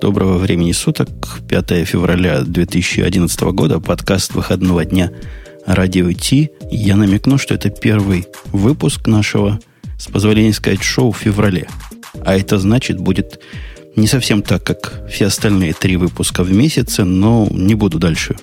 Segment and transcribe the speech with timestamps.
[0.00, 1.08] Доброго времени суток.
[1.48, 3.80] 5 февраля 2011 года.
[3.80, 5.10] Подкаст выходного дня
[5.66, 6.50] Радио Ти.
[6.70, 9.58] Я намекну, что это первый выпуск нашего,
[9.98, 11.66] с позволения сказать, шоу в феврале.
[12.24, 13.40] А это значит, будет
[13.96, 18.36] не совсем так, как все остальные три выпуска в месяце, но не буду дальше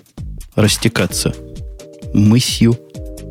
[0.55, 1.33] растекаться
[2.13, 2.77] мысью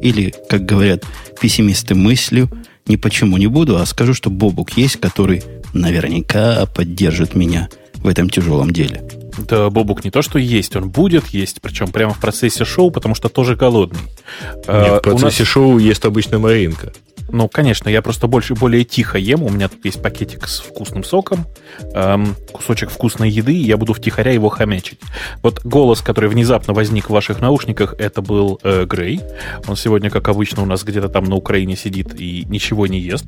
[0.00, 1.04] или, как говорят
[1.42, 2.50] пессимисты, мыслью.
[2.86, 5.42] Ни почему не буду, а скажу, что Бобук есть, который
[5.74, 7.68] наверняка поддержит меня
[8.04, 9.02] в этом тяжелом деле.
[9.38, 13.14] Да, Бобук не то, что есть, он будет есть, причем прямо в процессе шоу, потому
[13.14, 14.00] что тоже голодный.
[14.02, 15.48] Нет, а, в процессе нас...
[15.48, 16.92] шоу есть обычно Маринка.
[17.30, 19.42] Ну, конечно, я просто больше, более тихо ем.
[19.42, 21.46] У меня тут есть пакетик с вкусным соком,
[21.94, 25.00] эм, кусочек вкусной еды, и я буду втихаря его хомячить.
[25.42, 29.20] Вот голос, который внезапно возник в ваших наушниках, это был э, Грей.
[29.66, 33.24] Он сегодня, как обычно, у нас где-то там на Украине сидит и ничего не ест.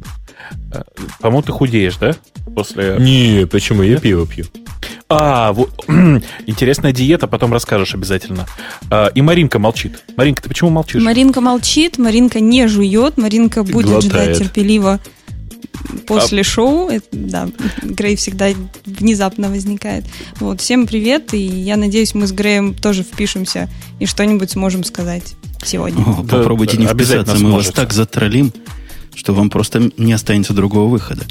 [0.72, 0.82] Э,
[1.20, 2.14] по-моему, ты худеешь, да?
[2.54, 2.96] После...
[2.98, 3.82] Не, почему?
[3.82, 4.44] Я пиво пью.
[5.08, 5.84] А, вот,
[6.46, 8.46] интересная диета, потом расскажешь обязательно.
[8.90, 10.02] А, и Маринка молчит.
[10.16, 11.02] Маринка, ты почему молчишь?
[11.02, 14.04] Маринка молчит, Маринка не жует, Маринка будет Глотает.
[14.04, 15.00] ждать терпеливо
[16.08, 16.44] после а...
[16.44, 16.88] шоу.
[16.88, 17.48] Это, да,
[17.82, 18.48] Грей всегда
[18.84, 20.04] внезапно возникает.
[20.40, 23.68] Вот, всем привет, и я надеюсь, мы с Греем тоже впишемся
[24.00, 26.02] и что-нибудь сможем сказать сегодня.
[26.02, 27.68] О, да, попробуйте не вписаться, мы сможете.
[27.68, 28.52] вас так затроллим,
[29.14, 31.24] что вам просто не останется другого выхода.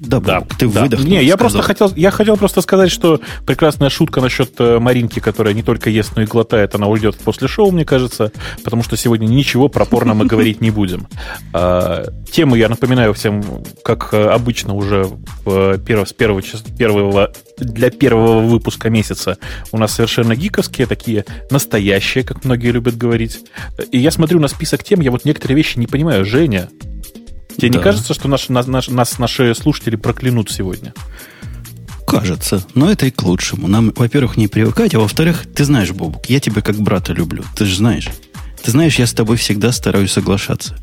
[0.00, 0.82] Да, да, ты да.
[0.82, 1.08] выдохнул.
[1.08, 5.54] Не, я просто хотел, я хотел просто сказать, что прекрасная шутка насчет э, Маринки, которая
[5.54, 8.30] не только ест, но и глотает, она уйдет после шоу, мне кажется,
[8.62, 11.06] потому что сегодня ничего про порно мы говорить не будем.
[11.54, 13.42] А, тему я напоминаю всем,
[13.82, 15.06] как э, обычно уже
[15.44, 16.42] перв, с первого,
[16.76, 19.38] первого, для первого выпуска месяца
[19.72, 23.40] у нас совершенно гиковские, такие настоящие, как многие любят говорить.
[23.90, 26.24] И я смотрю на список тем, я вот некоторые вещи не понимаю.
[26.24, 26.68] Женя,
[27.58, 27.78] Тебе да.
[27.78, 30.94] не кажется, что наши, наш, нас наши слушатели проклянут сегодня?
[32.06, 33.66] Кажется, но это и к лучшему.
[33.66, 37.42] Нам, во-первых, не привыкать, а во-вторых, ты знаешь, Бобук, я тебя как брата люблю.
[37.56, 38.08] Ты же знаешь.
[38.62, 40.76] Ты знаешь, я с тобой всегда стараюсь соглашаться.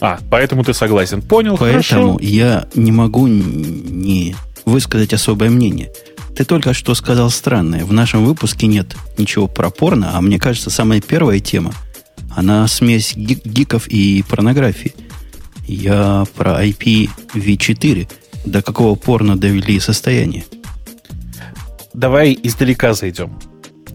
[0.00, 1.22] А, поэтому ты согласен.
[1.22, 2.18] Понял, Поэтому хорошо.
[2.20, 4.34] я не могу не
[4.64, 5.92] высказать особое мнение.
[6.36, 7.84] Ты только что сказал странное.
[7.84, 11.72] В нашем выпуске нет ничего про порно, а мне кажется, самая первая тема,
[12.34, 14.94] она смесь гиков и порнографии–
[15.68, 18.08] я про IPv4.
[18.44, 20.44] До какого порно довели состояние?
[21.92, 23.38] Давай издалека зайдем.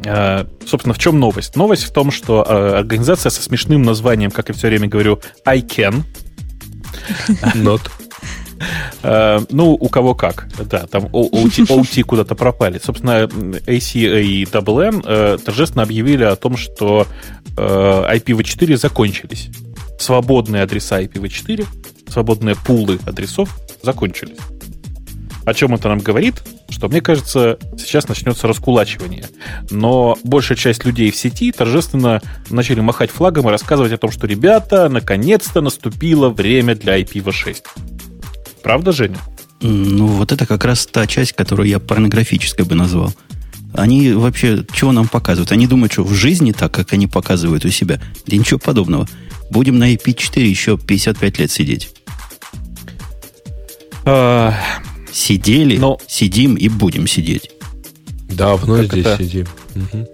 [0.02, 1.56] Uh, собственно, в чем новость?
[1.56, 6.04] Новость в том, что uh, организация со смешным названием, как я все время говорю, ICANN.
[7.56, 7.90] Not.
[9.02, 10.50] Uh, ну, у кого как.
[10.70, 12.82] Да, там OT, OT куда-то пропали.
[12.84, 17.08] Собственно, ACA и WM торжественно объявили о том, что
[17.56, 19.50] IPv4 закончились
[20.00, 21.66] свободные адреса IPv4,
[22.10, 24.38] свободные пулы адресов закончились.
[25.46, 26.36] О чем это нам говорит?
[26.70, 29.26] Что, мне кажется, сейчас начнется раскулачивание.
[29.70, 34.26] Но большая часть людей в сети торжественно начали махать флагом и рассказывать о том, что,
[34.26, 37.58] ребята, наконец-то наступило время для IPv6.
[38.64, 39.18] Правда, Женя?
[39.62, 43.14] Ну, вот это как раз та часть, которую я порнографической бы назвал.
[43.74, 45.52] Они вообще чего нам показывают?
[45.52, 48.00] Они думают, что в жизни так, как они показывают у себя.
[48.28, 49.08] Да ничего подобного.
[49.50, 51.90] Будем на IP4 еще 55 лет сидеть.
[54.06, 54.54] А...
[55.12, 56.00] Сидели, Но...
[56.08, 57.52] сидим и будем сидеть.
[58.30, 59.24] Давно как здесь это?
[59.24, 59.48] сидим.
[59.76, 60.08] Угу.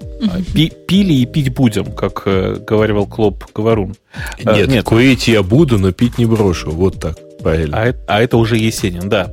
[0.53, 3.95] Пи пили и пить будем, как э, говорил Клоп Говорун.
[4.43, 6.71] А, нет, нет, курить я буду, но пить не брошу.
[6.71, 7.77] Вот так, правильно.
[7.77, 9.31] А, а это уже Есенин, да.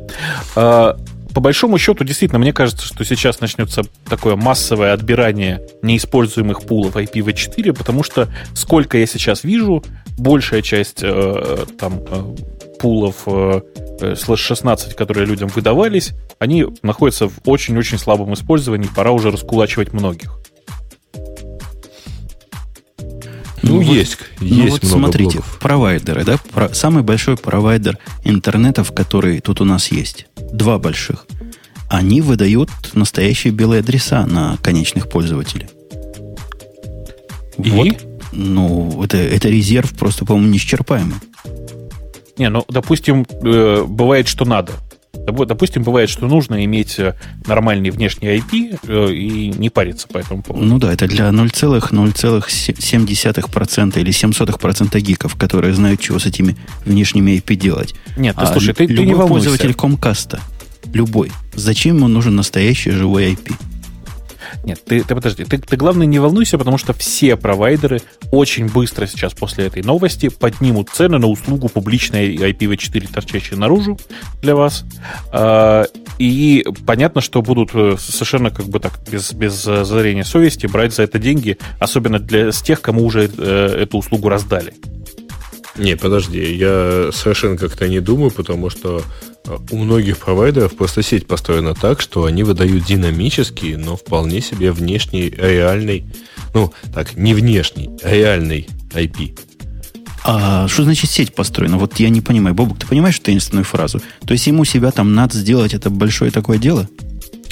[0.54, 0.96] А,
[1.36, 7.74] по большому счету, действительно, мне кажется, что сейчас начнется такое массовое отбирание неиспользуемых пулов IPv4,
[7.74, 9.84] потому что сколько я сейчас вижу,
[10.16, 12.36] большая часть э, там э,
[12.80, 19.30] пулов э, слэш 16, которые людям выдавались, они находятся в очень-очень слабом использовании, пора уже
[19.30, 20.38] раскулачивать многих.
[23.68, 25.58] Ну, ну есть, вот, есть ну, вот много смотрите, блоков.
[25.58, 31.26] провайдеры, да, про, самый большой провайдер интернетов, который тут у нас есть, два больших,
[31.88, 35.68] они выдают настоящие белые адреса на конечных пользователей.
[37.58, 37.70] И?
[37.70, 41.16] Вот, ну, это, это резерв просто, по-моему, неисчерпаемый.
[42.38, 44.72] Не, ну, допустим, э, бывает, что надо.
[45.16, 47.14] Допустим, бывает, что нужно иметь э,
[47.46, 50.64] нормальный внешний IP э, и не париться по этому поводу.
[50.64, 57.54] Ну да, это для 0,007% или 0,07% гиков, которые знают, чего с этими внешними IP
[57.56, 57.94] делать.
[58.16, 59.28] Нет, ты а слушай, ты, ты не волнуйся.
[59.28, 60.40] пользователь Комкаста,
[60.92, 63.54] любой, зачем ему нужен настоящий живой IP?
[64.64, 68.00] Нет, ты, ты подожди, ты, ты главное не волнуйся, потому что все провайдеры
[68.32, 73.98] очень быстро сейчас после этой новости поднимут цены на услугу публичной IPv4, торчащей наружу
[74.42, 74.84] для вас.
[75.32, 75.84] А,
[76.18, 81.02] и понятно, что будут э, совершенно как бы так, без, без зазрения совести брать за
[81.02, 84.74] это деньги, особенно для с тех, кому уже э, эту услугу раздали.
[85.78, 89.35] Не, подожди, я совершенно как-то не думаю, потому что э,
[89.70, 95.30] у многих провайдеров просто сеть построена так, что они выдают динамический, но вполне себе внешний,
[95.30, 96.04] реальный,
[96.54, 99.38] ну, так, не внешний, а реальный IP.
[100.24, 101.78] А что значит сеть построена?
[101.78, 102.54] Вот я не понимаю.
[102.54, 104.00] Бобук, ты понимаешь таинственную фразу?
[104.26, 106.88] То есть ему себя там надо сделать это большое такое дело?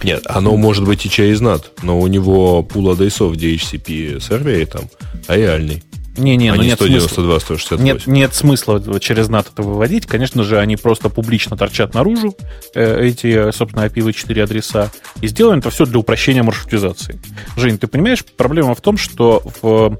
[0.02, 4.84] Нет, оно может быть и через NAT, но у него пул адресов DHCP сервере там
[5.28, 5.36] а
[6.16, 6.36] реальный.
[6.36, 7.84] Не-не, а ну нет 192, 168.
[7.84, 10.06] Нет, нет смысла через NAT это выводить.
[10.06, 12.36] Конечно же, они просто публично торчат наружу
[12.74, 14.90] э, эти, собственно, IPv4 адреса.
[15.20, 17.20] И сделаем это все для упрощения маршрутизации.
[17.56, 19.98] Жень, ты понимаешь, проблема в том, что в,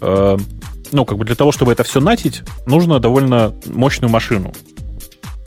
[0.00, 0.38] э,
[0.92, 4.52] ну, как бы для того, чтобы это все натить, нужно довольно мощную машину.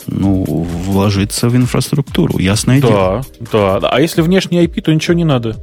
[0.06, 3.26] Ну, вложиться в инфраструктуру, ясное да, дело.
[3.52, 3.90] Да, да.
[3.90, 5.56] А если внешний IP, то ничего не надо.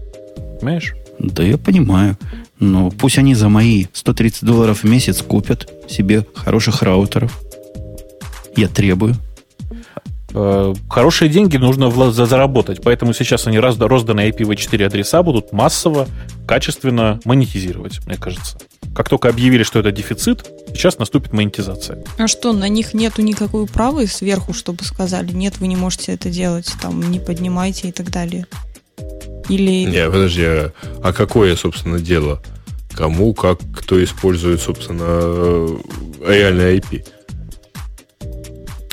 [0.61, 0.95] Понимаешь?
[1.19, 2.17] Да я понимаю.
[2.61, 7.41] Но пусть они за мои 130 долларов в месяц купят себе хороших раутеров.
[8.57, 9.17] Я требую.
[10.33, 16.07] Э, хорошие деньги нужно заработать, поэтому сейчас они розданные IPv4 адреса будут массово,
[16.47, 18.59] качественно монетизировать, мне кажется.
[18.95, 22.05] Как только объявили, что это дефицит, сейчас наступит монетизация.
[22.19, 26.29] А что, на них нету никакой правы сверху, чтобы сказали, нет, вы не можете это
[26.29, 28.47] делать, там, не поднимайте и так далее?
[29.51, 29.91] Или...
[29.91, 32.41] Не, подожди, а, а какое, собственно, дело?
[32.95, 35.77] Кому, как, кто использует, собственно, э,
[36.27, 37.05] реальный IP?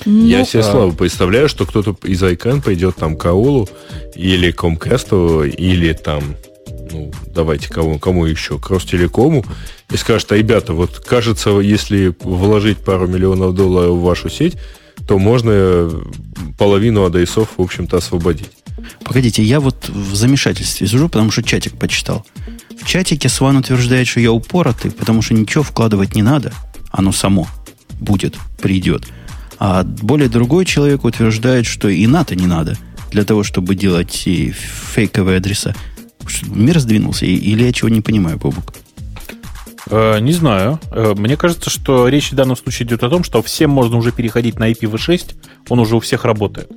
[0.06, 0.72] Ну, Я себе а...
[0.72, 3.68] слабо представляю, что кто-то из ICANN пойдет там к Аулу
[4.16, 6.24] или Comcast, или там,
[6.92, 9.44] ну, давайте кому, кому еще, к Ростелекому,
[9.92, 14.56] и скажет, а, ребята, вот кажется, если вложить пару миллионов долларов в вашу сеть,
[15.08, 15.92] то можно
[16.58, 18.52] половину адресов, в общем-то, освободить.
[19.04, 22.26] Погодите, я вот в замешательстве сижу, потому что чатик почитал.
[22.80, 26.54] В чатике Сван утверждает, что я упоротый, потому что ничего вкладывать не надо.
[26.92, 27.48] Оно само
[28.00, 29.08] будет, придет.
[29.60, 32.78] А более другой человек утверждает, что и НАТО не надо
[33.12, 35.74] для того, чтобы делать и фейковые адреса.
[36.48, 38.74] Мир сдвинулся, или я чего не понимаю, Бобук?
[39.90, 40.80] Э, не знаю.
[40.92, 44.12] Э, мне кажется, что речь в данном случае идет о том, что всем можно уже
[44.12, 45.36] переходить на IPv6,
[45.70, 46.70] он уже у всех работает.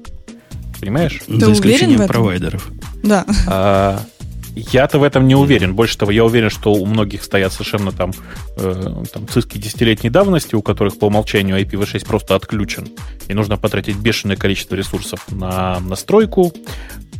[0.80, 1.20] Понимаешь?
[1.26, 2.70] Ты За исключением провайдеров.
[3.02, 3.26] Да.
[3.46, 4.00] А,
[4.54, 5.74] я-то в этом не уверен.
[5.74, 8.12] Больше того, я уверен, что у многих стоят совершенно там,
[8.56, 12.88] э, там циски десятилетней давности, у которых по умолчанию IPv6 просто отключен.
[13.28, 16.52] И нужно потратить бешеное количество ресурсов на настройку.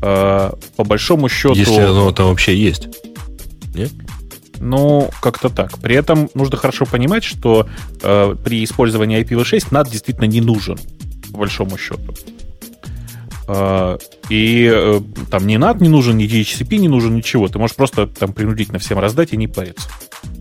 [0.02, 1.54] Э, по большому счету...
[1.54, 2.88] Если оно там вообще есть.
[3.74, 3.92] Нет?
[4.58, 5.78] Ну, как-то так.
[5.78, 7.68] При этом нужно хорошо понимать, что
[8.02, 10.78] э, при использовании IPv6 NAT действительно не нужен,
[11.32, 12.14] по большому счету.
[13.52, 13.98] Э,
[14.28, 15.00] и э,
[15.30, 17.48] там ни NAT не нужен, ни DHCP не нужен, ничего.
[17.48, 19.88] Ты можешь просто там принудительно всем раздать и не париться.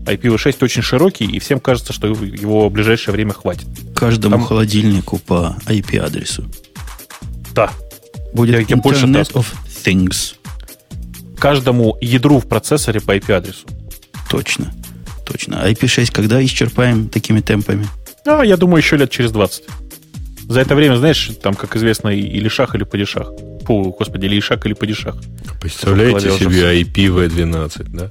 [0.04, 3.66] IPv6 очень широкий, и всем кажется, что его в ближайшее время хватит.
[3.96, 4.44] Каждому там...
[4.44, 6.44] холодильнику по IP-адресу.
[7.52, 7.70] Да.
[8.32, 9.46] Будет я, Internet of
[9.84, 10.36] Things.
[11.38, 13.66] Каждому ядру в процессоре по IP-адресу.
[14.28, 14.72] Точно.
[15.26, 15.56] Точно.
[15.68, 17.88] IP6 когда исчерпаем такими темпами?
[18.24, 19.64] А, я думаю, еще лет через 20.
[20.50, 23.28] За это время, знаешь, там, как известно, или шах, или падишах.
[23.66, 25.14] Фу, господи, или ишак, или падишах.
[25.60, 28.08] Представляете себе IPv12, да?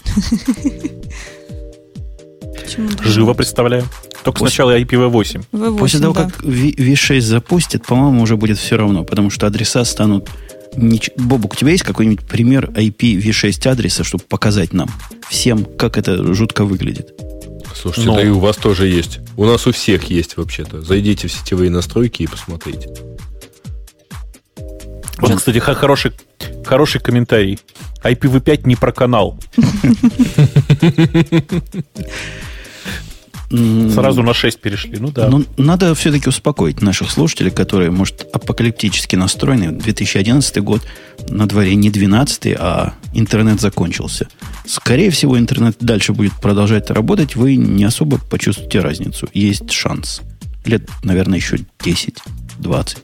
[3.04, 3.84] Живо представляю.
[4.24, 4.56] Только После...
[4.56, 5.48] сначала IPv8.
[5.52, 6.30] V8, После того, да.
[6.30, 10.30] как V6 запустит, по-моему, уже будет все равно, потому что адреса станут
[10.78, 11.10] Нич...
[11.18, 14.90] Бобук, у тебя есть какой-нибудь пример IPv6 адреса, чтобы показать нам
[15.28, 17.12] всем, как это жутко выглядит?
[17.82, 18.16] Слушайте, Но...
[18.16, 19.20] да и у вас тоже есть.
[19.38, 20.82] У нас у всех есть вообще-то.
[20.82, 22.90] Зайдите в сетевые настройки и посмотрите.
[25.18, 26.12] Вот, кстати, хороший,
[26.66, 27.58] хороший комментарий.
[28.04, 29.40] IPv5 не про канал.
[33.50, 35.28] Сразу на 6 перешли, ну да.
[35.28, 39.72] Но надо все-таки успокоить наших слушателей, которые, может, апокалиптически настроены.
[39.72, 40.84] 2011 год
[41.30, 44.28] на дворе не 12, а интернет закончился.
[44.66, 49.28] Скорее всего, интернет дальше будет продолжать работать, вы не особо почувствуете разницу.
[49.34, 50.22] Есть шанс.
[50.66, 52.98] Лет, наверное, еще 10-20.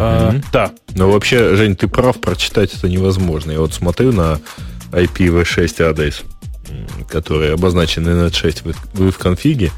[0.00, 0.72] А, да.
[0.96, 3.52] Но вообще, Жень, ты прав, прочитать это невозможно.
[3.52, 4.40] Я вот смотрю на
[4.90, 6.22] IPv6 адрес
[7.08, 8.62] которые обозначены на 6
[8.94, 9.70] вы в конфиге,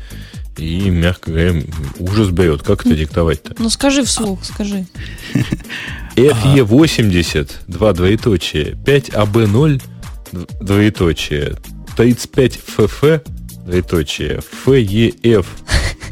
[0.57, 1.63] и, мягко говоря,
[1.99, 2.63] ужас берет.
[2.63, 3.55] Как это диктовать-то?
[3.59, 4.87] Ну, скажи вслух, скажи.
[6.17, 9.83] FE80, два двоеточие, 5AB0,
[10.61, 11.57] двоеточие,
[11.97, 13.27] 35FF,
[13.65, 15.47] двоеточие, FEF,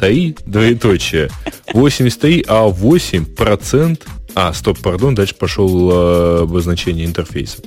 [0.01, 1.31] ТАИ, двоеточие,
[1.73, 7.59] 83 А8 процент, а, стоп, пардон, дальше пошел э, обозначение интерфейса.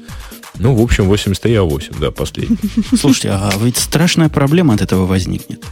[0.59, 2.57] Ну, в общем, 83 А8, да, последний.
[2.97, 5.63] Слушайте, а ведь страшная проблема от этого возникнет.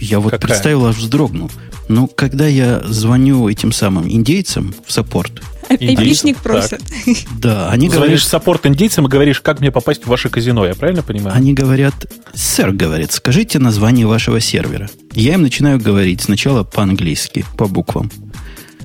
[0.00, 0.48] Я вот Какая?
[0.48, 1.50] представил, аж вздрогнул.
[1.88, 6.82] Ну, когда я звоню этим самым индейцам в support, Айпишник просят.
[7.38, 8.06] Да, они говорят...
[8.06, 11.36] Звонишь support индейцам и говоришь, как мне попасть в ваше казино, я правильно понимаю?
[11.36, 11.94] Они говорят,
[12.34, 14.88] сэр, говорит, скажите название вашего сервера.
[15.14, 18.10] Я им начинаю говорить сначала по-английски, по буквам.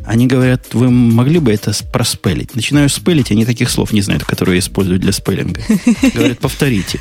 [0.05, 2.55] Они говорят, вы могли бы это проспелить?
[2.55, 5.61] Начинаю спелить, они таких слов не знают, которые я использую для spelling а.
[6.13, 6.99] Говорят, повторите.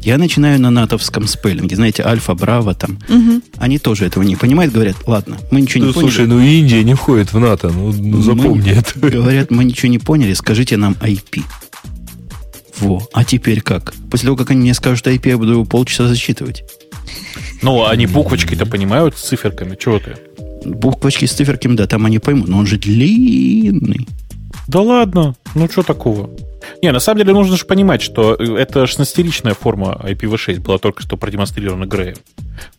[0.00, 1.76] Я начинаю на натовском спеллинге.
[1.76, 2.98] Знаете, альфа, браво там.
[3.08, 3.42] Угу.
[3.56, 4.72] Они тоже этого не понимают.
[4.72, 6.10] Говорят, ладно, мы ничего ну, не поняли.
[6.10, 7.70] Слушай, ну Индия не входит в НАТО.
[7.74, 8.98] Ну, ну запомни мы, это.
[8.98, 11.42] Говорят, мы ничего не поняли, скажите нам IP.
[12.80, 13.94] Во, а теперь как?
[14.10, 16.64] После того, как они мне скажут IP, я буду его полчаса засчитывать.
[17.62, 19.76] Ну, они буквочки-то понимают с циферками.
[19.80, 20.16] Чего ты?
[20.64, 22.48] Буквочки с циферками, да, там они поймут.
[22.48, 24.08] Но он же длинный.
[24.66, 26.30] Да ладно, ну что такого?
[26.82, 31.02] Не, на самом деле нужно же понимать, что э, это 16-ричная форма IPv6 была только
[31.02, 32.16] что продемонстрирована Греем.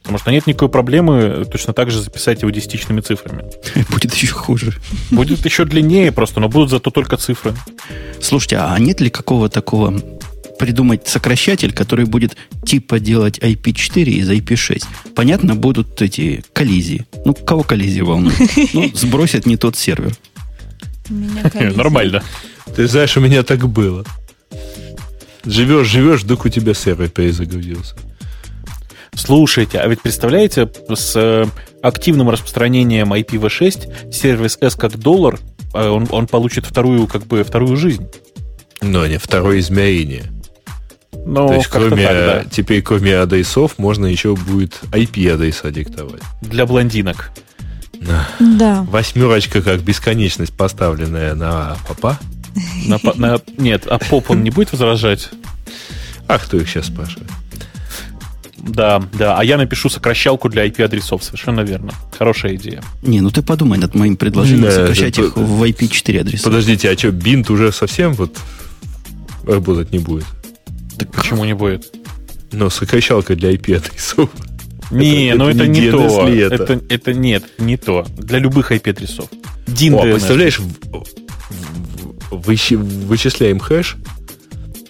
[0.01, 3.43] Потому что нет никакой проблемы точно так же записать его десятичными цифрами.
[3.89, 4.73] Будет еще хуже.
[5.11, 7.53] Будет еще длиннее просто, но будут зато только цифры.
[8.21, 9.93] Слушайте, а нет ли какого такого
[10.57, 12.35] придумать сокращатель, который будет
[12.65, 14.83] типа делать IP4 из IP6.
[15.15, 17.05] Понятно, будут эти коллизии.
[17.25, 18.37] Ну, кого коллизии волнует?
[18.73, 20.13] Ну, сбросят не тот сервер.
[21.09, 22.23] Нормально.
[22.75, 24.05] Ты знаешь, у меня так было.
[25.45, 27.95] Живешь, живешь, вдруг у тебя сервер перезагрузился.
[29.13, 31.45] Слушайте, а ведь представляете, с э,
[31.81, 35.39] активным распространением IPv6 сервис S как доллар,
[35.73, 38.07] э, он, он получит вторую, как бы, вторую жизнь.
[38.81, 40.23] Но не второе измерение.
[41.25, 42.45] Ну, То есть, кроме, так, да.
[42.49, 46.21] теперь кроме адресов, можно еще будет IP-адреса диктовать.
[46.41, 47.31] Для блондинок.
[48.39, 48.85] Да.
[48.89, 52.19] Восьмерочка как бесконечность, поставленная на папа.
[52.85, 55.29] На, на, нет, а поп он не будет возражать?
[56.27, 57.29] А кто их сейчас спрашивает?
[58.57, 59.37] Да, да.
[59.37, 61.23] А я напишу сокращалку для IP-адресов.
[61.23, 61.91] Совершенно верно.
[62.17, 62.81] Хорошая идея.
[63.03, 66.43] Не, ну ты подумай над моим предложением да, сокращать их в IP4 адреса.
[66.43, 68.37] Подождите, а что, бинт уже совсем вот
[69.45, 70.25] работать не будет?
[70.97, 71.93] Так почему не будет?
[72.51, 74.29] Но сокращалка для IP-адресов.
[74.91, 76.27] Не, это, ну это, это не, не то.
[76.29, 76.63] Это.
[76.63, 78.05] это, это нет, не то.
[78.17, 79.29] Для любых IP-адресов.
[79.65, 80.59] DIN О, представляешь,
[82.31, 83.97] вычисляем хэш,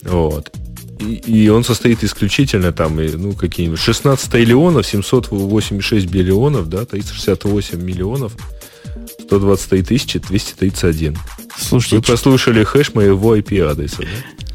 [0.03, 0.51] вот,
[1.00, 8.33] и, и он состоит исключительно там, ну, какие-нибудь 16 триллионов, 786 биллионов, да, 368 миллионов,
[9.21, 11.17] 123 тысячи 231.
[11.57, 14.07] Слушайте, Вы послушали хэш моего IP-адреса, да?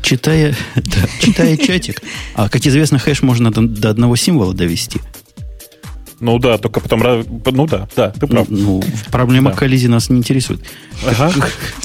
[0.02, 2.02] Читая, да, читая чатик,
[2.34, 5.00] а, как известно, хэш можно до, до одного символа довести.
[6.20, 7.02] Ну да, только потом...
[7.46, 8.46] Ну да, да, ты прав.
[8.50, 9.56] Ну, проблема да.
[9.56, 10.60] коллизии нас не интересует.
[11.06, 11.32] Ага.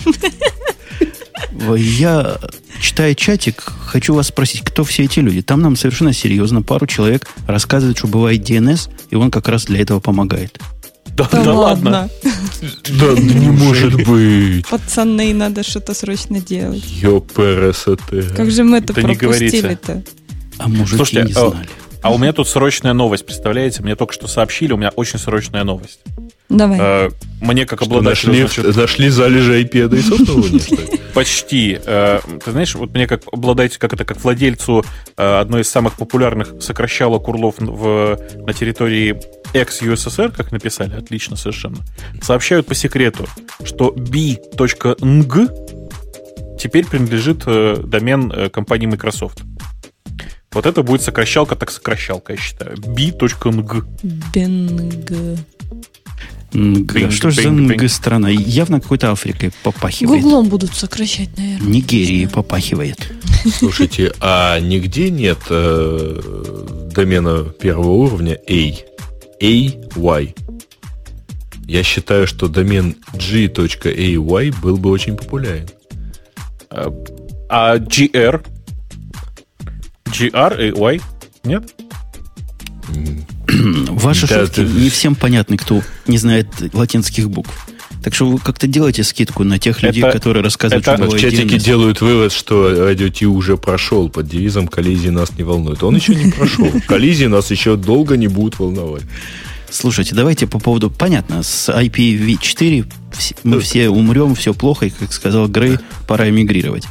[1.78, 2.38] Я,
[2.82, 5.42] читая чатик, хочу вас спросить, кто все эти люди?
[5.42, 9.80] Там нам совершенно серьезно пару человек рассказывает, что бывает DNS, и он как раз для
[9.80, 10.60] этого помогает.
[11.16, 12.10] Да, да, да ладно.
[13.00, 14.68] Да, не может быть.
[14.68, 16.84] Пацаны, надо что-то срочно делать.
[16.86, 18.24] Ёпересоте.
[18.36, 20.04] Как же мы это пропустили-то?
[20.58, 21.70] А может, не а знали.
[22.02, 23.82] А у меня тут срочная новость, представляете?
[23.82, 26.02] Мне только что сообщили, у меня очень срочная новость.
[26.50, 26.78] Давай.
[26.80, 27.10] Э,
[27.42, 28.44] мне как обладателю...
[28.44, 30.60] Нашли, значит, нашли залежи IP-адресов на Луне,
[31.14, 31.80] Почти.
[31.86, 34.86] Э, ты знаешь, вот мне как обладателю, как это, как владельцу
[35.18, 39.20] э, одной из самых популярных сокращалок урлов в, на территории
[39.54, 41.78] ex-USSR, как написали, отлично совершенно,
[42.22, 43.26] сообщают по секрету,
[43.64, 45.50] что b.ng
[46.60, 49.42] теперь принадлежит домен компании Microsoft.
[50.52, 52.78] Вот это будет сокращалка, так сокращалка, я считаю.
[52.78, 53.84] b.ng.
[54.34, 55.12] Бенг.
[56.56, 58.30] Бинг, что же за НГ страна?
[58.30, 60.22] Явно какой-то Африкой попахивает.
[60.22, 61.68] Гуглом будут сокращать, наверное.
[61.68, 63.12] Нигерии попахивает.
[63.58, 68.74] Слушайте, а нигде нет э, домена первого уровня A?
[69.42, 70.36] AY.
[71.68, 75.68] Я считаю, что домен g.ay был бы очень популярен.
[76.70, 76.94] А,
[77.50, 78.46] а GR?
[80.06, 81.02] GR и Y?
[81.44, 81.74] Нет?
[83.90, 84.64] Ваши да, шутки ты...
[84.64, 87.52] не всем понятны, кто не знает латинских букв.
[88.04, 91.20] Так что вы как-то делаете скидку на тех людей, это, которые рассказывают, это, что В
[91.20, 95.82] чатике делают вывод, что радио Ти уже прошел под девизом «Коллизии нас не волнует».
[95.82, 96.70] Он еще не прошел.
[96.88, 99.04] Коллизии нас еще долго не будут волновать.
[99.72, 100.92] Слушайте, давайте по поводу...
[100.92, 102.86] Понятно, с IPv4
[103.44, 106.84] мы все умрем, все плохо, и, как сказал Грей, пора эмигрировать.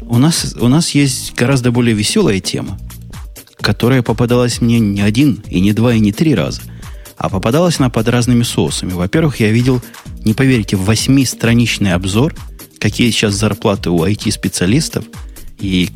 [0.00, 2.78] У нас, у нас есть гораздо более веселая тема,
[3.66, 6.60] которая попадалась мне не один, и не два, и не три раза.
[7.16, 8.92] А попадалась она под разными соусами.
[8.92, 9.82] Во-первых, я видел,
[10.24, 12.32] не поверите, восьмистраничный обзор,
[12.78, 15.06] какие сейчас зарплаты у IT-специалистов,
[15.58, 15.90] и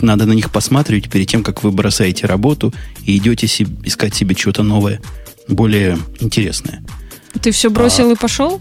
[0.00, 2.72] надо на них посматривать перед тем, как вы бросаете работу
[3.04, 5.00] и идете себе, искать себе что-то новое,
[5.48, 6.80] более интересное.
[7.42, 8.60] Ты все бросил а, и пошел?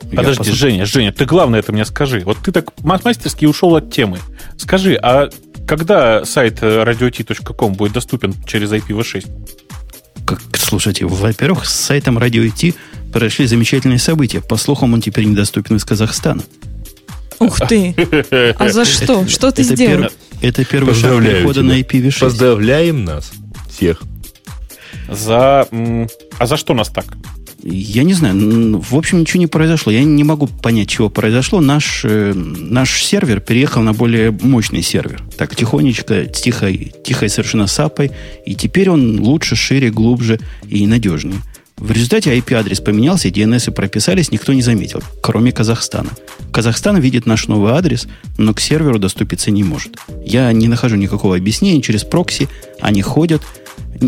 [0.00, 0.54] Подожди, посмотрю.
[0.54, 2.22] Женя, Женя, ты главное это мне скажи.
[2.24, 4.18] Вот ты так мастерски ушел от темы.
[4.56, 5.28] Скажи, а
[5.72, 9.26] когда сайт radio.t.com будет доступен через IPv6?
[10.26, 12.74] Как, слушайте, во-первых, с сайтом Radio IT
[13.10, 14.42] прошли замечательные события.
[14.42, 16.42] По слухам, он теперь недоступен из Казахстана.
[17.38, 17.94] Ух ты!
[18.58, 19.26] А за что?
[19.26, 20.10] Что ты сделал?
[20.42, 22.20] Это первый шаг перехода на IPv6.
[22.20, 23.32] Поздравляем нас
[23.70, 24.02] всех.
[25.08, 25.66] За...
[26.38, 27.06] А за что нас так?
[27.64, 28.80] Я не знаю.
[28.80, 29.92] В общем, ничего не произошло.
[29.92, 31.60] Я не могу понять, чего произошло.
[31.60, 35.22] Наш, э, наш сервер переехал на более мощный сервер.
[35.36, 38.10] Так, тихонечко, тихой, тихой совершенно сапой.
[38.44, 41.40] И теперь он лучше, шире, глубже и надежнее.
[41.76, 46.10] В результате IP-адрес поменялся, DNS прописались, никто не заметил, кроме Казахстана.
[46.52, 48.06] Казахстан видит наш новый адрес,
[48.38, 49.96] но к серверу доступиться не может.
[50.24, 51.82] Я не нахожу никакого объяснения.
[51.82, 52.48] Через прокси
[52.80, 53.42] они ходят.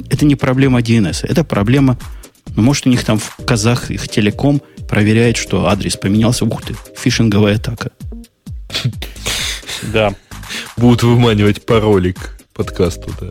[0.08, 1.99] Это не проблема DNS, это проблема
[2.56, 6.44] ну, может, у них там в казах их телеком проверяет, что адрес поменялся.
[6.44, 7.90] Ух ты, фишинговая атака.
[9.92, 10.14] Да.
[10.76, 13.28] Будут выманивать паролик подкасту, да.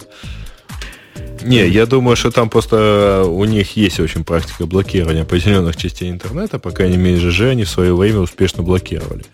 [1.42, 6.58] Не, я думаю, что там просто у них есть очень практика блокирования определенных частей интернета,
[6.58, 9.26] по крайней мере, ЖЖ они в свое время успешно блокировали.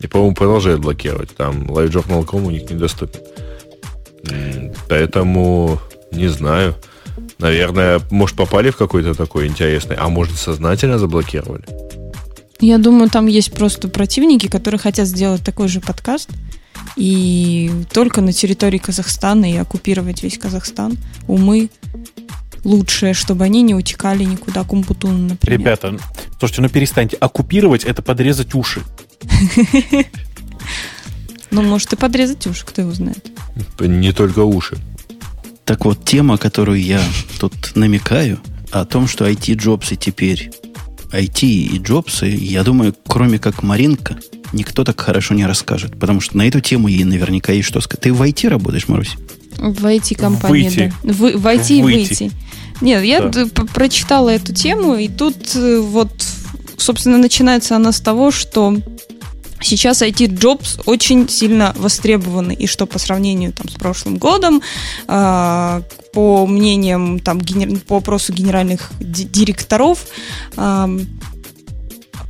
[0.00, 1.34] И, по-моему, продолжают блокировать.
[1.34, 3.20] Там LiveJournal.com у них недоступен.
[4.88, 5.80] Поэтому
[6.12, 6.74] не знаю.
[7.44, 11.62] Наверное, может, попали в какой-то такой интересный, а может, сознательно заблокировали?
[12.58, 16.30] Я думаю, там есть просто противники, которые хотят сделать такой же подкаст,
[16.96, 20.96] и только на территории Казахстана и оккупировать весь Казахстан.
[21.28, 21.68] Умы
[22.64, 25.60] лучшее, чтобы они не утекали никуда к Умпутуну, например.
[25.60, 25.98] Ребята,
[26.38, 27.18] слушайте, ну перестаньте.
[27.18, 28.80] Оккупировать— это подрезать уши.
[31.50, 33.30] Ну, может, и подрезать уши, кто его знает.
[33.78, 34.76] Не только уши.
[35.64, 37.00] Так вот, тема, которую я
[37.38, 38.38] тут намекаю,
[38.70, 40.50] о том, что IT-джобсы теперь,
[41.12, 44.18] IT и джобсы, я думаю, кроме как Маринка,
[44.52, 45.98] никто так хорошо не расскажет.
[45.98, 48.02] Потому что на эту тему ей наверняка есть что сказать.
[48.02, 49.16] Ты в IT работаешь, Марусь?
[49.58, 50.92] В IT-компании, выйти.
[51.02, 51.12] да.
[51.12, 51.82] В, в IT выйти.
[51.82, 52.30] выйти.
[52.80, 53.46] Нет, я да.
[53.72, 56.10] прочитала эту тему, и тут э, вот,
[56.76, 58.76] собственно, начинается она с того, что
[59.64, 64.60] Сейчас IT-jobs очень сильно востребованы, и что по сравнению там, с прошлым годом,
[65.08, 67.40] э, по мнениям, там,
[67.88, 70.06] по опросу генеральных директоров,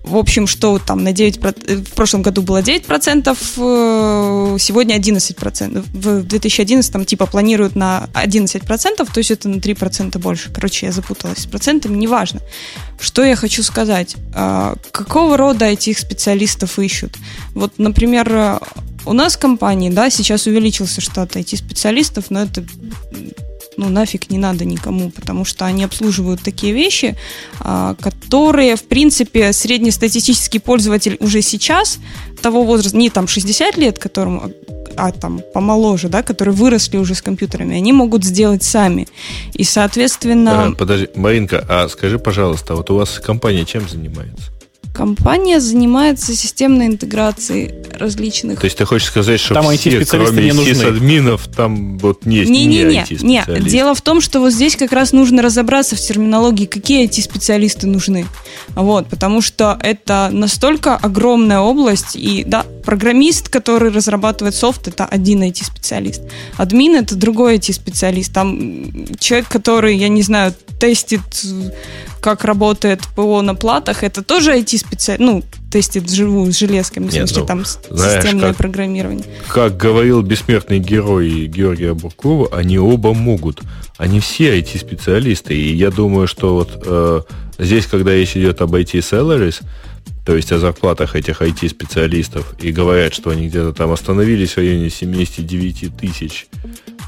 [0.05, 5.85] в общем, что там на 9, в прошлом году было 9%, э, сегодня 11%.
[5.93, 10.51] В 2011 там типа планируют на 11%, то есть это на 3% больше.
[10.53, 12.41] Короче, я запуталась с процентами, неважно.
[13.01, 14.17] Что я хочу сказать?
[14.35, 17.17] А, какого рода этих специалистов ищут?
[17.55, 18.61] Вот, например,
[19.07, 22.63] у нас в компании, да, сейчас увеличился штат IT-специалистов, но это
[23.77, 27.17] ну, нафиг не надо никому, потому что они обслуживают такие вещи,
[27.61, 31.99] а, которые, в принципе, среднестатистический пользователь уже сейчас,
[32.43, 34.51] того возраста, не там 60 лет, которому
[34.97, 39.09] а там помоложе, да, которые выросли уже с компьютерами, они могут сделать сами.
[39.53, 40.75] И, соответственно...
[40.79, 44.53] Подожди, Маринка, а скажи, пожалуйста, вот у вас компания чем занимается?
[44.95, 48.61] Компания занимается системной интеграцией различных...
[48.61, 50.85] То есть ты хочешь сказать, что там все, кроме не нужны.
[50.85, 53.61] админов, там вот не, не, не, не, не, не.
[53.61, 58.27] Дело в том, что вот здесь как раз нужно разобраться в терминологии, какие IT-специалисты нужны.
[58.77, 65.43] Вот, потому что это настолько огромная область, и да, программист, который разрабатывает софт, это один
[65.43, 66.23] IT-специалист.
[66.57, 68.33] Админ это другой IT-специалист.
[68.33, 71.21] Там человек, который, я не знаю, тестит
[72.21, 77.41] как работает ПО на платах, это тоже IT-специалист, ну, тестит живую с железками, в смысле,
[77.41, 79.25] ну, там знаешь, системное как, программирование.
[79.49, 83.61] Как говорил бессмертный герой Георгия Буркова, они оба могут.
[83.97, 85.55] Они все IT-специалисты.
[85.55, 87.23] И я думаю, что вот э,
[87.59, 89.63] здесь, когда речь идет об IT-salaries,
[90.25, 94.91] то есть о зарплатах этих IT-специалистов, и говорят, что они где-то там остановились в районе
[94.91, 96.47] 79 тысяч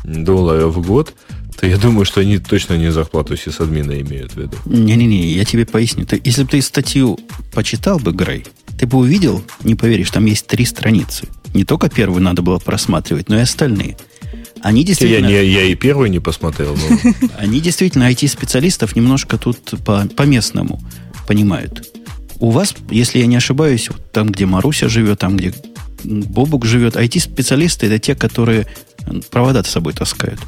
[0.05, 1.15] долларов в год,
[1.59, 4.57] то я думаю, что они точно не зарплату сисадмина имеют в виду.
[4.67, 6.05] Не-не-не, я тебе поясню.
[6.05, 7.19] Ты, если бы ты статью
[7.53, 8.45] почитал бы, Грей,
[8.79, 11.27] ты бы увидел, не поверишь, там есть три страницы.
[11.55, 13.97] Не только первую надо было просматривать, но и остальные.
[14.63, 15.29] Они действительно...
[15.29, 16.77] Я, не, я и первый не посмотрел.
[16.77, 17.13] Но...
[17.39, 20.81] Они действительно IT-специалистов немножко тут по, по-местному
[21.27, 21.87] понимают.
[22.39, 25.55] У вас, если я не ошибаюсь, там, где Маруся живет, там, где
[26.05, 28.67] Бобук живет, IT-специалисты это те, которые
[29.31, 30.41] провода с собой таскают.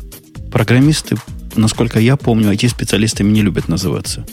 [0.53, 1.17] Программисты,
[1.57, 4.27] насколько я помню, IT-специалистами не любят называться.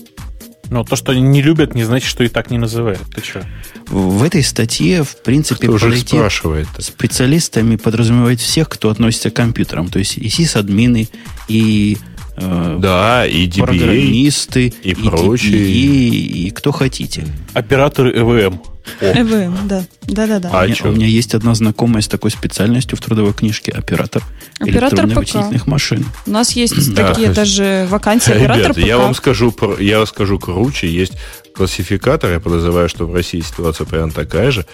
[0.70, 3.02] Но то, что не любят, не значит, что и так не называют.
[3.14, 3.46] Ты что?
[3.88, 6.68] В этой статье, в принципе, кто же спрашивает?
[6.80, 9.90] специалистами подразумевает всех, кто относится к компьютерам.
[9.90, 11.08] То есть и сисадмины,
[11.48, 11.98] и
[12.38, 15.68] э, да, и DBA, программисты, и, и прочие.
[15.68, 17.26] и, и кто хотите.
[17.54, 18.75] Операторы ЭВМ.
[19.02, 19.86] ЭВМ, да.
[20.04, 20.50] Да-да-да.
[20.52, 24.24] А у, меня, у меня есть одна знакомая с такой специальностью в трудовой ккнижке оператор,
[24.60, 26.06] оператор электронно-вычислительных машин.
[26.26, 27.10] У нас есть да.
[27.10, 28.88] такие даже вакансии оператор Ребята, ПК.
[28.88, 30.88] Я вам скажу, я вам скажу круче.
[30.88, 31.14] Есть
[31.56, 34.66] классификатор, я подозреваю, что в России ситуация примерно такая же.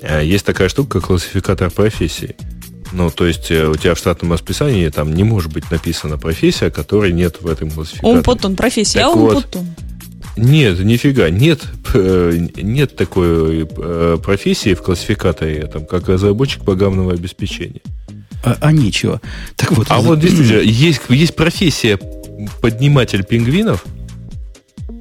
[0.00, 2.36] Э, есть такая штука, как классификатор профессии.
[2.92, 6.70] Ну, то есть э, у тебя в штатном расписании там не может быть написана профессия,
[6.70, 8.16] которой нет в этом классификаторе.
[8.16, 9.66] Умпутун, профессия, так а умпутун.
[10.38, 11.62] Нет, нифига, нет,
[11.94, 17.80] э, нет такой э, профессии в классификаторе, там, как разработчик программного обеспечения.
[18.44, 19.20] А, а ничего.
[19.56, 19.88] Так вот.
[19.90, 21.98] А вот действительно, есть, есть профессия
[22.60, 23.84] подниматель пингвинов.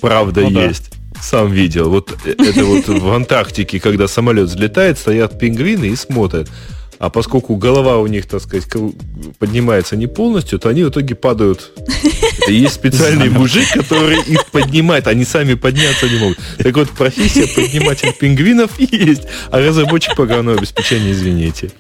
[0.02, 0.90] Правда, ну, есть.
[0.90, 1.22] Да.
[1.22, 1.92] Сам видел.
[1.92, 6.50] Вот э, это вот в Антарктике, когда самолет взлетает, стоят пингвины и смотрят.
[7.00, 8.68] А поскольку голова у них, так сказать,
[9.38, 11.72] поднимается не полностью, то они в итоге падают.
[12.48, 15.08] И есть специальный мужик, который их поднимает.
[15.08, 16.40] Они сами подняться не могут.
[16.58, 21.72] Так вот, профессия подниматель пингвинов есть, а разработчик программного обеспечения, извините.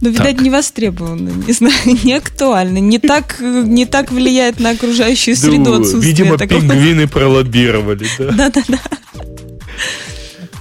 [0.00, 0.40] Ну, видать, так.
[0.42, 5.76] не востребовано, не знаю, не актуально, не так, не так влияет на окружающую среду да,
[5.76, 6.60] отсутствие Видимо, такого.
[6.60, 8.32] пингвины пролоббировали, да?
[8.32, 8.80] Да-да-да.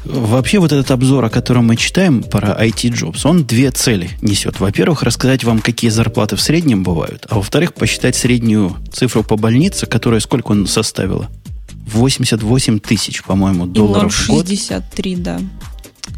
[0.05, 4.59] Вообще вот этот обзор, о котором мы читаем про IT Jobs, он две цели несет.
[4.59, 9.85] Во-первых, рассказать вам, какие зарплаты в среднем бывают, а во-вторых, посчитать среднюю цифру по больнице,
[9.85, 11.29] которая сколько он составила?
[11.87, 14.47] 88 тысяч, по-моему, долларов в год.
[14.47, 15.39] 63, да.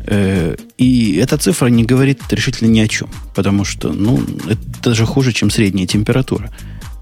[0.07, 5.05] Э, и эта цифра не говорит решительно ни о чем, потому что, ну, это даже
[5.05, 6.51] хуже, чем средняя температура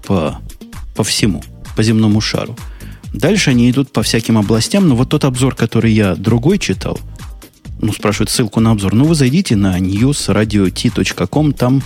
[0.06, 0.40] по,
[0.94, 1.42] по всему,
[1.76, 2.56] по земному шару.
[3.14, 6.98] Дальше они идут по всяким областям, но вот тот обзор, который я другой читал,
[7.80, 11.82] ну, спрашивают ссылку на обзор, ну, вы зайдите на newsradiot.com, там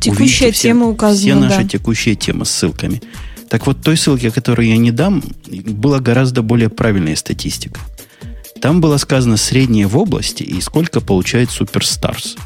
[0.00, 1.68] Текущая все, тема указана, Все наши да.
[1.68, 3.02] текущие темы с ссылками.
[3.50, 7.80] Так вот, той ссылке, которую я не дам, была гораздо более правильная статистика.
[8.60, 12.36] Там было сказано среднее в области и сколько получает Суперстарс.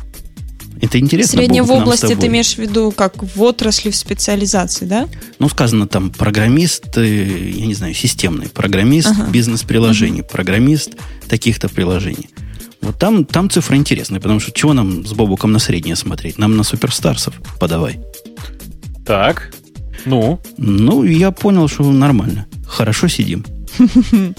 [0.82, 1.38] Это интересно.
[1.38, 5.08] Средняя в области ты имеешь в виду как в отрасли, в специализации, да?
[5.38, 9.30] Ну, сказано там программист, я не знаю, системный программист ага.
[9.30, 10.28] бизнес-приложений, ага.
[10.28, 10.96] программист
[11.28, 12.30] таких-то приложений.
[12.80, 16.36] Вот там, там цифра интересная, потому что чего нам с Бобуком на среднее смотреть?
[16.36, 18.00] Нам на суперстарсов подавай.
[19.06, 19.54] Так,
[20.04, 20.40] ну?
[20.58, 22.46] Ну, я понял, что нормально.
[22.66, 23.46] Хорошо сидим.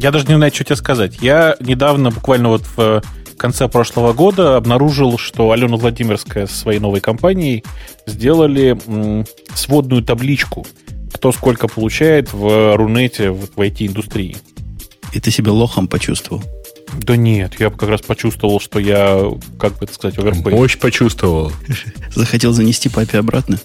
[0.00, 1.18] Я даже не знаю, что тебе сказать.
[1.20, 3.02] Я недавно, буквально вот в
[3.38, 7.64] конце прошлого года обнаружил, что Алена Владимирская со своей новой компанией
[8.06, 8.76] сделали
[9.54, 10.66] сводную табличку,
[11.12, 14.36] кто сколько получает в Рунете, в IT-индустрии.
[15.14, 16.42] И ты себя лохом почувствовал?
[16.92, 20.52] Да нет, я как раз почувствовал, что я, как бы это сказать, оверпей.
[20.52, 21.52] Мощь почувствовал.
[22.14, 23.58] Захотел занести папе обратно?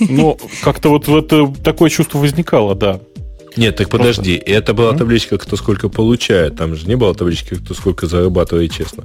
[0.00, 3.00] Ну, как-то вот, вот такое чувство возникало, да.
[3.58, 4.12] Нет, так Просто.
[4.12, 6.56] подожди, это была табличка, кто сколько получает.
[6.56, 9.02] Там же не было таблички, кто сколько зарабатывает честно.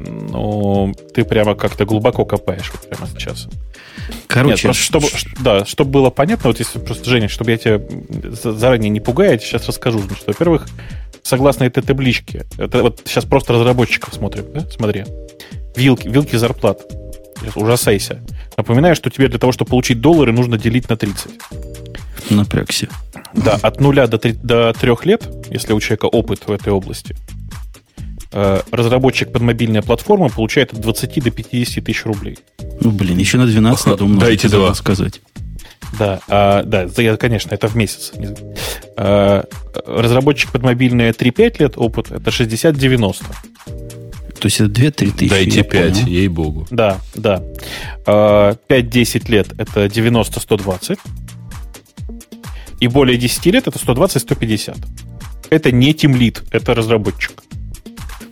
[0.00, 3.48] Ну, ты прямо как-то глубоко копаешь вот прямо сейчас.
[4.26, 5.06] Короче, Нет, просто чтобы,
[5.40, 7.80] да, чтобы было понятно, вот если просто, Женя, чтобы я тебя
[8.32, 10.00] заранее не пугаю, я сейчас расскажу.
[10.00, 10.66] Значит, во-первых,
[11.22, 14.66] согласно этой табличке, это вот сейчас просто разработчиков смотрим, да?
[14.70, 15.04] смотри,
[15.76, 16.80] вилки, вилки зарплат.
[17.40, 18.20] Сейчас ужасайся.
[18.56, 21.30] Напоминаю, что тебе для того, чтобы получить доллары, нужно делить на 30.
[22.30, 22.88] Напрягся.
[23.34, 27.16] Да, от нуля до, 3, до 3 лет, если у человека опыт в этой области,
[28.32, 32.38] э, разработчик под мобильная платформа получает от 20 до 50 тысяч рублей.
[32.80, 34.26] Ну, блин, еще на 12 надо умножить.
[34.26, 34.74] Дайте два.
[34.74, 35.20] сказать.
[35.98, 36.86] Да, а, да,
[37.16, 38.12] конечно, это в месяц.
[38.96, 39.44] А,
[39.86, 43.24] разработчик под мобильные 3-5 лет опыт, это 60-90.
[44.38, 45.30] То есть это 2-3 тысячи.
[45.30, 46.66] Дайте 5, ей-богу.
[46.70, 47.42] Да, да.
[48.06, 50.98] 5-10 лет это 90-120
[52.80, 54.76] и более 10 лет это 120-150.
[55.50, 57.42] Это не тимлит, это разработчик.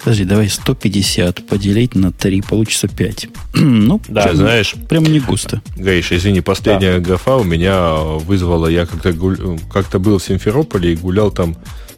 [0.06, 3.28] Подожди, давай 150 поделить на 3, получится 5.
[3.54, 5.62] ну, да, сейчас, знаешь, прямо не густо.
[5.76, 7.00] Гаиш, извини, последняя да.
[7.00, 9.58] графа у меня вызвала, я как-то гуль...
[9.72, 11.56] как был в Симферополе и гулял там,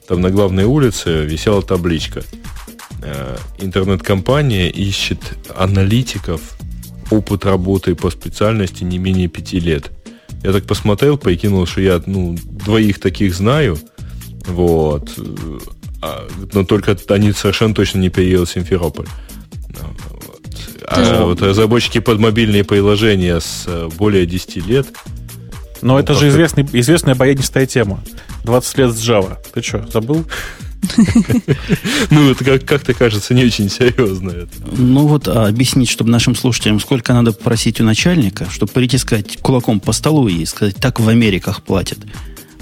[0.08, 2.22] там на главной улице висела табличка.
[3.02, 5.20] э, интернет-компания ищет
[5.54, 6.40] аналитиков,
[7.10, 9.90] опыт работы по специальности не менее пяти лет.
[10.42, 13.78] Я так посмотрел, прикинул, что я ну, двоих таких знаю,
[14.46, 15.10] вот,
[16.00, 19.06] а, но только они совершенно точно не переехали в Симферополь.
[19.68, 19.96] Вот.
[20.86, 24.86] А вот разработчики под мобильные приложения с э, более 10 лет.
[25.82, 28.02] Но ну, это же известный, известная баянистая тема.
[28.44, 29.36] 20 лет с Java.
[29.52, 30.24] Ты что, забыл?
[32.10, 34.48] Ну, это как- как-то кажется не очень серьезно.
[34.76, 39.38] Ну вот, а объяснить, чтобы нашим слушателям, сколько надо просить у начальника, чтобы прийти сказать
[39.38, 41.98] кулаком по столу и сказать, так в Америках платят.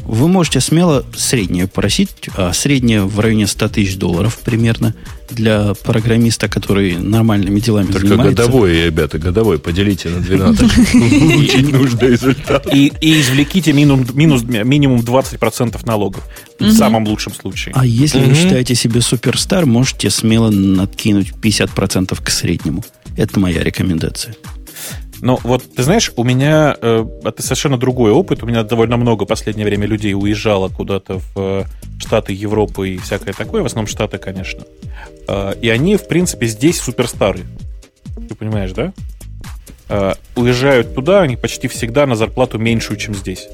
[0.05, 4.95] Вы можете смело среднее просить, а среднее в районе 100 тысяч долларов примерно
[5.31, 8.45] для программиста, который нормальными делами Только занимается.
[8.45, 9.59] годовой, ребята, годовой.
[9.59, 10.93] Поделите на 12.
[10.93, 12.67] Получить нужный результат.
[12.75, 16.25] И, извлеките минимум, минус, минимум 20% налогов.
[16.59, 17.75] В самом лучшем случае.
[17.77, 22.85] А если вы считаете себя суперстар, можете смело надкинуть 50% к среднему.
[23.17, 24.35] Это моя рекомендация.
[25.23, 28.43] Но вот, ты знаешь, у меня э, это совершенно другой опыт.
[28.43, 31.65] У меня довольно много в последнее время людей уезжало куда-то в э,
[31.99, 33.63] Штаты Европы и всякое такое.
[33.63, 34.65] В основном Штаты, конечно.
[35.29, 37.41] Э, и они, в принципе, здесь суперстары.
[38.29, 38.93] Ты понимаешь, да?
[39.89, 43.49] Э, уезжают туда, они почти всегда на зарплату меньшую, чем здесь.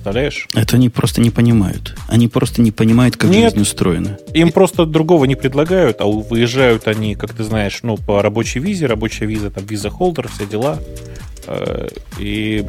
[0.00, 0.48] Представляешь?
[0.54, 1.94] Это они просто не понимают.
[2.08, 3.52] Они просто не понимают, как Нет.
[3.52, 4.16] жизнь устроена.
[4.32, 8.86] Им просто другого не предлагают, а выезжают они, как ты знаешь, ну, по рабочей визе,
[8.86, 10.78] рабочая виза, там, виза холдер, все дела.
[11.46, 12.64] Э, И,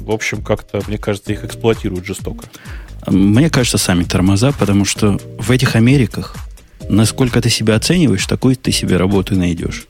[0.00, 2.44] в общем, как-то, мне кажется, их эксплуатируют жестоко.
[3.06, 6.36] Мне кажется, сами тормоза, потому что в этих Америках,
[6.90, 9.86] насколько ты себя оцениваешь, такой ты себе работу найдешь.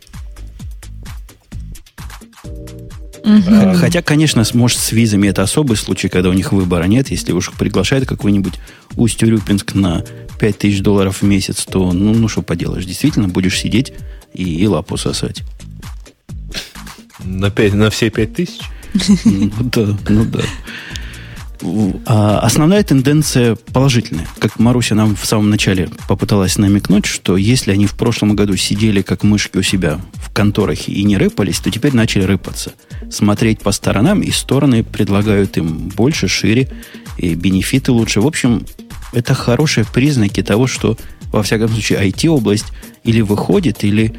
[3.25, 7.11] Х- Хотя, конечно, может, с визами это особый случай, когда у них выбора нет.
[7.11, 8.55] Если уж приглашает какой-нибудь
[8.97, 10.05] Усть-Урюпинск на
[10.39, 13.93] 5000 долларов в месяц, то, ну, ну что поделаешь, действительно будешь сидеть
[14.35, 15.43] и, и лапу сосать.
[17.25, 18.61] На, пять, на все пять тысяч?
[19.25, 20.41] Ну да, ну да.
[22.07, 24.27] А основная тенденция положительная.
[24.39, 29.03] Как Маруся нам в самом начале попыталась намекнуть, что если они в прошлом году сидели
[29.03, 32.73] как мышки у себя в конторах и не рыпались, то теперь начали рыпаться.
[33.11, 36.71] Смотреть по сторонам, и стороны предлагают им больше, шире,
[37.19, 38.21] и бенефиты лучше.
[38.21, 38.67] В общем,
[39.13, 40.99] это хорошие признаки того, что,
[41.33, 42.67] во всяком случае, IT-область
[43.05, 44.15] или выходит, или,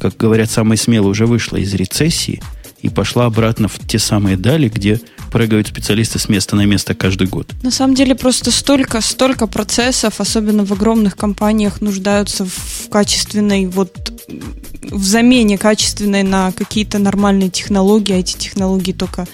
[0.00, 2.42] как говорят, самые смелые уже вышла из рецессии
[2.82, 5.00] и пошла обратно в те самые дали, где
[5.34, 7.52] прыгают специалисты с места на место каждый год.
[7.64, 14.12] На самом деле просто столько, столько процессов, особенно в огромных компаниях, нуждаются в качественной вот
[14.92, 18.14] в замене качественной на какие-то нормальные технологии.
[18.14, 19.26] А эти технологии только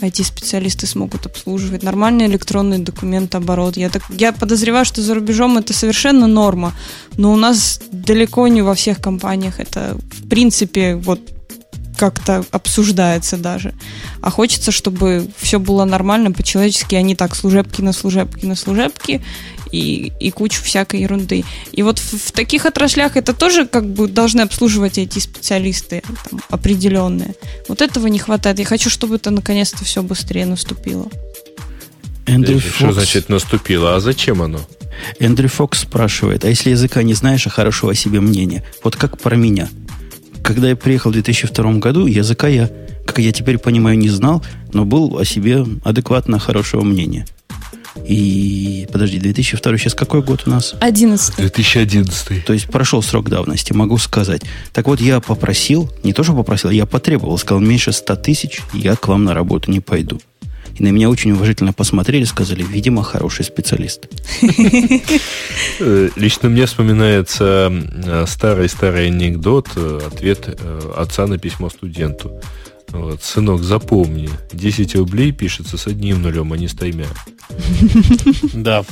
[0.00, 1.82] IT-специалисты смогут обслуживать.
[1.82, 3.76] Нормальный электронный документооборот.
[3.76, 6.72] Я, так, я подозреваю, что за рубежом это совершенно норма.
[7.16, 11.20] Но у нас далеко не во всех компаниях это в принципе вот
[11.98, 13.74] как-то обсуждается даже.
[14.22, 19.20] А хочется, чтобы все было нормально, по-человечески, а не так служебки на служебки на служебки
[19.72, 21.44] и, и кучу всякой ерунды.
[21.72, 26.40] И вот в, в таких отраслях это тоже как бы должны обслуживать эти специалисты там,
[26.48, 27.34] определенные.
[27.68, 28.60] Вот этого не хватает.
[28.60, 31.08] Я хочу, чтобы это наконец-то все быстрее наступило.
[32.26, 33.96] Эндрю Что Фокс, значит наступило?
[33.96, 34.60] А зачем оно?
[35.18, 38.64] Эндрю Фокс спрашивает, а если языка не знаешь, а хорошего о себе мнения?
[38.84, 39.68] Вот как про меня.
[40.48, 42.70] Когда я приехал в 2002 году, языка я,
[43.04, 47.26] как я теперь понимаю, не знал, но был о себе адекватно хорошего мнения.
[48.06, 50.74] И, подожди, 2002 сейчас какой год у нас?
[50.80, 51.42] Одиннадцатый.
[51.42, 52.46] 2011.
[52.46, 54.40] То есть прошел срок давности, могу сказать.
[54.72, 58.96] Так вот, я попросил, не то что попросил, я потребовал, сказал, меньше 100 тысяч, я
[58.96, 60.18] к вам на работу не пойду.
[60.76, 64.08] И на меня очень уважительно посмотрели, сказали, видимо, хороший специалист.
[65.80, 72.40] Э, Лично мне вспоминается э, старый-старый анекдот, э, ответ э, отца на письмо студенту.
[72.88, 77.06] Вот, сынок, запомни, 10 рублей пишется с одним нулем, а не с тремя.
[78.54, 78.84] Да.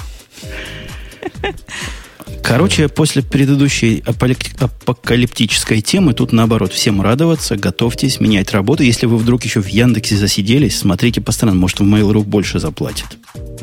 [2.46, 8.84] Короче, после предыдущей апокалип- апокалиптической темы, тут наоборот, всем радоваться, готовьтесь менять работу.
[8.84, 13.06] Если вы вдруг еще в Яндексе засиделись, смотрите по сторонам, может, в Mail.ru больше заплатит.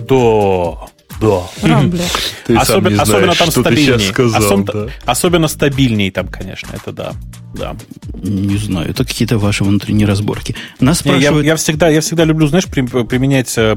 [0.09, 0.92] Да.
[1.21, 1.43] Да.
[1.61, 2.01] Рамблер.
[2.45, 3.99] Ты сам особенно, не знаешь, особенно там что ты стабильней.
[3.99, 4.41] сейчас сказал.
[4.41, 4.91] Особ- да.
[5.05, 7.13] Особенно стабильней там, конечно, это да.
[7.53, 7.75] Да.
[8.23, 10.55] Не знаю, это какие-то ваши внутренние разборки.
[10.79, 11.45] Нас Не, я, спрашивают...
[11.45, 13.75] я всегда, я всегда люблю, знаешь, при- применять э,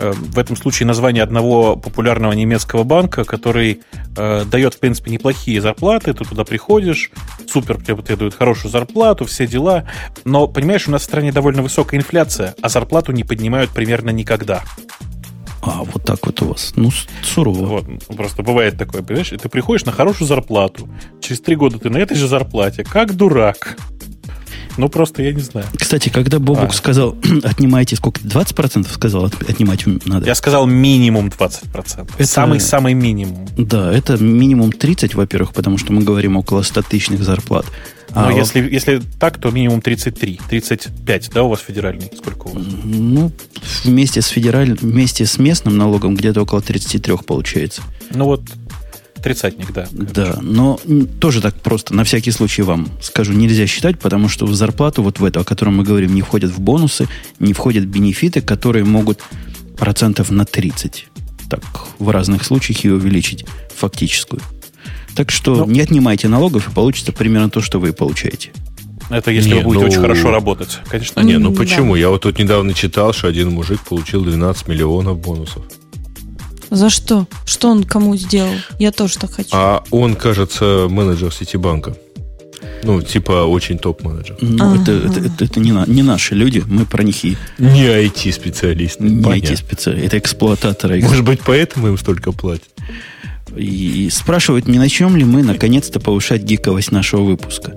[0.00, 3.80] э, в этом случае название одного популярного немецкого банка, который
[4.16, 6.14] э, дает, в принципе, неплохие зарплаты.
[6.14, 7.10] Ты туда приходишь,
[7.46, 9.84] супер, тебе тебе дают хорошую зарплату, все дела.
[10.24, 14.62] Но, понимаешь, у нас в стране довольно высокая инфляция, а зарплату не поднимают примерно никогда.
[15.62, 16.72] А, вот так вот у вас.
[16.76, 16.90] Ну,
[17.22, 17.66] сурово.
[17.66, 17.84] Вот,
[18.16, 19.30] просто бывает такое, понимаешь?
[19.30, 20.88] Ты приходишь на хорошую зарплату,
[21.20, 23.76] через три года ты на этой же зарплате, как дурак.
[24.78, 25.66] Ну, просто я не знаю.
[25.76, 26.72] Кстати, когда Бобук а.
[26.72, 28.20] сказал, отнимайте сколько?
[28.20, 30.24] 20% сказал, отнимать надо?
[30.26, 32.08] Я сказал минимум 20%.
[32.16, 32.26] Это...
[32.26, 33.46] Самый-самый минимум.
[33.58, 37.66] Да, это минимум 30, во-первых, потому что мы говорим около 100 тысячных зарплат.
[38.14, 38.68] Но а если, во...
[38.68, 42.10] если так, то минимум 33, 35, да, у вас федеральный?
[42.16, 42.64] Сколько у вас?
[42.84, 43.32] Ну,
[43.84, 47.82] вместе с федеральным, вместе с местным налогом где-то около 33 получается.
[48.10, 48.42] Ну вот,
[49.22, 49.88] Тридцатник, да.
[49.90, 50.78] Да, но
[51.20, 55.18] тоже так просто, на всякий случай вам скажу, нельзя считать, потому что в зарплату вот
[55.18, 59.20] в эту, о котором мы говорим, не входят в бонусы, не входят бенефиты, которые могут
[59.76, 61.06] процентов на 30,
[61.48, 61.62] так
[61.98, 63.44] в разных случаях и увеличить
[63.76, 64.40] фактическую.
[65.14, 68.52] Так что ну, не отнимайте налогов, и получится примерно то, что вы получаете.
[69.10, 70.80] Это если не, вы будете ну, очень хорошо работать.
[70.88, 71.94] Конечно, не, ну почему?
[71.94, 72.00] Да.
[72.00, 75.64] Я вот тут недавно читал, что один мужик получил 12 миллионов бонусов.
[76.70, 77.26] За что?
[77.44, 78.54] Что он кому сделал?
[78.78, 79.50] Я тоже так хочу.
[79.52, 81.96] А он, кажется, менеджер Ситибанка.
[82.82, 84.36] Ну, типа очень топ-менеджер.
[84.40, 84.82] Ну, ага.
[84.82, 87.36] это, это, это, это не, на, не наши люди, мы про них и...
[87.58, 89.04] Не IT-специалисты.
[89.04, 91.00] Не IT-специалисты, это эксплуататоры.
[91.00, 92.68] Может быть, поэтому им столько платят?
[93.56, 97.74] И, и спрашивают, не начнем ли мы наконец-то повышать гиковость нашего выпуска.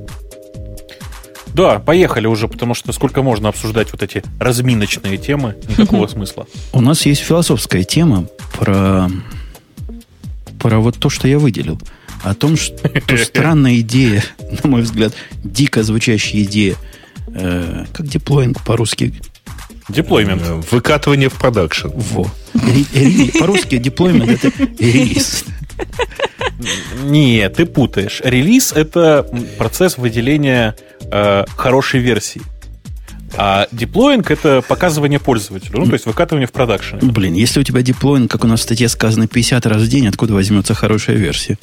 [1.53, 6.47] Да, поехали уже, потому что сколько можно обсуждать вот эти разминочные темы, никакого смысла.
[6.73, 9.09] У нас есть философская тема про,
[10.59, 11.79] про вот то, что я выделил.
[12.23, 12.77] О том, что
[13.17, 14.23] странная идея,
[14.63, 16.75] на мой взгляд, дико звучащая идея,
[17.33, 19.13] э, как деплоинг по-русски.
[19.89, 20.43] Деплоймент.
[20.43, 21.87] Э, выкатывание в продакшн.
[21.93, 22.31] Во.
[23.39, 25.45] По-русски деплоймент это релиз.
[27.03, 28.21] Нет, ты путаешь.
[28.23, 30.75] Релиз это процесс выделения
[31.11, 32.41] э, хорошей версии.
[33.37, 37.01] А деплоинг это показывание пользователю, ну, то есть выкатывание в продакшене.
[37.01, 40.07] Блин, если у тебя деплоинг, как у нас в статье сказано, 50 раз в день,
[40.07, 41.57] откуда возьмется хорошая версия?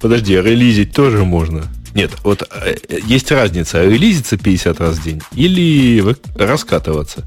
[0.00, 1.64] Подожди, а релизить тоже можно.
[1.94, 6.04] Нет, вот э, есть разница, релизиться 50 раз в день или
[6.34, 7.24] раскатываться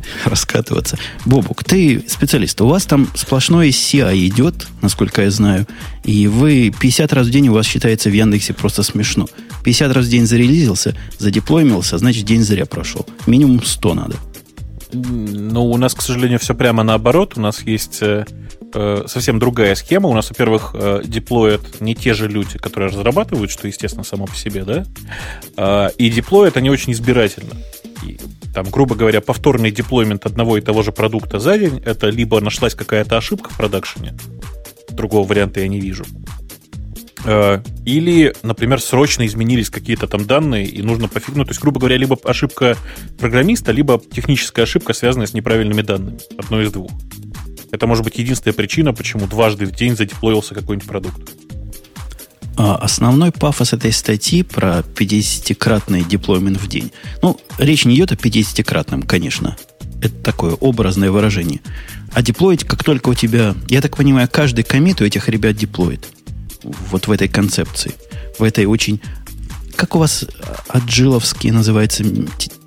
[0.24, 0.98] раскатываться.
[1.24, 2.60] Бобук, ты специалист.
[2.60, 5.66] У вас там сплошное CI идет, насколько я знаю,
[6.04, 9.26] и вы 50 раз в день у вас считается в Яндексе просто смешно.
[9.64, 13.06] 50 раз в день зарелизился, задеплоймился, значит, день зря прошел.
[13.26, 14.16] Минимум 100 надо.
[14.92, 17.34] Ну, у нас, к сожалению, все прямо наоборот.
[17.36, 18.02] У нас есть
[18.74, 20.08] э, совсем другая схема.
[20.08, 24.34] У нас, во-первых, э, деплоят не те же люди, которые разрабатывают, что, естественно, само по
[24.34, 24.84] себе, да.
[25.56, 27.54] Э, и деплоят они очень избирательно.
[28.04, 28.18] И
[28.54, 32.74] там, грубо говоря, повторный деплоймент одного и того же продукта за день, это либо нашлась
[32.74, 34.14] какая-то ошибка в продакшене,
[34.90, 36.04] другого варианта я не вижу,
[37.24, 41.34] э, или, например, срочно изменились какие-то там данные, и нужно пофиг...
[41.34, 42.76] Ну, то есть, грубо говоря, либо ошибка
[43.18, 46.18] программиста, либо техническая ошибка, связанная с неправильными данными.
[46.36, 46.90] Одно из двух.
[47.70, 51.20] Это может быть единственная причина, почему дважды в день задеплоился какой-нибудь продукт.
[52.56, 56.90] А основной пафос этой статьи про 50-кратный деплоймент в день.
[57.22, 59.56] Ну, речь не идет о 50-кратном, конечно.
[60.02, 61.60] Это такое образное выражение.
[62.12, 63.54] А деплоить, как только у тебя...
[63.68, 66.08] Я так понимаю, каждый комит у этих ребят деплоит.
[66.62, 67.94] Вот в этой концепции.
[68.38, 69.00] В этой очень...
[69.78, 70.24] Как у вас
[70.66, 72.02] аджиловские называется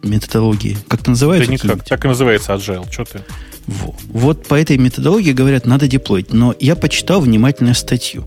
[0.02, 0.78] методологии?
[0.88, 1.46] Как-то называют?
[1.46, 1.84] Да никак.
[1.84, 2.90] Так и называется agile.
[2.90, 3.20] Что ты?
[3.68, 3.94] Во.
[4.08, 6.32] Вот по этой методологии говорят, надо деплоить.
[6.32, 8.26] Но я почитал внимательно статью.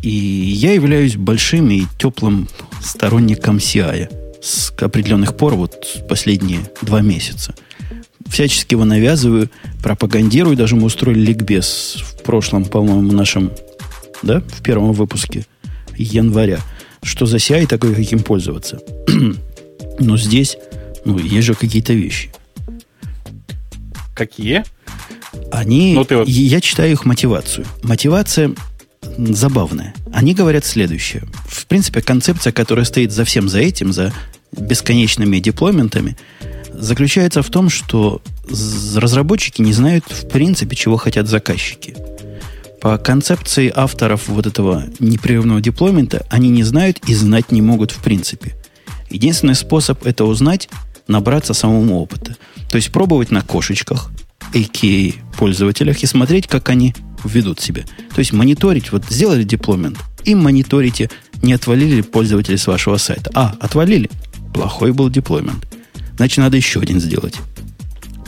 [0.00, 2.48] И я являюсь большим и теплым
[2.82, 4.08] сторонником CI
[4.40, 7.54] с определенных пор, вот последние два месяца.
[8.26, 9.50] Всячески его навязываю,
[9.82, 10.56] пропагандирую.
[10.56, 13.52] Даже мы устроили ликбез в прошлом, по-моему, нашем,
[14.22, 15.44] да, в первом выпуске
[15.98, 16.60] января.
[17.02, 18.80] Что за CI такой, каким пользоваться.
[19.98, 20.56] Но здесь,
[21.04, 22.30] ну, есть же какие-то вещи.
[24.14, 24.64] Какие?
[25.50, 26.28] Они, ну, ты вот...
[26.28, 27.66] я читаю их мотивацию.
[27.82, 28.54] Мотивация
[29.16, 29.94] забавное.
[30.12, 31.22] Они говорят следующее.
[31.46, 34.12] В принципе, концепция, которая стоит за всем за этим, за
[34.52, 36.16] бесконечными деплойментами,
[36.72, 38.20] заключается в том, что
[38.94, 41.94] разработчики не знают в принципе, чего хотят заказчики.
[42.80, 48.02] По концепции авторов вот этого непрерывного деплоймента, они не знают и знать не могут в
[48.02, 48.56] принципе.
[49.10, 50.68] Единственный способ это узнать–
[51.10, 52.36] набраться самому опыта.
[52.70, 54.10] То есть пробовать на кошечках,
[54.54, 55.12] a.k.a.
[55.36, 57.82] пользователях, и смотреть, как они ведут себя.
[58.14, 61.10] То есть мониторить, вот сделали деплоймент, и мониторите,
[61.42, 63.30] не отвалили ли пользователи с вашего сайта.
[63.34, 64.10] А, отвалили.
[64.54, 65.66] Плохой был деплоймент.
[66.16, 67.34] Значит, надо еще один сделать.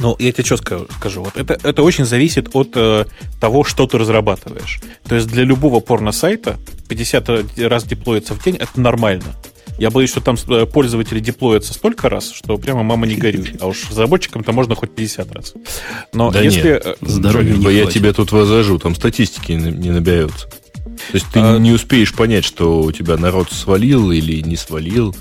[0.02, 1.22] Ну, я тебе что скажу.
[1.22, 3.04] Вот это, это очень зависит от э,
[3.40, 4.80] того, что ты разрабатываешь.
[5.08, 9.36] То есть для любого порно-сайта 50 раз деплоиться в день это нормально.
[9.78, 13.54] Я боюсь, что там э, пользователи деплоятся столько раз, что прямо мама не горюй.
[13.60, 15.54] А уж разработчикам-то можно хоть 50 раз.
[16.12, 16.72] Но да если...
[16.72, 20.48] Нет, э, здоровья не Я тебе тут возражу, там статистики не наберется.
[20.48, 21.58] То есть ты а...
[21.58, 25.14] не успеешь понять, что у тебя народ свалил или не свалил,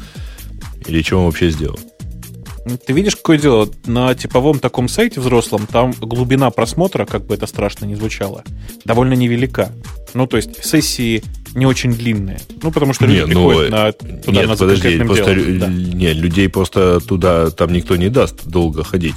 [0.87, 1.79] или что он вообще сделал.
[2.85, 3.69] Ты видишь, какое дело?
[3.85, 8.43] На типовом таком сайте взрослом там глубина просмотра, как бы это страшно не звучало,
[8.85, 9.71] довольно невелика.
[10.13, 11.23] Ну, то есть сессии
[11.55, 12.39] не очень длинные.
[12.61, 15.59] Ну, потому что люди не, ну, приходят на, туда нет, на подожди, просто, делом.
[15.59, 15.67] Да.
[15.67, 19.15] Нет, людей просто туда, там никто не даст долго ходить.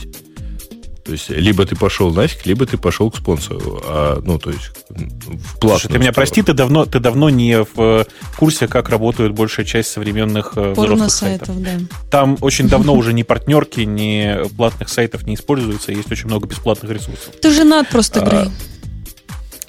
[1.05, 3.83] То есть, либо ты пошел нафиг, либо ты пошел к спонсору.
[3.85, 7.63] А, ну, то есть, в платную Слушай, ты меня прости, ты давно, ты давно не
[7.63, 8.05] в э,
[8.39, 11.49] курсе, как работает большая часть современных э, взрослых сайтов.
[11.49, 11.63] сайтов.
[11.63, 11.97] Да.
[12.11, 16.91] Там очень давно уже ни партнерки, ни платных сайтов не используются, есть очень много бесплатных
[16.91, 17.35] ресурсов.
[17.41, 18.53] Ты женат просто, а, Грей.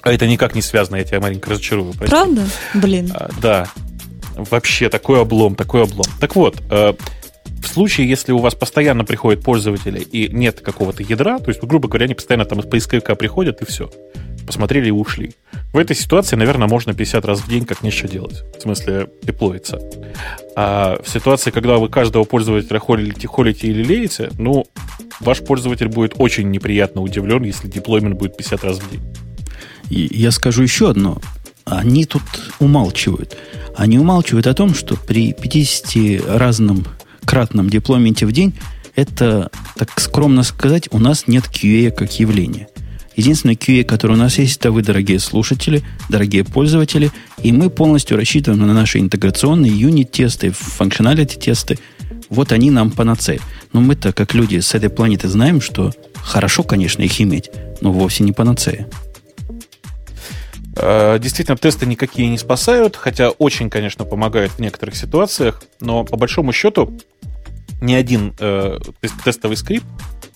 [0.00, 1.92] А это никак не связано, я тебя маленько разочарую.
[1.92, 2.10] Прости.
[2.10, 2.48] Правда?
[2.72, 3.12] Блин.
[3.14, 3.68] А, да.
[4.36, 6.06] Вообще, такой облом, такой облом.
[6.18, 6.94] Так вот, э,
[7.62, 11.88] в случае, если у вас постоянно приходят пользователи и нет какого-то ядра, то есть, грубо
[11.88, 13.90] говоря, они постоянно там из поисковика приходят и все,
[14.46, 15.34] посмотрели и ушли.
[15.72, 18.44] В этой ситуации, наверное, можно 50 раз в день как нечего делать.
[18.58, 19.78] В смысле, деплоиться.
[20.56, 24.66] А в ситуации, когда вы каждого пользователя холите, холите или леете, ну,
[25.20, 29.02] ваш пользователь будет очень неприятно удивлен, если деплоймент будет 50 раз в день.
[29.90, 31.20] И я скажу еще одно.
[31.64, 32.22] Они тут
[32.60, 33.36] умалчивают.
[33.76, 36.86] Они умалчивают о том, что при 50 разном
[37.26, 38.54] кратном деплойменте в день,
[38.94, 42.68] это, так скромно сказать, у нас нет QA как явления.
[43.14, 47.10] Единственное QA, которое у нас есть, это вы, дорогие слушатели, дорогие пользователи,
[47.42, 51.78] и мы полностью рассчитываем на наши интеграционные юнит-тесты, функционалити-тесты.
[52.28, 53.40] Вот они нам панацея.
[53.72, 57.50] Но мы-то, как люди с этой планеты, знаем, что хорошо, конечно, их иметь,
[57.80, 58.86] но вовсе не панацея.
[60.76, 66.16] Э, действительно, тесты никакие не спасают, хотя очень, конечно, помогают в некоторых ситуациях, но по
[66.18, 66.98] большому счету
[67.80, 68.78] ни один э,
[69.24, 69.86] тестовый скрипт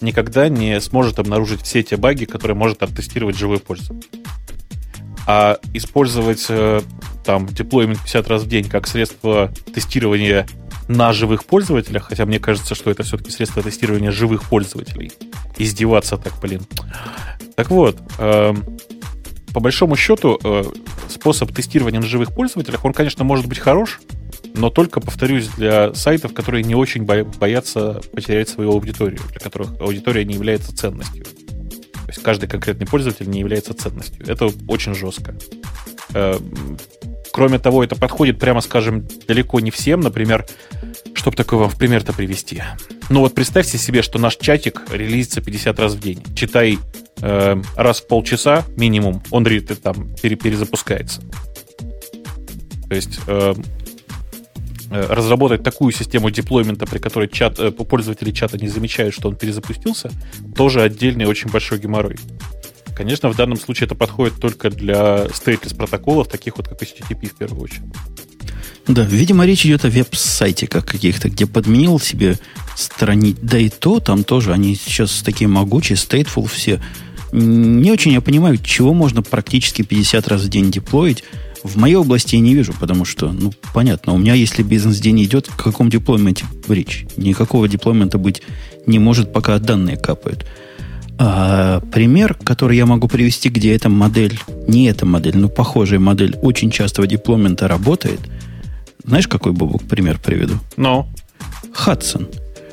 [0.00, 4.08] никогда не сможет обнаружить все те баги, которые может оттестировать живой пользователь.
[5.26, 6.80] А использовать э,
[7.24, 10.46] там деплоймент 50 раз в день как средство тестирования
[10.88, 15.12] на живых пользователях, хотя мне кажется, что это все-таки средство тестирования живых пользователей.
[15.56, 16.62] Издеваться так, блин.
[17.54, 18.54] Так вот, э,
[19.52, 20.64] по большому счету, э,
[21.08, 24.00] способ тестирования на живых пользователях, он, конечно, может быть хорош,
[24.54, 30.24] но только, повторюсь, для сайтов, которые не очень боятся потерять свою аудиторию, для которых аудитория
[30.24, 31.24] не является ценностью.
[31.24, 34.26] То есть каждый конкретный пользователь не является ценностью.
[34.26, 35.34] Это очень жестко.
[36.12, 36.38] Э,
[37.32, 40.00] кроме того, это подходит, прямо скажем, далеко не всем.
[40.00, 40.46] Например,
[41.14, 42.62] чтобы такое вам в пример-то привести.
[43.08, 46.22] Ну вот представьте себе, что наш чатик релизится 50 раз в день.
[46.34, 46.78] Читай
[47.20, 51.20] э, раз в полчаса минимум, он там перезапускается.
[52.88, 53.62] То есть э, э,
[54.90, 60.10] разработать такую систему деплоймента, при которой чат, э, пользователи чата не замечают, что он перезапустился,
[60.56, 62.16] тоже отдельный очень большой геморрой.
[62.96, 67.34] Конечно, в данном случае это подходит только для stateless протоколов, таких вот как HTTP в
[67.34, 67.84] первую очередь.
[68.86, 72.36] Да, видимо, речь идет о веб-сайте как каких-то, где подменил себе
[72.76, 73.36] страниц.
[73.40, 76.80] Да и то, там тоже они сейчас такие могучие, stateful все.
[77.32, 81.22] Не очень я понимаю, чего можно практически 50 раз в день деплоить.
[81.62, 85.48] В моей области я не вижу, потому что, ну, понятно, у меня, если бизнес-день идет,
[85.48, 87.06] о каком деплойменте речь?
[87.16, 88.42] Никакого деплоймента быть
[88.86, 90.46] не может, пока данные капают.
[91.18, 96.38] А, пример, который я могу привести, где эта модель, не эта модель, но похожая модель
[96.40, 98.20] очень частого деплоймента работает.
[99.04, 100.54] Знаешь, какой, Бобок, пример приведу?
[100.76, 101.00] Ну?
[101.00, 101.74] No.
[101.74, 102.26] Хадсон.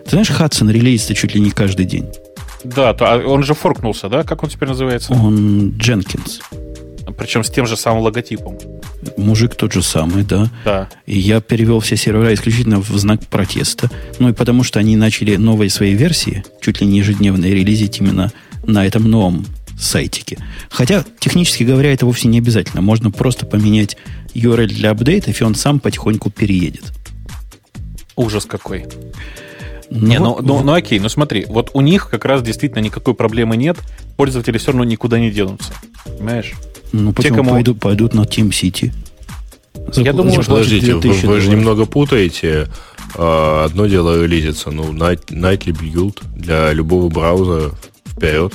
[0.05, 2.05] Ты знаешь, Хадсон релизится чуть ли не каждый день.
[2.63, 4.23] Да, то, а он же форкнулся, да?
[4.23, 5.11] Как он теперь называется?
[5.11, 6.39] Он Дженкинс.
[7.17, 8.57] Причем с тем же самым логотипом.
[9.15, 10.49] Мужик тот же самый, да.
[10.65, 10.89] Да.
[11.05, 13.89] И я перевел все сервера исключительно в знак протеста.
[14.19, 18.31] Ну и потому что они начали новые свои версии, чуть ли не ежедневные, релизить именно
[18.65, 19.45] на этом новом
[19.79, 20.37] сайтике.
[20.69, 22.81] Хотя, технически говоря, это вовсе не обязательно.
[22.81, 23.97] Можно просто поменять
[24.33, 26.93] URL для апдейтов, и он сам потихоньку переедет.
[28.15, 28.85] Ужас какой.
[29.89, 33.13] Ну, не, ну, ну, ну окей, ну смотри, вот у них как раз действительно никакой
[33.13, 33.77] проблемы нет,
[34.17, 35.73] пользователи все равно никуда не денутся.
[36.03, 36.53] Понимаешь?
[36.91, 37.51] Ну, Те, кому...
[37.51, 38.93] пойдут, пойдут на Team City.
[39.93, 40.53] Я думаю, что...
[40.53, 42.67] Подождите, вы, вы же немного путаете.
[43.15, 47.71] А, одно дело релизится, ну, night, Nightly Build для любого браузера
[48.05, 48.53] вперед.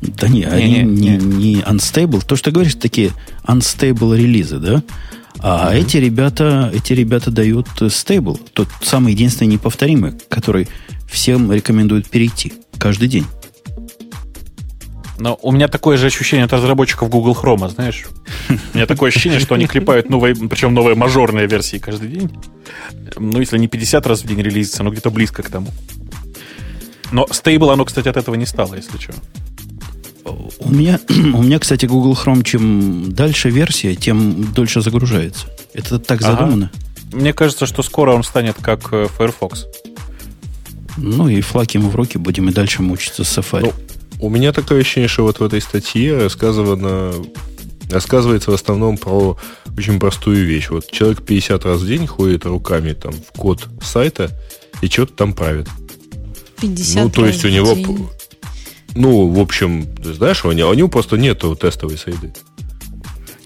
[0.00, 2.24] Да не, не они не, не, не unstable.
[2.24, 3.12] То, что ты говоришь, такие
[3.44, 4.82] unstable релизы, да?
[5.40, 5.80] А mm-hmm.
[5.80, 10.68] эти ребята, эти ребята дают стейбл, тот самый единственный неповторимый, который
[11.08, 13.26] всем рекомендуют перейти каждый день.
[15.20, 18.06] Но у меня такое же ощущение от разработчиков Google Chrome, знаешь?
[18.48, 22.30] У меня такое ощущение, что они клепают новые, причем новые мажорные версии каждый день.
[23.16, 25.68] Ну, если не 50 раз в день релизится, но где-то близко к тому.
[27.12, 29.12] Но стейбл оно, кстати, от этого не стало, если что.
[30.24, 35.48] У меня, у меня, кстати, Google Chrome, чем дальше версия, тем дольше загружается.
[35.74, 36.70] Это так задумано?
[36.72, 37.16] Ага.
[37.16, 39.66] Мне кажется, что скоро он станет как э, Firefox.
[40.96, 43.62] Ну и флаг ему в руки, будем и дальше мучиться с Safari.
[43.62, 43.72] Ну,
[44.20, 47.12] у меня такое ощущение, что вот в этой статье рассказывано,
[47.90, 49.38] рассказывается в основном про
[49.76, 50.68] очень простую вещь.
[50.70, 54.30] Вот человек 50 раз в день ходит руками там в код сайта
[54.82, 55.68] и что-то там правит.
[56.60, 57.74] 50 Ну, то есть у него...
[57.74, 58.08] День.
[58.94, 62.34] Ну, в общем, ты знаешь, у него, у него просто нету тестовой среды.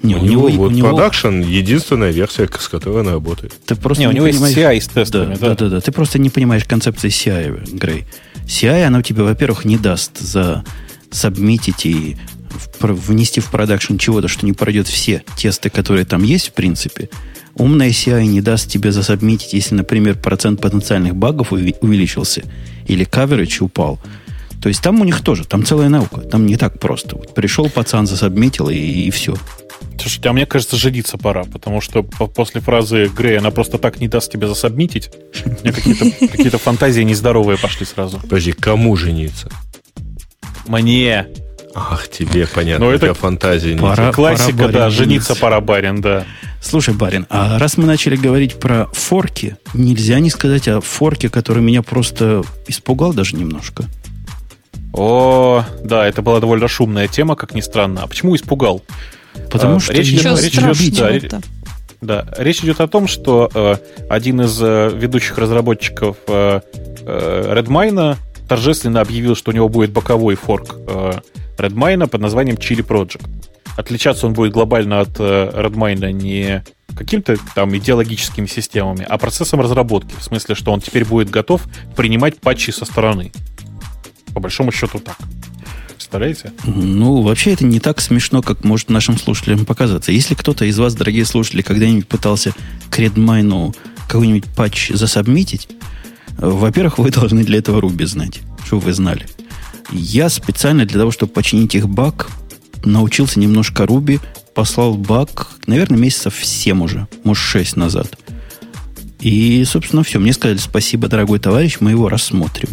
[0.03, 0.89] Не, у, у него, вот у него...
[0.89, 3.53] Production единственная версия, с которой она работает.
[3.65, 4.57] Ты просто не, не у него понимаешь...
[4.57, 5.35] есть CI с тестами.
[5.35, 5.81] Да, да, да, да.
[5.81, 8.05] Ты просто не понимаешь концепции CI, Грей.
[8.47, 10.65] CI, оно тебе, во-первых, не даст за
[11.11, 12.17] сабмитить и
[12.81, 17.09] внести в продакшн чего-то, что не пройдет все тесты, которые там есть, в принципе.
[17.55, 22.43] Умная CI не даст тебе засабмитить, если, например, процент потенциальных багов увеличился
[22.87, 24.01] или coverage упал.
[24.61, 26.21] То есть там у них тоже, там целая наука.
[26.21, 27.17] Там не так просто.
[27.17, 29.37] Вот пришел пацан, засабмитил и, и все.
[30.05, 34.07] Слушайте, а мне кажется, жениться пора, потому что после фразы Грей она просто так не
[34.07, 35.11] даст тебе засабмитить.
[35.47, 38.21] У меня какие-то какие фантазии нездоровые пошли сразу.
[38.21, 39.49] Подожди, кому жениться?
[40.67, 41.29] Мне.
[41.75, 46.27] Ах, тебе понятно, Но ну, это фантазии пора, Классика, пора, да, жениться пора, барин, да.
[46.61, 51.63] Слушай, барин, а раз мы начали говорить про форки, нельзя не сказать о форке, который
[51.63, 53.87] меня просто испугал даже немножко.
[54.93, 58.03] О, да, это была довольно шумная тема, как ни странно.
[58.03, 58.83] А почему испугал?
[59.51, 61.41] Потому а, что речь идет, речь идет, да,
[62.01, 63.77] да, речь идет о том, что э,
[64.09, 66.61] один из э, ведущих разработчиков э,
[67.01, 68.17] э, Redmine
[68.49, 71.13] торжественно объявил, что у него будет боковой форк э,
[71.57, 73.27] Redmine под названием Chili Project.
[73.77, 76.63] Отличаться он будет глобально от э, Redmine не
[76.95, 80.15] каким-то там идеологическими системами, а процессом разработки.
[80.19, 81.63] В смысле, что он теперь будет готов
[81.97, 83.33] принимать патчи со стороны.
[84.33, 85.17] По большому счету так.
[86.15, 86.53] Представляете?
[86.65, 90.13] Ну, вообще это не так смешно, как может нашим слушателям показаться.
[90.13, 92.55] Если кто-то из вас, дорогие слушатели, когда-нибудь пытался
[92.89, 93.75] к Redmine
[94.07, 95.67] какой-нибудь патч засобмитить,
[96.39, 99.27] во-первых, вы должны для этого Ruby знать, чтобы вы знали.
[99.91, 102.29] Я специально для того, чтобы починить их баг,
[102.85, 104.21] научился немножко Ruby,
[104.55, 108.17] послал баг, наверное, месяцев 7 уже, может, 6 назад.
[109.19, 110.21] И, собственно, все.
[110.21, 112.69] Мне сказали, спасибо, дорогой товарищ, мы его рассмотрим.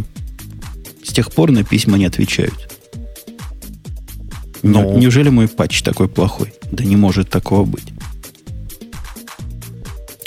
[1.03, 2.80] С тех пор на письма не отвечают.
[4.63, 6.53] Ну, Неужели мой патч такой плохой?
[6.71, 7.85] Да не может такого быть.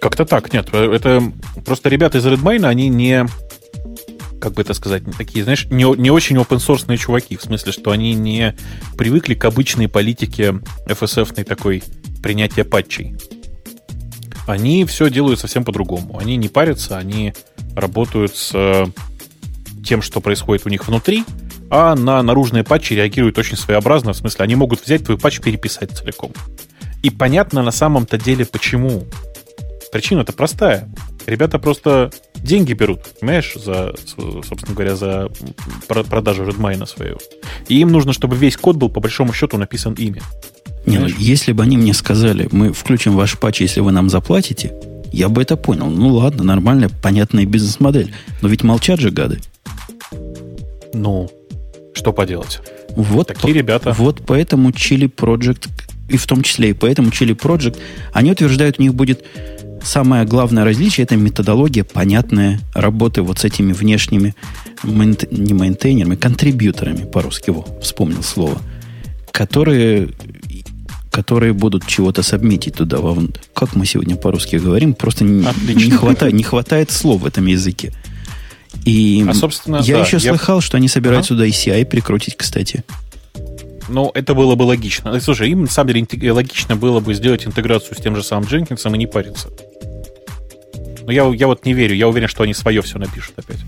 [0.01, 0.69] Как-то так, нет.
[0.75, 1.23] Это
[1.65, 3.27] просто ребята из Redmine, они не,
[4.39, 7.91] как бы это сказать, такие, знаешь, не, не очень open source чуваки, в смысле, что
[7.91, 8.55] они не
[8.99, 11.83] привыкли к обычной политике FSF такой
[12.23, 13.17] принятия патчей.
[14.47, 16.19] Они все делают совсем по-другому.
[16.19, 17.33] Они не парятся, они
[17.75, 18.87] работают с
[19.85, 21.25] тем, что происходит у них внутри,
[21.77, 25.91] а на наружные патчи реагируют очень своеобразно, в смысле, они могут взять твой патч переписать
[25.91, 26.31] целиком.
[27.03, 29.03] И понятно на самом-то деле почему.
[29.91, 30.89] Причина-то простая.
[31.27, 35.29] Ребята просто деньги берут, понимаешь, за, собственно говоря, за
[35.89, 37.19] продажу Redmine свою.
[37.67, 40.23] И им нужно, чтобы весь код был, по большому счету, написан ими.
[40.87, 44.73] Не, ну, если бы они мне сказали, мы включим ваш патч, если вы нам заплатите,
[45.13, 45.87] я бы это понял.
[45.87, 48.15] Ну ладно, нормальная, понятная бизнес-модель.
[48.43, 49.41] Но ведь молчат же гады.
[50.93, 51.29] Ну,
[51.95, 52.61] что поделать?
[52.97, 53.95] Вот Такие по, ребята.
[53.97, 55.69] Вот поэтому Chili Project,
[56.09, 57.79] и в том числе и поэтому Chili Project,
[58.13, 59.25] они утверждают, у них будет
[59.83, 64.35] самое главное различие, это методология понятная работы вот с этими внешними,
[64.83, 68.59] мейнт, не мейнтейнерами, контрибьюторами, по-русски его вспомнил слово,
[69.31, 70.11] которые
[71.11, 73.41] которые будут чего-то сабмитить туда вовнутрь.
[73.55, 77.93] Как мы сегодня по-русски говорим, просто не, не, хватает, не хватает слов в этом языке.
[78.85, 80.31] И а, собственно, я да, еще я...
[80.31, 81.37] слыхал, что они собираются а?
[81.37, 82.85] сюда ECI прикрутить, кстати.
[83.89, 85.19] Ну, это было бы логично.
[85.21, 88.95] Слушай, им, на самом деле, логично было бы сделать интеграцию с тем же самым Дженкинсом
[88.95, 89.51] и не париться.
[91.07, 91.95] Но я, я вот не верю.
[91.95, 93.59] Я уверен, что они свое все напишут опять.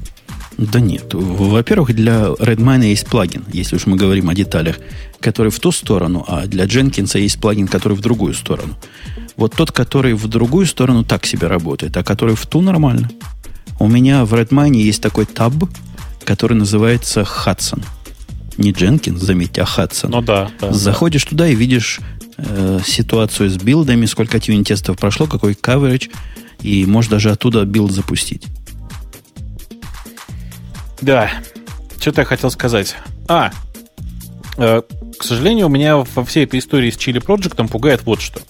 [0.56, 1.12] Да нет.
[1.12, 4.76] Во-первых, для Redmine есть плагин, если уж мы говорим о деталях,
[5.20, 8.74] который в ту сторону, а для Jenkins есть плагин, который в другую сторону.
[9.36, 13.10] Вот тот, который в другую сторону, так себе работает, а который в ту нормально.
[13.78, 15.52] У меня в Redmine есть такой tab,
[16.24, 17.84] который называется Hudson.
[18.56, 20.08] Не Jenkins, заметьте, а Hudson.
[20.08, 20.50] Ну да.
[20.60, 21.30] да Заходишь да.
[21.30, 22.00] туда и видишь
[22.38, 26.10] э, ситуацию с build ами, сколько unit-тестов прошло, какой coverage,
[26.62, 28.44] и можешь даже оттуда build запустить.
[31.02, 31.30] Да.
[32.00, 32.96] Что-то я хотел сказать.
[33.28, 33.52] А,
[34.56, 34.82] Э,
[35.18, 38.40] к сожалению, у меня во всей этой истории с Chili Project пугает вот что.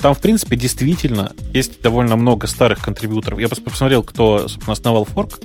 [0.00, 3.38] Там, в принципе, действительно есть довольно много старых контрибьюторов.
[3.38, 5.40] Я посмотрел, кто, собственно, основал форк,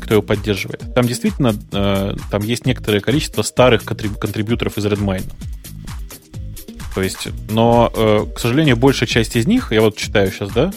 [0.00, 0.82] кто его поддерживает.
[0.94, 5.24] Там действительно э, там есть некоторое количество старых контрибьюторов из Redmine.
[6.94, 10.72] То есть, но, э, к сожалению, большая часть из них, я вот читаю сейчас, да,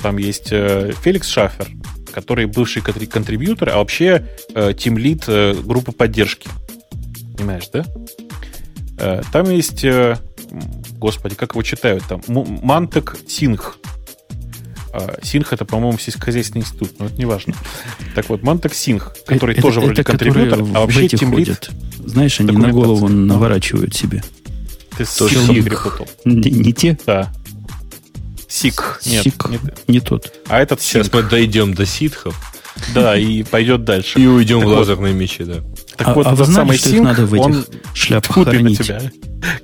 [0.00, 1.68] там есть э, Феликс Шафер,
[2.12, 4.24] который бывший контрибьютор, а вообще
[4.78, 6.48] тимлид группы поддержки.
[7.36, 7.84] Понимаешь, да?
[9.32, 9.84] Там есть,
[10.98, 13.78] господи, как его читают там, Мантек Сингх.
[14.92, 17.54] А, Синх это, по-моему, сельскохозяйственный институт, но это не важно.
[18.14, 21.70] Так вот, Мантек Синх, который это, тоже это, вроде контрибьютор, а вообще тимлит.
[21.98, 24.22] Знаешь, они на голову наворачивают себе.
[24.96, 26.08] Ты с Сик перепутал.
[26.24, 26.98] Не, не те?
[27.04, 27.32] Да.
[28.48, 29.00] Сик.
[29.04, 29.50] Нет, Сик.
[29.50, 30.32] Не, не тот.
[30.48, 32.55] А этот Сейчас мы дойдем до ситхов.
[32.94, 34.18] Да, и пойдет дальше.
[34.18, 35.56] И уйдем так в лазерные вот, мечи, да.
[35.96, 37.64] Так а, вот, а вы знали, самый что Синк, надо в этих он
[37.94, 38.78] шляпах хранить?
[38.78, 39.00] тебя.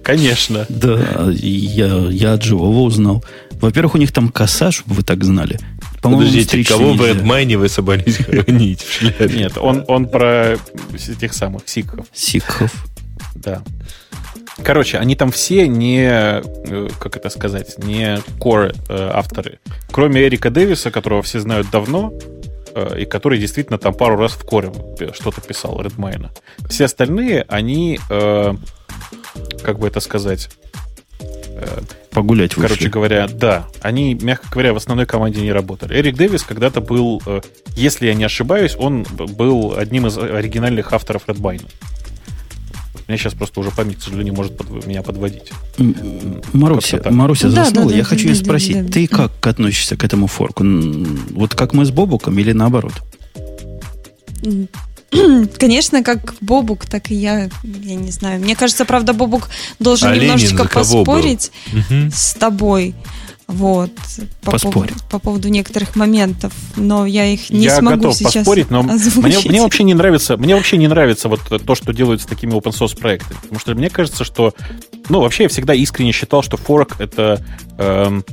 [0.03, 0.67] Конечно.
[0.69, 3.25] Да, я, я от живого узнал.
[3.61, 5.59] Во-первых, у них там коса, чтобы вы так знали.
[6.01, 9.29] Подождите, кого в Эдмайне вы собрались хранить в шляпе?
[9.29, 10.57] Нет, он, он про
[11.21, 12.07] тех самых сикхов.
[12.13, 12.73] Сикхов.
[13.35, 13.63] Да.
[14.63, 19.61] Короче, они там все не, э, как это сказать, не core э, авторы.
[19.91, 22.13] Кроме Эрика Дэвиса, которого все знают давно,
[22.97, 24.73] и который действительно там пару раз в коре
[25.13, 26.31] что-то писал, Redmine.
[26.69, 30.49] Все остальные, они, как бы это сказать,
[32.11, 32.69] погулять вышли.
[32.69, 33.67] Короче говоря, да.
[33.81, 35.95] Они, мягко говоря, в основной команде не работали.
[35.99, 37.23] Эрик Дэвис когда-то был,
[37.77, 41.67] если я не ошибаюсь, он был одним из оригинальных авторов Redmine.
[43.09, 45.51] Меня сейчас просто уже память, к сожалению, может под, меня подводить.
[46.53, 47.87] Маруся, Маруся да, заснула.
[47.87, 48.93] Да, да, Я да, хочу да, ее спросить, да, да.
[48.93, 50.65] ты как относишься к этому форку?
[51.31, 52.93] Вот как мы с Бобуком или наоборот?
[55.59, 58.41] Конечно, как Бобук, так и я, я не знаю.
[58.41, 59.49] Мне кажется, правда, Бобук
[59.79, 61.53] должен а немножечко поспорить
[62.13, 62.95] с тобой.
[63.53, 63.91] Вот.
[64.43, 68.71] По, поводу, по поводу некоторых моментов, но я их не я смогу готов сейчас поспорить,
[68.71, 72.27] но мне, мне вообще не нравится, мне вообще не нравится вот то, что делают с
[72.27, 74.55] такими open source проектами, потому что мне кажется, что,
[75.11, 77.45] ну, вообще я всегда искренне считал, что fork это
[77.77, 78.25] эм,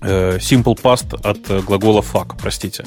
[0.00, 2.86] э, simple past от глагола fuck, простите,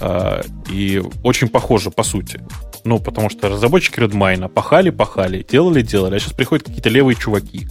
[0.00, 2.40] э, и очень похоже по сути.
[2.84, 7.68] Ну, потому что разработчики Redmine пахали, пахали, делали, делали, а сейчас приходят какие-то левые чуваки,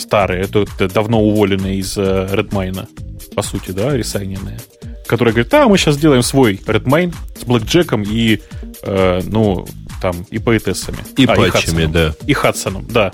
[0.00, 2.88] старые, это, это давно уволенные из э, Redmine,
[3.34, 4.58] по сути, да, ресайненные,
[5.06, 8.40] которые говорят, да, мы сейчас сделаем свой Redmine с блэкджеком и,
[8.82, 9.66] э, ну,
[10.00, 10.98] там, и поэтессами.
[11.16, 12.14] И а, патчами, и да.
[12.26, 13.12] И Хадсоном, да.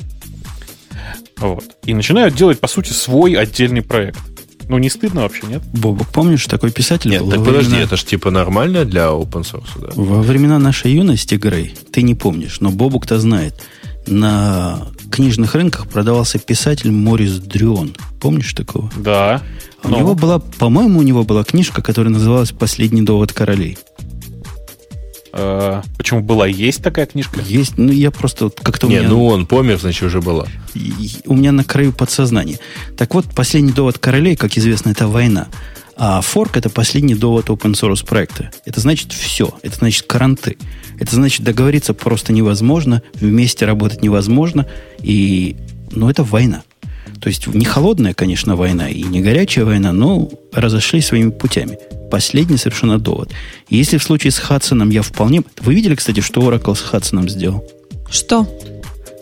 [1.38, 1.64] Вот.
[1.84, 4.18] И начинают делать, по сути, свой отдельный проект.
[4.68, 5.62] Ну, не стыдно вообще, нет?
[5.72, 7.30] Бобок, помнишь, такой писатель нет, был?
[7.30, 7.84] так подожди, времена...
[7.84, 9.88] это же типа нормально для open source, да?
[9.94, 13.54] Во времена нашей юности, Грей, ты не помнишь, но Бобук-то знает
[14.06, 17.94] на книжных рынках продавался писатель Морис Дрюон.
[18.20, 18.90] Помнишь такого?
[18.96, 19.42] Да.
[19.82, 19.98] У но...
[19.98, 23.78] него была, по-моему, у него была книжка, которая называлась «Последний довод королей».
[25.38, 26.46] А, почему была?
[26.46, 27.40] Есть такая книжка?
[27.40, 27.76] Есть.
[27.76, 28.86] Ну, я просто как-то...
[28.86, 29.08] Не, меня...
[29.08, 30.46] ну он помер, значит, уже была.
[31.26, 32.58] У меня на краю подсознания.
[32.96, 35.48] Так вот, «Последний довод королей», как известно, это война.
[35.96, 38.50] А форк– это последний довод open source проекта.
[38.66, 39.58] Это значит все.
[39.62, 40.58] Это значит каранты.
[41.00, 44.66] Это значит договориться просто невозможно, вместе работать невозможно.
[45.02, 45.56] И,
[45.90, 46.62] ну, это война.
[47.20, 51.78] То есть не холодная, конечно, война и не горячая война, но разошлись своими путями.
[52.10, 53.32] Последний совершенно довод.
[53.70, 55.42] Если в случае с Хадсоном я вполне...
[55.60, 57.66] Вы видели, кстати, что Oracle с Хадсоном сделал?
[58.10, 58.46] Что?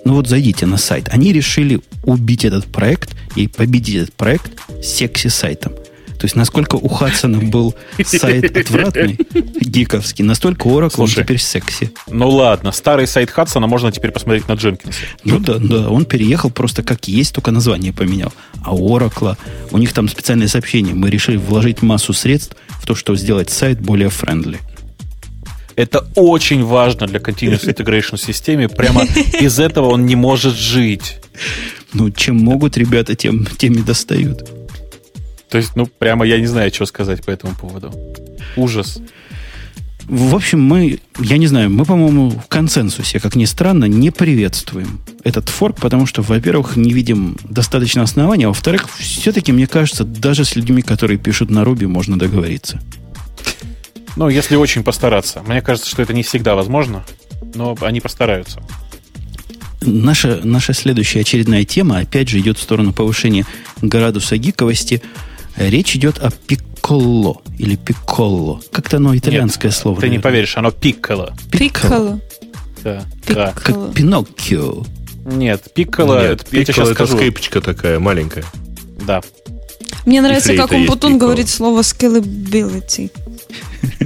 [0.05, 1.09] Ну вот зайдите на сайт.
[1.11, 4.53] Они решили убить этот проект и победить этот проект
[4.83, 5.72] секси-сайтом.
[6.25, 9.18] То есть, насколько у Хадсона был сайт отвратный,
[9.61, 11.91] гиковский, настолько Oracle Слушай, он теперь секси.
[12.09, 15.05] Ну ладно, старый сайт Hudson а можно теперь посмотреть на Jenkins е.
[15.25, 18.33] Ну да, да, он переехал просто как есть, только название поменял.
[18.64, 19.37] А у Oracle,
[19.70, 20.95] у них там специальное сообщение.
[20.95, 24.61] Мы решили вложить массу средств в то, чтобы сделать сайт более friendly.
[25.77, 28.70] Это очень важно для Continuous Integration системе.
[28.70, 29.03] Прямо
[29.39, 31.18] без этого он не может жить.
[31.93, 34.63] Ну, чем могут ребята, тем, тем и достают.
[35.55, 37.94] То есть, ну, прямо я не знаю, что сказать по этому поводу.
[38.57, 38.98] Ужас.
[40.02, 45.00] В общем, мы, я не знаю, мы, по-моему, в консенсусе, как ни странно, не приветствуем
[45.22, 50.44] этот форк, потому что, во-первых, не видим достаточно основания, а во-вторых, все-таки, мне кажется, даже
[50.44, 52.82] с людьми, которые пишут на Руби, можно договориться.
[54.16, 55.40] Ну, если очень постараться.
[55.46, 57.05] Мне кажется, что это не всегда возможно,
[57.55, 58.61] но они постараются.
[59.82, 63.46] Наша, наша следующая очередная тема, опять же, идет в сторону повышения
[63.82, 65.00] градуса гиковости–
[65.57, 68.61] Речь идет о пикколо или пикколо.
[68.72, 69.96] Как-то оно итальянское Нет, слово.
[69.96, 70.18] Ты наверное.
[70.18, 71.34] не поверишь, оно пикколо.
[71.50, 72.20] Пикколо.
[72.82, 73.05] Да.
[73.26, 74.84] Как, как Пиноккио.
[75.24, 78.44] Нет, Пикколо, Нет, это, Пикколо это скрипочка такая маленькая.
[79.07, 79.22] Да.
[80.05, 83.11] Мне нравится, как он потом говорит слово scalability.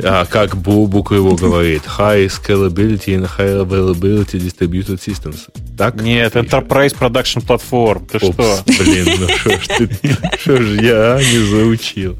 [0.02, 1.82] А как Бубук его говорит?
[1.98, 5.48] High scalability and high availability distributed systems.
[5.76, 6.00] Так?
[6.00, 8.06] Нет, Enterprise Production Platform.
[8.10, 8.82] Ты Опс, что?
[8.82, 12.16] Блин, ну что ж ты, что ж я не заучил.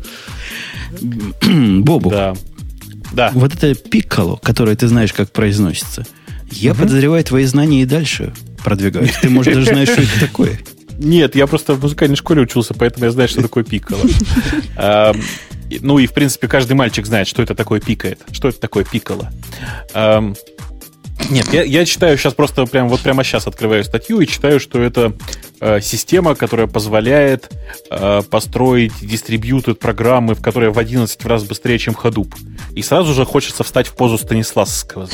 [1.83, 2.11] Бобу.
[2.11, 2.35] Да.
[3.13, 3.31] Да.
[3.35, 6.07] Вот это пикколо, которое ты знаешь, как произносится.
[6.51, 6.83] Я угу.
[6.83, 8.33] подозреваю, твои знания и дальше
[8.65, 9.13] продвигают.
[9.21, 10.59] Ты, может, даже знаешь, что это такое.
[10.99, 14.01] Нет, я просто в музыкальной школе учился, поэтому я знаю, что такое пикколо.
[15.81, 18.21] Ну и, в принципе, каждый мальчик знает, что это такое пикает.
[18.33, 19.31] Что это такое пикколо.
[21.31, 24.81] Нет, я, я читаю сейчас просто прям вот прямо сейчас открываю статью и читаю, что
[24.81, 25.13] это
[25.61, 27.51] э, система, которая позволяет
[27.91, 32.35] э, построить дистрибьютед программы, в которые в 11 раз быстрее, чем Hadoop.
[32.75, 35.09] И сразу же хочется встать в позу Станиславского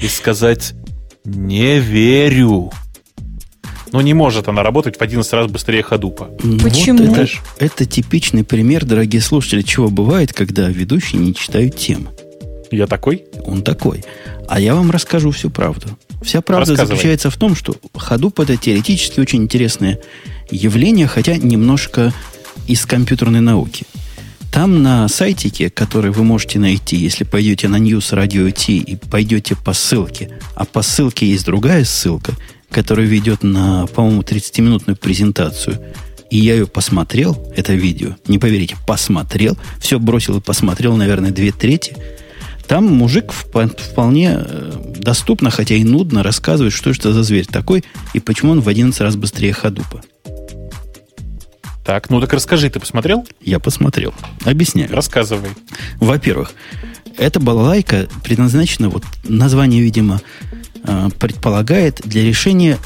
[0.00, 0.72] и сказать
[1.24, 2.72] «Не верю».
[3.92, 6.30] Но не может она работать в 11 раз быстрее ходупа.
[6.62, 7.04] Почему?
[7.04, 7.28] Вот это,
[7.58, 12.10] это типичный пример, дорогие слушатели, чего бывает, когда ведущие не читают темы.
[12.70, 13.24] Я такой?
[13.44, 14.02] Он такой.
[14.48, 15.86] А я вам расскажу всю правду.
[16.22, 20.00] Вся правда заключается в том, что Hadoop это теоретически очень интересное
[20.50, 22.12] явление, хотя немножко
[22.66, 23.84] из компьютерной науки.
[24.52, 29.56] Там на сайтике, который вы можете найти, если пойдете на News Radio T и пойдете
[29.56, 32.32] по ссылке, а по ссылке есть другая ссылка,
[32.72, 35.80] которая ведет на, по-моему, 30-минутную презентацию,
[36.30, 41.52] и я ее посмотрел, это видео, не поверите, посмотрел, все бросил и посмотрел, наверное, две
[41.52, 41.94] трети,
[42.66, 48.20] там мужик вполне э, доступно, хотя и нудно рассказывает, что это за зверь такой и
[48.20, 50.00] почему он в 11 раз быстрее ходупа.
[51.84, 53.26] Так, ну так расскажи, ты посмотрел?
[53.40, 54.14] Я посмотрел.
[54.44, 54.90] Объясняю.
[54.90, 55.50] Рассказывай.
[55.96, 56.52] Во-первых,
[57.18, 60.20] эта балалайка предназначена, вот название, видимо,
[61.18, 62.78] предполагает для решения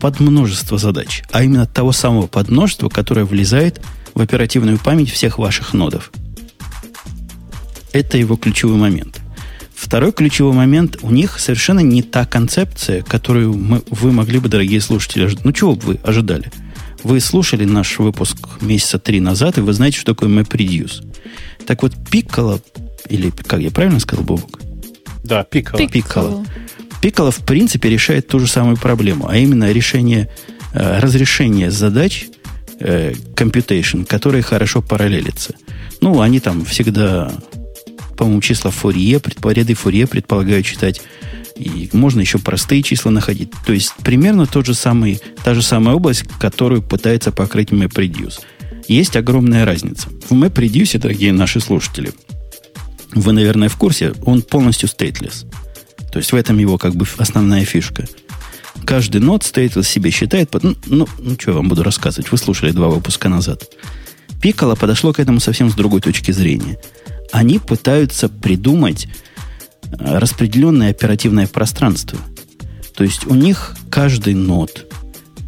[0.00, 3.80] подмножества задач, а именно того самого подмножества, которое влезает
[4.14, 6.10] в оперативную память всех ваших нодов.
[7.92, 9.20] Это его ключевой момент.
[9.74, 14.80] Второй ключевой момент, у них совершенно не та концепция, которую мы, вы могли бы, дорогие
[14.80, 15.44] слушатели, ожидать.
[15.44, 16.50] Ну, чего бы вы ожидали?
[17.02, 21.04] Вы слушали наш выпуск месяца три назад, и вы знаете, что такое MapReduce.
[21.66, 22.60] Так вот, Piccolo,
[23.08, 24.60] или как я правильно сказал, Бобок?
[25.24, 25.78] Да, Piccolo.
[25.78, 25.90] Piccolo.
[25.90, 26.46] Piccolo,
[27.30, 30.30] в принципе, решает ту же самую проблему, а именно решение,
[30.72, 32.26] э, разрешение задач
[32.78, 35.54] э, computation, которые хорошо параллелятся.
[36.00, 37.30] Ну, они там всегда,
[38.16, 41.02] по-моему, числа Фурье, ряды Фурье предполагают читать
[41.56, 43.50] и можно еще простые числа находить.
[43.66, 48.40] То есть примерно тот же самый, та же самая область, которую пытается покрыть MapReduce.
[48.88, 50.08] Есть огромная разница.
[50.28, 52.12] В MapReduce, дорогие наши слушатели,
[53.14, 55.46] вы, наверное, в курсе, он полностью stateless.
[56.12, 58.06] То есть в этом его как бы основная фишка.
[58.84, 60.52] Каждый нод stateless себе считает...
[60.62, 62.30] Ну, ну, ну что я вам буду рассказывать?
[62.30, 63.64] Вы слушали два выпуска назад.
[64.42, 66.78] Пикало подошло к этому совсем с другой точки зрения.
[67.32, 69.08] Они пытаются придумать
[69.98, 72.18] распределенное оперативное пространство.
[72.94, 74.86] То есть у них каждый нод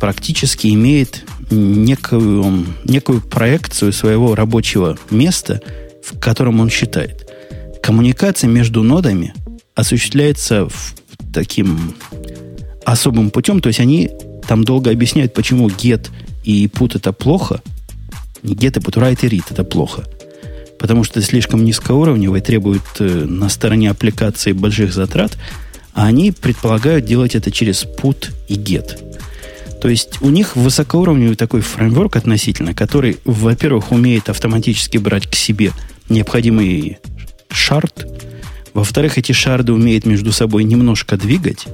[0.00, 5.60] практически имеет некую, некую проекцию своего рабочего места,
[6.02, 7.28] в котором он считает.
[7.82, 9.34] Коммуникация между нодами
[9.74, 10.94] осуществляется в
[11.32, 11.94] таким
[12.84, 14.10] особым путем, то есть они
[14.46, 16.08] там долго объясняют, почему get
[16.44, 17.62] и put это плохо.
[18.42, 20.04] Не get и put, write и read это плохо
[20.84, 25.38] потому что слишком низкоуровневые, требуют э, на стороне аппликации больших затрат,
[25.94, 28.98] а они предполагают делать это через put и get.
[29.80, 35.72] То есть у них высокоуровневый такой фреймворк относительно, который, во-первых, умеет автоматически брать к себе
[36.10, 36.98] необходимый
[37.48, 38.06] шард,
[38.74, 41.66] во-вторых, эти шарды умеют между собой немножко двигать,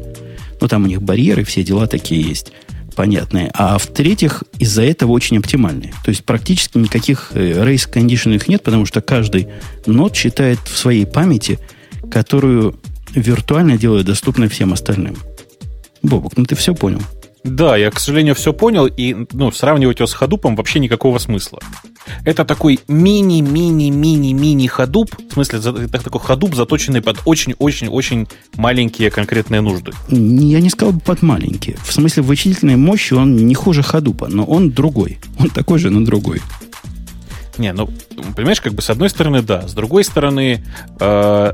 [0.60, 2.52] ну там у них барьеры, все дела такие есть–
[3.00, 5.94] понятные, а в-третьих, из-за этого очень оптимальные.
[6.04, 9.48] То есть практически никаких э, race condition их нет, потому что каждый
[9.86, 11.58] нод считает в своей памяти,
[12.10, 12.78] которую
[13.14, 15.16] виртуально делает доступной всем остальным.
[16.02, 17.00] Бобок, ну ты все понял.
[17.42, 21.60] Да, я, к сожалению, все понял, и ну, сравнивать его с ходупом вообще никакого смысла.
[22.24, 29.92] Это такой мини-мини-мини-мини ходуп, в смысле, такой ходуп, заточенный под очень-очень-очень маленькие конкретные нужды.
[30.08, 31.76] Я не сказал бы под маленькие.
[31.82, 35.18] В смысле, вычислительной мощи он не хуже ходупа, но он другой.
[35.38, 36.40] Он такой же, но другой.
[37.58, 37.88] Не, ну,
[38.34, 39.68] понимаешь, как бы с одной стороны, да.
[39.68, 40.64] С другой стороны,
[40.98, 41.52] э,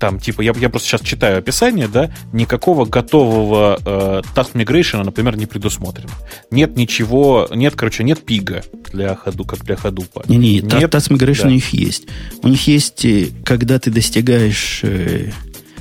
[0.00, 5.36] там, типа, я, я просто сейчас читаю описание, да, никакого готового э, task migration, например,
[5.36, 6.10] не предусмотрено.
[6.50, 10.24] Нет ничего, нет, короче, нет пига для ходу, как для ходупа.
[10.26, 11.48] Не, не, нет, task migration да.
[11.48, 12.06] у них есть.
[12.42, 15.30] У них есть, э, когда ты достигаешь э,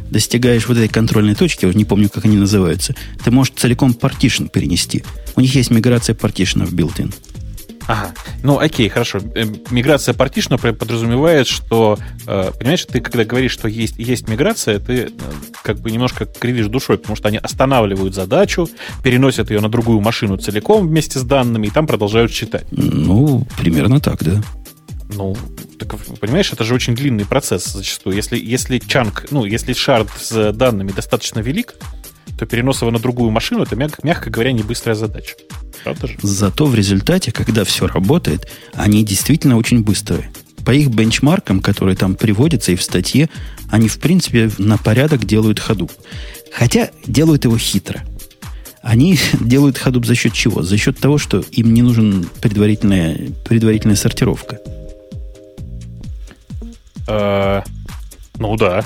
[0.10, 3.94] достигаешь вот этой контрольной точки, я уже не помню, как они называются, ты можешь целиком
[3.94, 5.04] партишн перенести.
[5.36, 7.14] У них есть миграция партишнов built-in.
[7.90, 8.14] Ага.
[8.44, 9.18] Ну, окей, хорошо.
[9.34, 14.94] Э, миграция партишна подразумевает, что, э, понимаешь, ты когда говоришь, что есть, есть миграция, ты
[14.94, 15.10] э,
[15.64, 18.70] как бы немножко кривишь душой, потому что они останавливают задачу,
[19.04, 22.68] переносят ее на другую машину целиком вместе с данными, и там продолжают читать.
[22.70, 24.40] Ну, примерно так, да.
[25.16, 25.36] Ну,
[25.80, 28.16] так, понимаешь, это же очень длинный процесс зачастую.
[28.16, 31.74] Если, если чанк, ну, если шард с данными достаточно велик,
[32.40, 35.36] то перенос его на другую машину, это, мягко, мягко говоря, не быстрая задача.
[35.84, 36.16] Правда же?
[36.22, 40.32] Зато в результате, когда все работает, они действительно очень быстрые.
[40.66, 43.30] По их бенчмаркам, которые там приводятся и в статье,
[43.70, 45.90] они, в принципе, на порядок делают ходу.
[46.54, 48.06] Хотя делают его хитро.
[48.82, 50.62] Они делают ходуп за счет чего?
[50.64, 54.60] За счет того, что им не нужен предварительная, предварительная сортировка.
[58.40, 58.84] Ну да.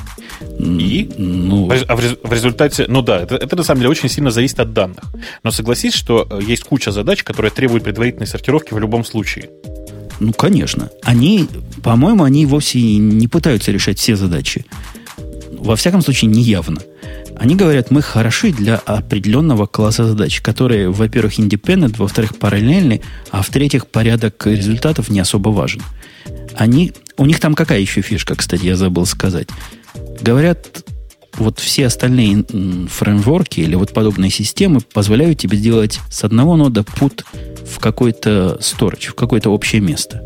[0.60, 1.10] И?
[1.18, 1.70] Ну...
[1.88, 5.04] А в, результате, ну да, это, это на самом деле очень сильно зависит от данных.
[5.44, 9.50] Но согласись, что э, есть куча задач, которые требуют предварительной сортировки в любом случае.
[10.20, 10.90] Ну, конечно.
[11.04, 11.48] Они,
[11.84, 14.66] по-моему, они вовсе не пытаются решать все задачи.
[15.52, 16.82] Во всяком случае, не явно.
[17.38, 23.88] Они говорят, мы хороши для определенного класса задач, которые, во-первых, independent, во-вторых, параллельны, а в-третьих,
[23.88, 25.82] порядок результатов не особо важен.
[26.56, 29.48] Они, у них там какая еще фишка, кстати, я забыл сказать.
[30.22, 30.84] Говорят,
[31.38, 32.46] вот все остальные
[32.90, 37.24] фреймворки или вот подобные системы позволяют тебе сделать с одного нода put
[37.66, 40.22] в какой-то storage, в какое-то общее место.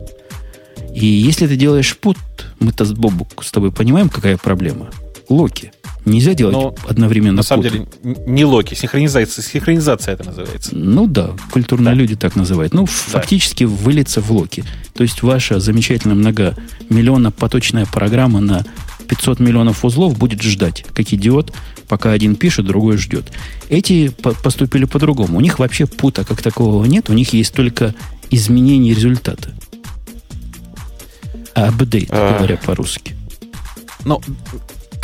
[0.94, 2.18] И если ты делаешь put,
[2.60, 4.90] мы-то с Бобук с тобой понимаем, какая проблема.
[5.30, 5.72] Локи.
[6.08, 7.38] Нельзя делать Но, одновременно.
[7.38, 7.72] На самом put.
[7.72, 7.88] деле,
[8.26, 10.70] не локи, синхронизация, синхронизация это называется.
[10.74, 12.00] Ну да, культурные да.
[12.00, 12.74] люди так называют.
[12.74, 12.92] Ну, да.
[12.92, 14.64] фактически вылиться в локи.
[14.94, 18.66] То есть ваша замечательная многомиллионно поточная программа на
[19.10, 21.54] 500 миллионов узлов будет ждать, как идиот,
[21.90, 23.32] пока один пишет, другой ждет.
[23.70, 25.38] Эти по поступили по-другому.
[25.38, 27.94] У них вообще пута как такового нет, у них есть только
[28.30, 29.50] изменение результата.
[31.54, 32.38] Апдейт, а...
[32.38, 33.16] говоря по-русски.
[34.06, 34.22] Ну,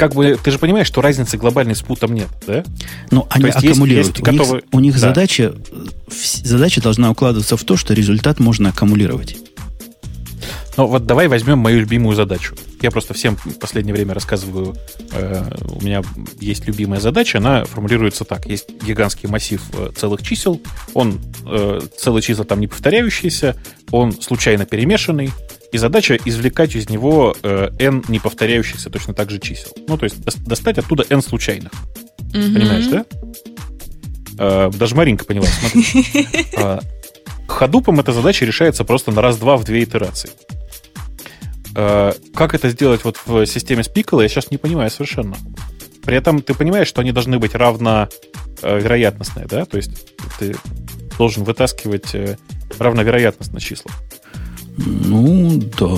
[0.04, 2.66] как бы ты же понимаешь, что разницы глобальной с путом нет, да?
[3.10, 4.08] Ну, они есть аккумулируют.
[4.08, 4.56] Есть, есть у, готовы...
[4.58, 5.00] них, у них да.
[5.00, 5.56] задача,
[6.44, 9.38] задача должна укладываться в то, что результат можно аккумулировать.
[10.76, 12.54] Ну вот давай возьмем мою любимую задачу.
[12.82, 14.76] Я просто всем в последнее время рассказываю,
[15.14, 16.02] э, у меня
[16.42, 18.46] есть любимая задача, она формулируется так.
[18.46, 20.60] Есть гигантский массив э, целых чисел,
[20.94, 23.56] он э, целые числа там не повторяющиеся,
[23.92, 25.32] он случайно перемешанный,
[25.74, 29.72] и задача извлекать из него э, n не повторяющихся точно так же чисел.
[29.88, 31.72] Ну, то есть достать оттуда n случайных.
[32.32, 32.54] Mm-hmm.
[32.54, 33.06] Понимаешь, да?
[34.38, 36.06] Э, даже Маринка поняла, смотри.
[36.56, 36.80] Э,
[37.48, 40.30] ходупом эта задача решается просто на раз-два в две итерации.
[41.76, 45.36] Э, как это сделать вот в системе с Piccolo, я сейчас не понимаю совершенно.
[46.06, 48.10] При этом ты понимаешь, что они должны быть равно
[48.62, 49.66] э, вероятностные, да?
[49.66, 50.08] То есть
[50.38, 50.56] ты
[51.18, 52.16] должен вытаскивать
[52.78, 53.92] равновероятностные числа.
[54.78, 55.96] Ну, да,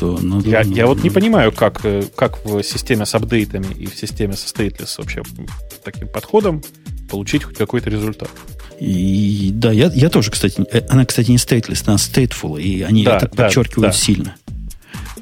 [0.00, 0.22] да.
[0.22, 1.82] Надо, я, я вот не понимаю, как,
[2.16, 5.22] как в системе с апдейтами и в системе со stateless вообще
[5.84, 6.62] таким подходом
[7.08, 8.30] получить хоть какой-то результат.
[8.80, 13.18] И, да, я, я тоже, кстати, она, кстати, не stateless, она stateful, и они да,
[13.18, 13.98] это да, подчеркивают да.
[13.98, 14.36] сильно.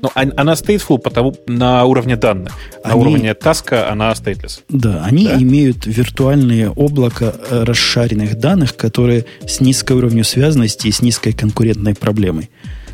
[0.03, 2.53] Ну, она stateful потому, на уровне данных.
[2.85, 4.61] На они, уровне таска она stateless.
[4.69, 5.37] Да, они да?
[5.41, 11.95] имеют виртуальные облако э, расшаренных данных, которые с низкой уровнем связанности и с низкой конкурентной
[11.95, 12.51] проблемой.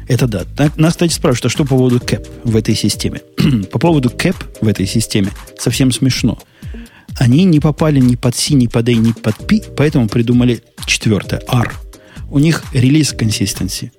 [0.08, 0.44] Это да.
[0.76, 3.20] Нас, кстати, спрашивают, а что по поводу CAP в этой системе?
[3.72, 6.38] по поводу CAP в этой системе совсем смешно.
[7.18, 11.40] Они не попали ни под C, ни под A, ни под P, поэтому придумали четвертое,
[11.48, 11.74] R.
[12.30, 13.90] У них релиз consistency.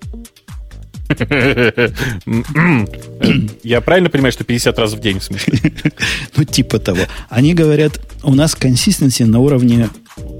[3.64, 5.74] Я правильно понимаю, что 50 раз в день в смысле?
[6.36, 7.00] Ну, типа того.
[7.30, 9.90] Они говорят, у нас консистенции на уровне,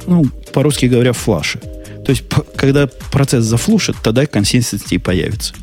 [0.06, 1.60] ну, по-русски говоря, флаша.
[1.60, 2.24] То есть,
[2.56, 5.54] когда процесс зафлушит, тогда консистенции и появится.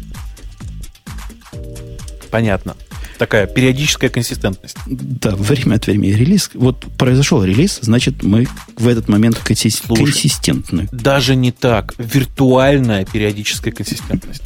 [2.31, 2.77] Понятно.
[3.19, 4.77] Такая периодическая консистентность.
[4.87, 6.51] Да, время от времени релиз.
[6.55, 9.85] Вот произошел релиз, значит, мы в этот момент консист...
[9.87, 10.89] Слушай, консистентны.
[10.91, 11.95] Даже не так.
[11.97, 14.43] Виртуальная периодическая консистентность.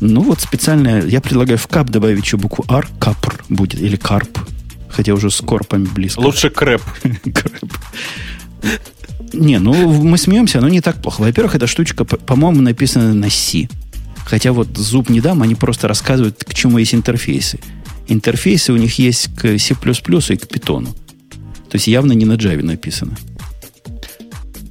[0.00, 4.38] Ну, вот специально я предлагаю в кап добавить еще букву R, капр будет, или карп.
[4.88, 6.20] Хотя уже с корпами близко.
[6.20, 6.82] Лучше крэп.
[7.02, 7.72] крэп.
[9.32, 11.22] Не, ну мы смеемся, но не так плохо.
[11.22, 13.68] Во-первых, эта штучка, по-моему, написана на C.
[14.24, 17.60] Хотя вот зуб не дам, они просто рассказывают, к чему есть интерфейсы.
[18.08, 20.86] Интерфейсы у них есть к C++ и к Python.
[21.70, 23.16] То есть явно не на Java написано.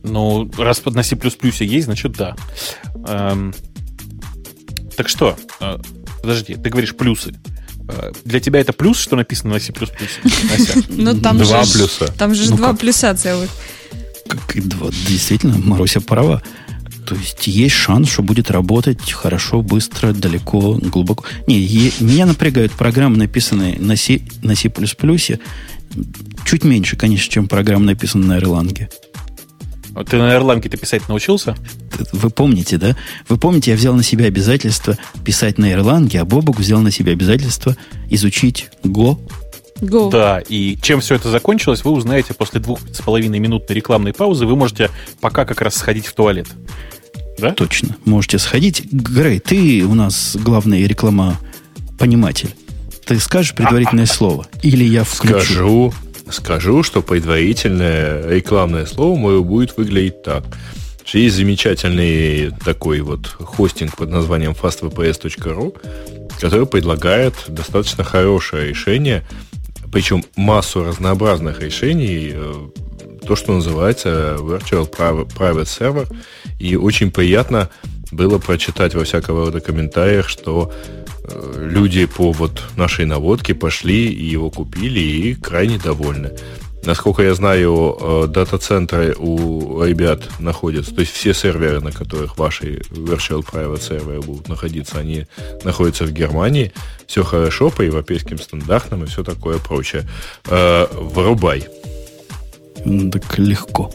[0.04, 1.18] Ну, раз на C++
[1.62, 2.36] есть, значит да.
[3.08, 3.54] Эм,
[4.96, 5.78] так что, э,
[6.22, 7.34] подожди, ты говоришь плюсы.
[8.24, 9.74] Для тебя это плюс, что написано на C++?
[10.90, 12.14] Ну, там два плюса.
[12.18, 13.50] Там же ну два плюса целых.
[14.28, 14.90] Как два?
[15.08, 16.42] Действительно, Маруся права.
[17.06, 21.26] То есть есть шанс, что будет работать хорошо, быстро, далеко, глубоко.
[21.48, 24.72] Не, е, меня напрягают программы, написанные на C, на C++,
[26.46, 28.90] чуть меньше, конечно, чем программы, написанные на Erlang.
[30.10, 31.56] Ты на Erlang ты писать научился?
[32.12, 32.96] Вы помните, да?
[33.28, 37.14] Вы помните, я взял на себя обязательство писать на Erlang, а Бобук взял на себя
[37.14, 37.76] обязательство
[38.10, 39.20] изучить Go.
[39.82, 40.12] Go.
[40.12, 44.46] Да, и чем все это закончилось, вы узнаете после двух с половиной минутной рекламной паузы.
[44.46, 46.48] Вы можете пока как раз сходить в туалет.
[47.40, 47.54] Да?
[47.54, 47.96] Точно.
[48.06, 48.86] Можете сходить.
[48.92, 51.40] Грей, ты у нас главный реклама
[51.98, 52.54] пониматель.
[53.06, 54.48] Ты скажешь предварительное слово?
[54.62, 55.40] Или я включу?
[55.40, 55.94] Скажу.
[56.30, 60.46] Скажу, что предварительное рекламное слово мое будет выглядеть так.
[61.06, 65.78] Есть замечательный такой вот хостинг под названием fastvps.ru,
[66.40, 69.26] который предлагает достаточно хорошее решение,
[69.92, 72.54] причем массу разнообразных решений, э,
[73.28, 76.08] то, что называется Virtual Private Server.
[76.60, 77.70] И очень приятно
[78.12, 80.72] было прочитать во всякого рода комментариях, что
[81.24, 86.32] Э, люди по вот нашей наводке пошли и его купили и крайне довольны.
[86.84, 92.82] Насколько я знаю, э, дата-центры у ребят находятся, то есть все серверы, на которых ваши
[92.90, 95.28] Virtual Private серверы будут находиться, они
[95.64, 96.74] находятся в Германии.
[97.06, 100.08] Все хорошо по европейским стандартам и все такое прочее.
[100.46, 101.68] Э, вырубай.
[103.12, 103.92] Так легко.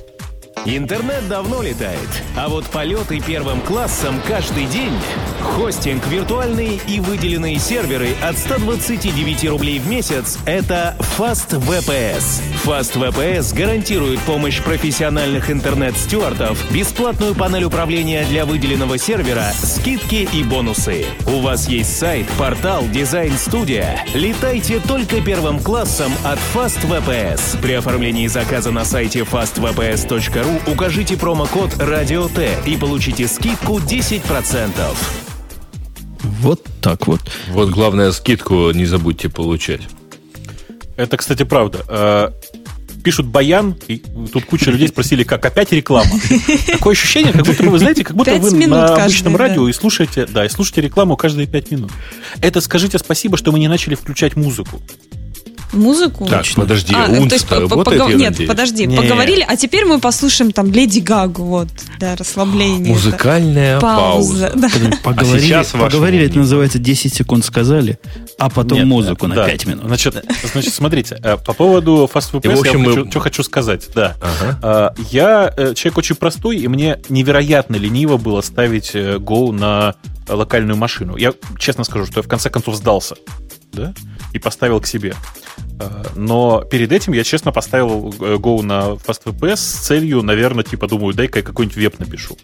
[0.65, 4.93] Интернет давно летает, а вот полеты первым классом каждый день.
[5.41, 12.43] Хостинг виртуальный и выделенные серверы от 129 рублей в месяц– это FastVPS.
[12.65, 21.07] FastVPS гарантирует помощь профессиональных интернет-стюартов, бесплатную панель управления для выделенного сервера, скидки и бонусы.
[21.29, 24.05] У вас есть сайт, портал, дизайн-студия.
[24.15, 27.61] Летайте только первым классом от FastVPS.
[27.63, 34.71] При оформлении заказа на сайте fastvps.ru укажите промокод «Радио Т» и получите скидку 10%.
[36.41, 37.21] Вот так вот.
[37.49, 39.83] Вот главное, скидку не забудьте получать.
[40.97, 41.85] Это, кстати, правда.
[41.89, 42.31] Э,
[43.07, 46.11] пишут баян, и тут куча людей спросили, как опять реклама.
[46.67, 50.45] Такое ощущение, как будто вы знаете, как будто вы на обычном радио и слушаете, да,
[50.45, 51.93] и слушаете рекламу каждые пять минут.
[52.41, 54.83] Это скажите спасибо, что мы не начали включать музыку.
[55.73, 56.27] Музыку?
[56.27, 56.63] Так, Точно.
[56.63, 58.15] подожди, а, то есть, работает, погов...
[58.15, 58.49] Нет, надеюсь.
[58.49, 58.97] подожди, не.
[58.97, 62.95] поговорили, а теперь мы послушаем там Леди Гагу, вот, да, расслабление.
[62.95, 64.49] Музыкальная пауза.
[64.49, 64.53] пауза.
[64.55, 64.97] Да.
[65.03, 67.99] Поговорили, а сейчас поговорили это называется 10 секунд сказали,
[68.39, 69.47] а потом нет, музыку это, на да.
[69.47, 69.85] 5 минут.
[69.87, 72.89] Значит, значит, смотрите, э, по поводу FastVPS я мы...
[72.95, 73.89] хочу, что хочу сказать.
[73.95, 74.17] Да.
[74.21, 74.93] Ага.
[74.97, 79.95] Э, я э, человек очень простой, и мне невероятно лениво было ставить Go на
[80.29, 81.17] локальную машину.
[81.17, 83.17] Я честно скажу, что я в конце концов сдался.
[83.73, 83.95] Да?
[84.33, 85.15] И поставил к себе.
[85.81, 90.89] Э, но перед этим я, честно, поставил э, Go на FastVPS с целью, наверное, типа,
[90.89, 92.37] думаю, дай-ка я какой-нибудь веб напишу.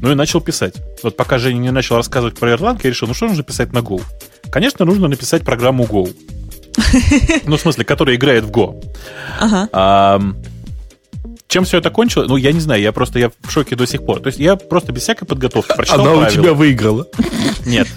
[0.00, 0.74] Ну и начал писать.
[1.02, 3.78] Вот пока Женя не начал рассказывать про Erlang, я решил, ну что нужно писать на
[3.78, 4.02] Go?
[4.50, 6.12] Конечно, нужно написать программу Go.
[7.46, 8.82] Ну, в смысле, которая играет в Go.
[9.38, 10.20] Ага.
[11.48, 12.28] Чем все это кончилось?
[12.30, 14.20] Ну, я не знаю, я просто я в шоке до сих пор.
[14.20, 16.26] То есть я просто без всякой подготовки прочитал Она правила.
[16.26, 17.06] у тебя выиграла.
[17.66, 17.88] Нет.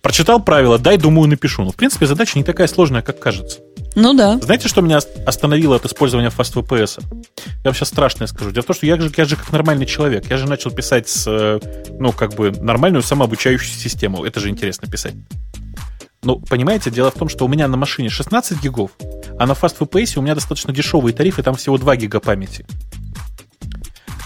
[0.00, 1.62] Прочитал правила, дай, думаю, напишу.
[1.64, 3.60] Ну, в принципе, задача не такая сложная, как кажется.
[3.94, 4.38] Ну да.
[4.38, 7.02] Знаете, что меня остановило от использования FastVPS?
[7.02, 8.50] Я вам сейчас страшное скажу.
[8.50, 10.30] Дело в том, что я же, я же как нормальный человек.
[10.30, 11.60] Я же начал писать с, э,
[11.98, 14.24] ну, как бы нормальную самообучающую систему.
[14.24, 15.14] Это же интересно писать.
[16.22, 18.92] Ну, понимаете, дело в том, что у меня на машине 16 гигов,
[19.38, 22.64] а на FastVPS у меня достаточно дешевые тарифы, там всего 2 гига памяти.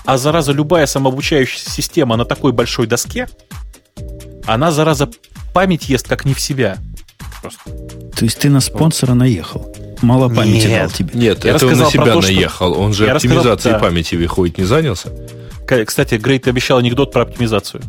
[0.05, 3.29] А зараза, любая самообучающая система на такой большой доске,
[4.45, 5.11] она, зараза,
[5.57, 6.77] память ест как не в себя.
[7.41, 7.71] Просто.
[8.15, 9.75] То есть ты на спонсора наехал?
[10.03, 11.11] Мало памяти нет, дал тебе.
[11.15, 12.79] Нет, я это он на себя то, наехал.
[12.79, 13.79] Он же оптимизацией да.
[13.79, 15.11] памяти выходит, не занялся.
[15.87, 17.83] Кстати, Грей, ты обещал анекдот про оптимизацию.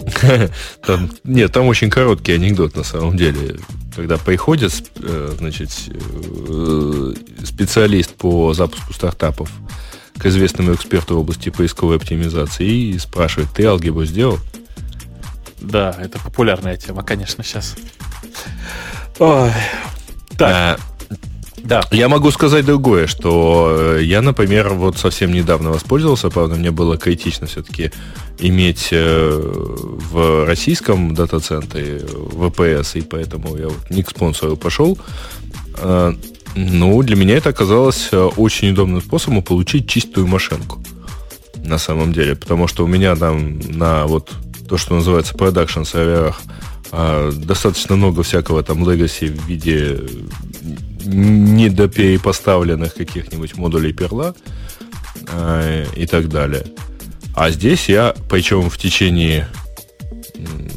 [0.84, 3.60] Там, нет, там очень короткий анекдот на самом деле.
[3.94, 7.14] Когда приходит э, значит, э,
[7.44, 9.48] специалист по запуску стартапов
[10.18, 14.40] к известному эксперту в области поисковой оптимизации и спрашивает, ты алгебру сделал?
[15.62, 17.76] Да, это популярная тема, конечно, сейчас.
[19.18, 19.52] Ой.
[20.36, 20.50] Так.
[20.50, 20.76] А,
[21.58, 21.82] да.
[21.92, 26.98] Я могу сказать другое, что э, я, например, вот совсем недавно воспользовался, правда, мне было
[26.98, 27.92] критично все-таки
[28.40, 34.98] иметь э, в российском дата-центре VPS, и поэтому я вот не к спонсору пошел.
[36.54, 40.82] Ну, для меня это оказалось очень удобным способом получить чистую машинку.
[41.64, 44.32] На самом деле, потому что у меня там на вот
[44.72, 46.40] то, что называется production серверах,
[46.92, 50.00] а, достаточно много всякого там legacy в виде
[51.04, 54.34] недоперепоставленных каких-нибудь модулей перла
[55.28, 56.64] а, и так далее.
[57.36, 59.46] А здесь я, причем в течение,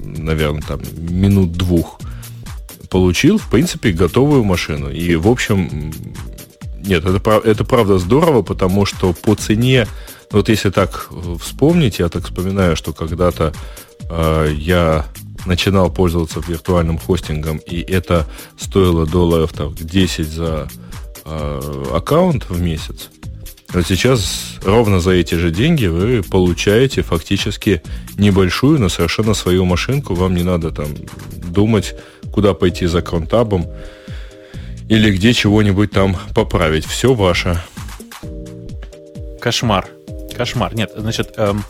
[0.03, 2.01] наверное, там минут двух
[2.89, 4.89] получил, в принципе, готовую машину.
[4.89, 5.93] И, в общем,
[6.85, 9.87] нет, это, это правда здорово, потому что по цене,
[10.32, 11.09] вот если так
[11.39, 13.53] вспомнить, я так вспоминаю, что когда-то
[14.09, 15.05] э, я
[15.45, 20.67] начинал пользоваться виртуальным хостингом, и это стоило долларов там, 10 за
[21.26, 23.09] э, аккаунт в месяц.
[23.73, 27.82] Вот сейчас ровно за эти же деньги вы получаете фактически
[28.17, 30.13] небольшую, но совершенно свою машинку.
[30.13, 30.88] Вам не надо там
[31.43, 31.93] думать,
[32.32, 33.67] куда пойти за кронтабом
[34.88, 36.86] или где чего-нибудь там поправить.
[36.86, 37.61] Все ваше.
[39.41, 39.94] Кошмар.
[40.36, 40.75] Кошмар.
[40.75, 41.63] Нет, значит, эм,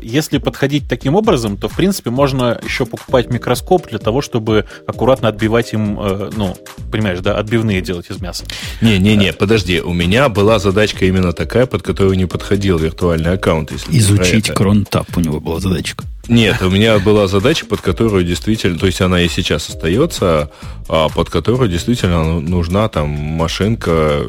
[0.00, 5.28] если подходить таким образом, то, в принципе, можно еще покупать микроскоп для того, чтобы аккуратно
[5.28, 6.56] отбивать им, э, ну,
[6.90, 8.44] понимаешь, да, отбивные делать из мяса.
[8.80, 13.72] Не-не-не, подожди, у меня была задачка именно такая, под которую не подходил виртуальный аккаунт.
[13.72, 16.04] Если Изучить кронтап у него была задачка.
[16.32, 20.50] Нет, у меня была задача, под которую действительно, то есть она и сейчас остается,
[20.88, 24.22] а под которую действительно нужна там машинка,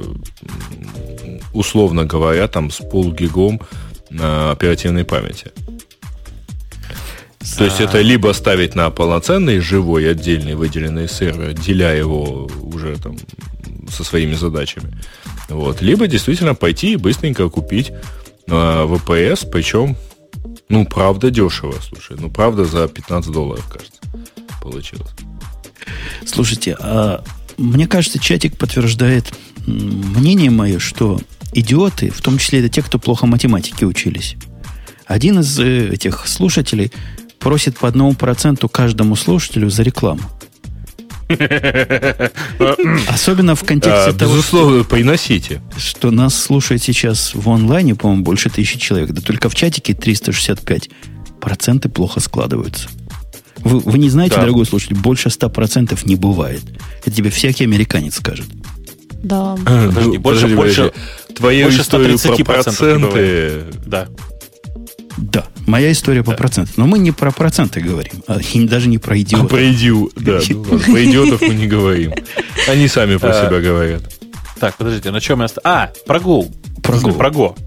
[1.54, 3.62] условно говоря, там с полгигом
[4.10, 5.54] на оперативной памяти.
[7.58, 13.16] То есть это либо ставить на полноценный живой отдельный выделенный сервер, отделяя его уже там
[13.90, 14.94] со своими задачами.
[15.48, 15.82] Вот.
[15.82, 17.92] Либо действительно пойти и быстренько купить
[18.48, 19.96] э, VPS, причем,
[20.74, 22.18] ну, правда, дешево, слушай.
[22.20, 24.02] Ну, правда, за 15 долларов, кажется,
[24.60, 25.12] получилось.
[26.26, 27.24] Слушайте, а
[27.60, 29.32] мне кажется, чатик подтверждает
[29.68, 31.22] мнение мое, что
[31.54, 34.36] идиоты, в том числе это те, кто плохо математике учились.
[35.06, 36.92] Один из э, этих слушателей
[37.38, 40.24] просит по одному проценту каждому слушателю за рекламу.
[43.08, 45.62] Особенно в контексте а, того, безусловно, что, приносите.
[45.78, 49.12] Что нас слушает сейчас в онлайне, по-моему, больше тысячи человек.
[49.12, 50.90] Да только в чатике 365.
[51.40, 52.90] Проценты плохо складываются.
[53.60, 54.42] Вы, вы не знаете, да.
[54.42, 56.64] дорогой слушатель, больше 100% не бывает.
[57.06, 58.48] Это тебе всякий американец скажет.
[59.24, 59.56] Да.
[59.64, 60.94] Подожди, больше, подожди, больше,
[61.36, 63.64] Твою больше историю про проценты.
[63.86, 64.08] Да.
[65.18, 66.38] Да, моя история по да.
[66.38, 66.74] процентам.
[66.78, 69.46] Но мы не про проценты говорим, а даже не про идиотов.
[69.48, 70.40] А про идиот, да.
[70.50, 72.14] Ну, ладно, про идиотов мы не говорим.
[72.68, 74.04] Они сами про а, себя говорят.
[74.60, 75.48] Так, подождите, на чем я...
[75.64, 76.52] А, про Go.
[76.82, 77.18] Про Go.
[77.18, 77.58] Про Go.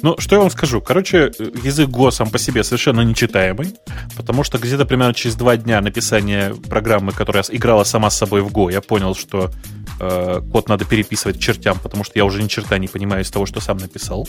[0.00, 0.80] Ну, что я вам скажу?
[0.80, 1.32] Короче,
[1.64, 3.74] язык Go сам по себе совершенно нечитаемый,
[4.16, 8.48] потому что где-то примерно через два дня написания программы, которая играла сама с собой в
[8.48, 9.50] Go, я понял, что
[10.00, 13.46] э, код надо переписывать чертям, потому что я уже ни черта не понимаю из того,
[13.46, 14.28] что сам написал.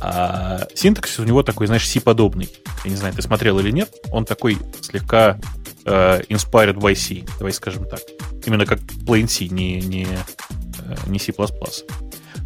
[0.00, 2.48] А синтаксис у него такой, знаешь, C-подобный.
[2.84, 3.90] Я не знаю, ты смотрел или нет.
[4.10, 5.38] Он такой слегка
[5.84, 8.00] э, inspired by C, давай скажем так.
[8.46, 11.32] Именно как plain C, не, не, э, не C++.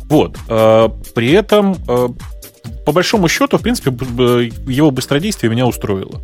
[0.09, 0.37] Вот.
[0.49, 2.09] Э, при этом, э,
[2.85, 6.21] по большому счету, в принципе, его быстродействие меня устроило.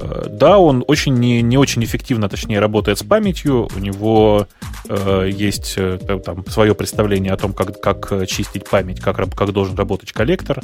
[0.00, 3.68] Э, да, он очень не, не очень эффективно, точнее, работает с памятью.
[3.74, 4.46] У него
[4.88, 9.76] э, есть э, там свое представление о том, как, как чистить память, как, как должен
[9.76, 10.60] работать коллектор.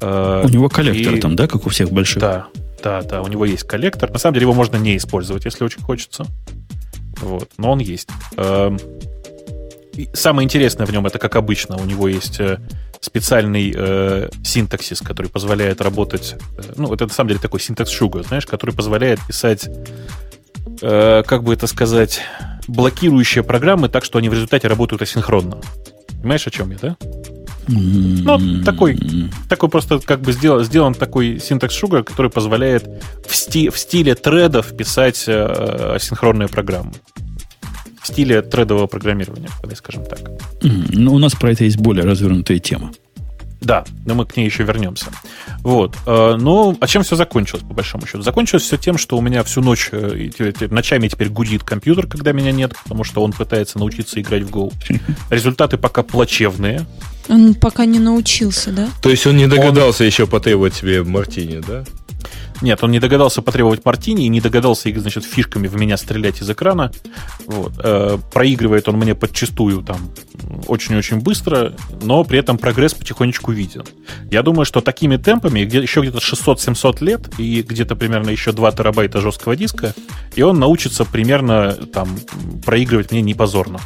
[0.00, 1.20] Э, у него коллектор и...
[1.20, 2.20] там, да, как у всех больших?
[2.20, 2.46] Да,
[2.82, 4.10] да, да, у него есть коллектор.
[4.10, 6.24] На самом деле его можно не использовать, если очень хочется.
[7.20, 8.08] Вот, но он есть.
[8.36, 8.76] Э,
[10.12, 12.58] самое интересное в нем это, как обычно, у него есть э,
[13.00, 16.36] специальный э, синтаксис, который позволяет работать.
[16.58, 19.68] Э, ну, это на самом деле такой синтакс Sugar, знаешь, который позволяет писать,
[20.82, 22.20] э, как бы это сказать,
[22.68, 25.60] блокирующие программы так, что они в результате работают асинхронно.
[26.20, 26.96] Понимаешь, о чем я, да?
[27.68, 28.98] Ну, такой,
[29.48, 32.84] такой просто как бы сделан, сделан такой синтакс Sugar, который позволяет
[33.26, 36.92] в, сти, в стиле тредов писать э, асинхронные программы
[38.02, 40.20] в стиле тредового программирования, скажем так.
[40.62, 42.92] Mm, ну, у нас про это есть более развернутая тема.
[43.60, 45.06] Да, но мы к ней еще вернемся.
[45.62, 45.94] Вот.
[46.06, 48.22] Э, ну, а чем все закончилось, по большому счету?
[48.22, 50.30] Закончилось все тем, что у меня всю ночь, э,
[50.70, 54.72] ночами теперь гудит компьютер, когда меня нет, потому что он пытается научиться играть в Go.
[55.30, 56.86] Результаты пока плачевные.
[57.28, 58.88] Он пока не научился, да?
[59.02, 60.06] То есть он не догадался он...
[60.06, 61.84] еще потребовать себе мартини, да?
[62.62, 66.50] Нет, он не догадался потребовать мартини и не догадался, значит, фишками в меня стрелять из
[66.50, 66.92] экрана.
[67.46, 67.72] Вот.
[67.82, 70.10] Э, проигрывает он мне подчастую там
[70.66, 73.84] очень-очень быстро, но при этом прогресс потихонечку виден.
[74.30, 78.72] Я думаю, что такими темпами где, еще где-то 600-700 лет и где-то примерно еще 2
[78.72, 79.94] терабайта жесткого диска,
[80.34, 82.08] и он научится примерно там
[82.64, 83.80] проигрывать мне не позорно.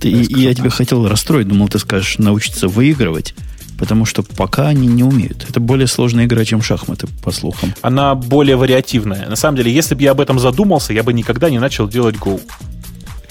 [0.00, 3.34] Ты, я тебя хотел расстроить, думал, ты скажешь научиться выигрывать
[3.78, 5.46] Потому что пока они не умеют.
[5.48, 7.74] Это более сложная игра, чем шахматы, по слухам.
[7.82, 9.28] Она более вариативная.
[9.28, 12.16] На самом деле, если бы я об этом задумался, я бы никогда не начал делать
[12.16, 12.40] Go.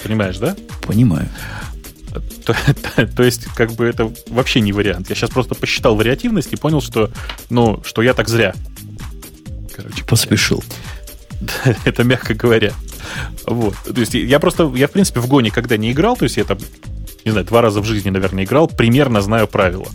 [0.02, 0.54] Понимаешь, да?
[0.86, 1.28] Понимаю.
[2.44, 2.54] То,
[2.94, 5.08] то, то есть, как бы это вообще не вариант.
[5.08, 7.10] Я сейчас просто посчитал вариативность и понял, что,
[7.48, 8.54] ну, что я так зря.
[9.74, 10.62] Короче, поспешил.
[11.84, 12.72] это мягко говоря.
[13.46, 13.74] Вот.
[13.84, 16.44] То есть я просто, я в принципе в Go никогда не играл, то есть я
[16.44, 16.58] там,
[17.24, 19.86] не знаю, два раза в жизни, наверное, играл, примерно знаю правила.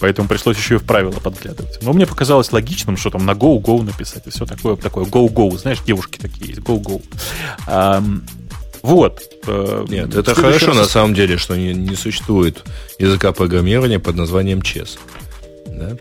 [0.00, 1.78] Поэтому пришлось еще и в правила подглядывать.
[1.82, 5.56] Но мне показалось логичным, что там на Go-Go написать и все такое, такое Go-Go.
[5.58, 7.02] Знаешь, девушки такие есть, Go-Go.
[8.82, 9.22] Вот.
[9.46, 10.76] Э, Нет, это хорошо раз...
[10.76, 12.62] на самом деле, что не, не существует
[12.98, 14.98] языка программирования под названием Chess.
[15.66, 15.96] Да?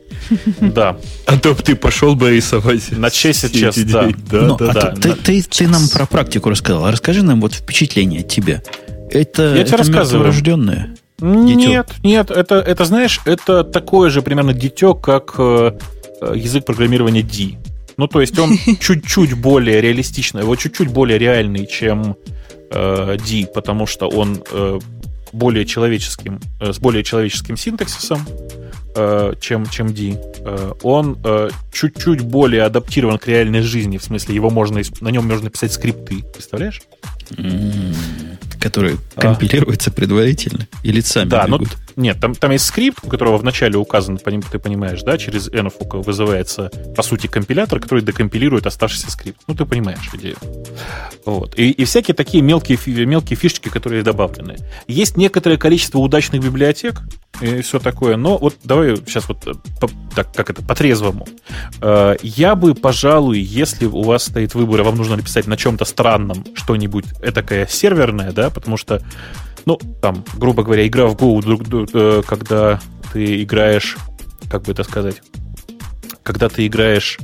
[0.60, 0.98] Да.
[1.26, 2.92] А то бы ты пошел бы рисовать.
[2.92, 4.10] На чесе чес, да.
[4.30, 4.92] Да, ну, да, а да.
[4.96, 6.92] Ты, ты, ты нам про практику рассказал.
[6.92, 8.62] Расскажи нам вот впечатление от тебя.
[9.10, 10.26] Это, Я тебе рассказываю.
[10.26, 10.96] рожденное?
[11.20, 15.72] Нет, нет, это, это, знаешь, это такое же примерно дитё, как э,
[16.22, 17.58] э язык программирования D.
[17.98, 22.16] Ну, то есть он чуть-чуть более реалистичный, его чуть-чуть более реальный, чем
[22.72, 24.80] э, D, потому что он э,
[25.32, 28.26] более человеческим, э, с более человеческим синтаксисом,
[28.96, 30.20] э, чем, чем D.
[30.46, 35.28] Э, он э, чуть-чуть более адаптирован к реальной жизни, в смысле, его можно, на нем
[35.28, 36.82] можно писать скрипты, представляешь?
[38.64, 39.22] Которые а.
[39.22, 41.68] компилируются предварительно или сами да, бегут?
[41.98, 46.02] Ну, нет, там, там есть скрипт, у которого вначале указан, ты понимаешь, да, через env
[46.02, 49.42] вызывается, по сути, компилятор, который декомпилирует оставшийся скрипт.
[49.48, 50.38] Ну, ты понимаешь идею.
[51.26, 51.60] Вот.
[51.60, 54.56] И, и всякие такие мелкие, мелкие фишечки, которые добавлены.
[54.88, 57.02] Есть некоторое количество удачных библиотек,
[57.42, 58.16] и все такое.
[58.16, 61.28] Но вот давай сейчас вот э, по, так как это по-трезвому.
[61.82, 65.86] Э, я бы, пожалуй, если у вас стоит выбор, и вам нужно написать на чем-то
[65.86, 69.02] странном что-нибудь этакое серверное, да, потому что,
[69.66, 72.80] ну, там, грубо говоря, игра в Go, э, когда
[73.12, 73.98] ты играешь,
[74.50, 75.22] как бы это сказать,
[76.24, 77.20] когда ты играешь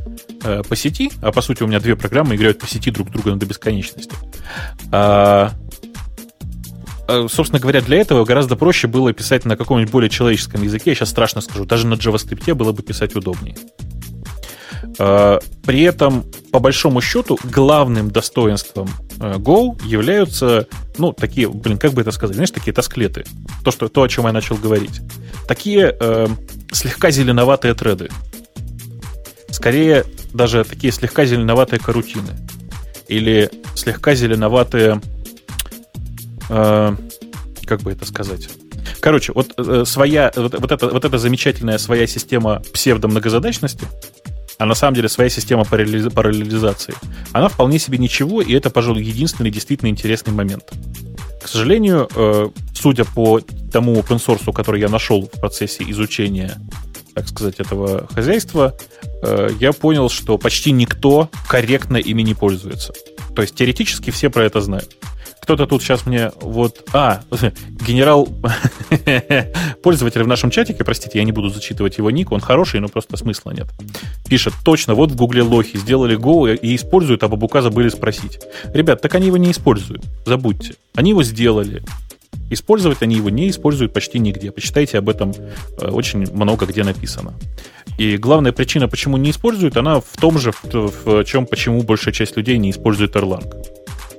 [0.70, 3.46] по сети, а по сути у меня две программы играют по сети друг друга до
[3.46, 4.16] бесконечности.
[4.92, 5.52] А,
[7.10, 10.92] Э, собственно говоря, для этого гораздо проще было писать на каком-нибудь более человеческом языке.
[10.92, 13.56] Я сейчас страшно скажу, даже на JavaScript было бы писать удобнее.
[14.98, 18.90] Э, при этом, по большому счету, главным достоинством
[19.20, 20.68] э, Go являются,
[20.98, 23.26] ну, такие, блин, как бы это сказать, знаешь, такие тосклеты.
[23.64, 25.02] То, что, то о чем я начал говорить.
[25.48, 26.28] Такие э,
[26.72, 28.10] слегка зеленоватые треды.
[29.50, 32.38] Скорее, даже такие слегка зеленоватые карутины.
[33.08, 35.02] Или слегка зеленоватые
[36.50, 36.96] Э,
[37.66, 38.50] как бы это сказать?
[39.00, 43.86] Короче, вот э, своя, вот, вот, это, вот эта замечательная своя система псевдомногозадачности,
[44.60, 46.94] а на самом деле своя система параллелизации,
[47.32, 50.72] она вполне себе ничего, и это, пожалуй, единственный действительно интересный момент.
[51.42, 53.40] К сожалению, э, судя по
[53.72, 56.58] тому open source, который я нашел в процессе изучения,
[57.16, 58.78] так сказать, этого хозяйства,
[59.60, 62.94] я понял, что почти никто корректно ими не пользуется.
[63.36, 64.96] То есть теоретически все про это знают
[65.50, 66.88] кто-то тут сейчас мне вот...
[66.94, 67.22] А,
[67.88, 68.30] генерал...
[69.82, 73.18] Пользователь в нашем чатике, простите, я не буду зачитывать его ник, он хороший, но просто
[73.18, 73.66] смысла нет.
[74.30, 78.40] Пишет, точно, вот в гугле лохи сделали Go и используют, а Бабука забыли спросить.
[78.76, 80.76] Ребят, так они его не используют, забудьте.
[80.94, 81.82] Они его сделали,
[82.52, 84.52] Использовать они его не используют почти нигде.
[84.52, 85.34] Почитайте об этом
[85.82, 87.34] э, очень много где написано.
[87.98, 92.14] И главная причина, почему не используют, она в том же, в, в чем, почему большая
[92.14, 93.52] часть людей не использует Erlang.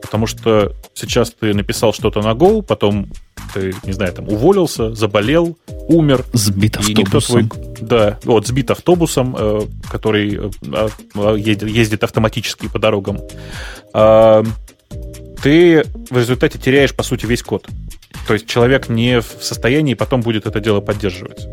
[0.01, 3.09] Потому что сейчас ты написал что-то на Go, потом
[3.53, 5.59] ты, не знаю, там уволился, заболел,
[5.89, 6.25] умер.
[6.33, 7.49] Сбит автобусом.
[7.49, 9.61] Твой, да, вот, сбит автобусом, э,
[9.91, 13.19] который э, а, ездит автоматически по дорогам.
[13.95, 14.45] Э,
[15.43, 17.67] ты в результате теряешь, по сути, весь код.
[18.27, 21.47] То есть человек не в состоянии потом будет это дело поддерживать.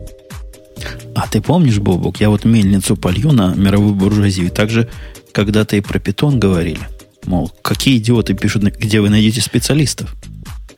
[1.15, 4.51] А ты помнишь, Бобок, я вот мельницу полью на мировую буржуазию.
[4.51, 4.87] Также
[5.31, 6.81] когда-то и про питон говорили.
[7.27, 10.15] Мол, какие идиоты пишут, где вы найдете специалистов?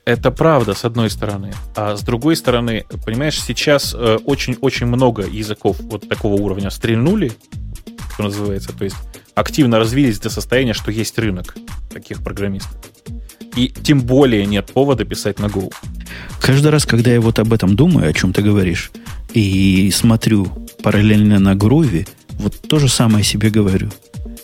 [0.04, 1.54] Это правда, с одной стороны.
[1.76, 7.32] А с другой стороны, понимаешь, сейчас очень-очень э, много языков вот такого уровня стрельнули,
[8.14, 8.74] что называется.
[8.74, 8.96] То есть
[9.36, 11.56] активно развились до состояния, что есть рынок
[11.94, 12.76] таких программистов.
[13.56, 15.72] И тем более нет повода писать на Go.
[16.42, 18.92] Каждый раз, когда я вот об этом думаю, о чем ты говоришь,
[19.36, 20.48] и смотрю
[20.82, 22.08] параллельно на Groovy,
[22.40, 23.92] вот то же самое себе говорю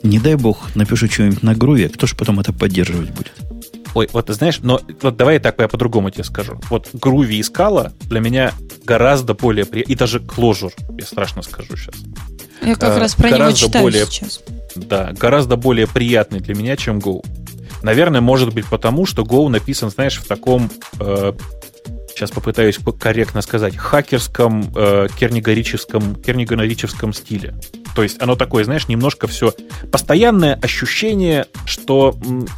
[0.06, 3.34] не дай бог, напишу что-нибудь на груве, кто же потом это поддерживать будет?
[3.94, 6.60] Ой, вот знаешь, но вот давай я так я по-другому тебе скажу.
[6.70, 8.52] Вот груви и скала для меня
[8.84, 9.92] гораздо более приятно.
[9.92, 11.96] И даже кложур, я страшно скажу сейчас.
[12.62, 14.42] Я как а, раз про него читаю более, сейчас.
[14.76, 17.26] Да, гораздо более приятный для меня, чем Go.
[17.84, 20.70] Наверное, может быть потому, что Go написан, знаешь, в таком
[21.00, 21.34] э,
[22.10, 27.54] сейчас попытаюсь корректно сказать, хакерском, э, кернигорическом, кернигорическом стиле.
[27.96, 29.54] То есть оно такое, знаешь, немножко все...
[29.92, 32.16] Постоянное ощущение, что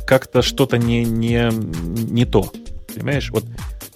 [0.08, 2.52] как-то что-то не, не, не то.
[2.94, 3.30] Понимаешь?
[3.30, 3.46] Вот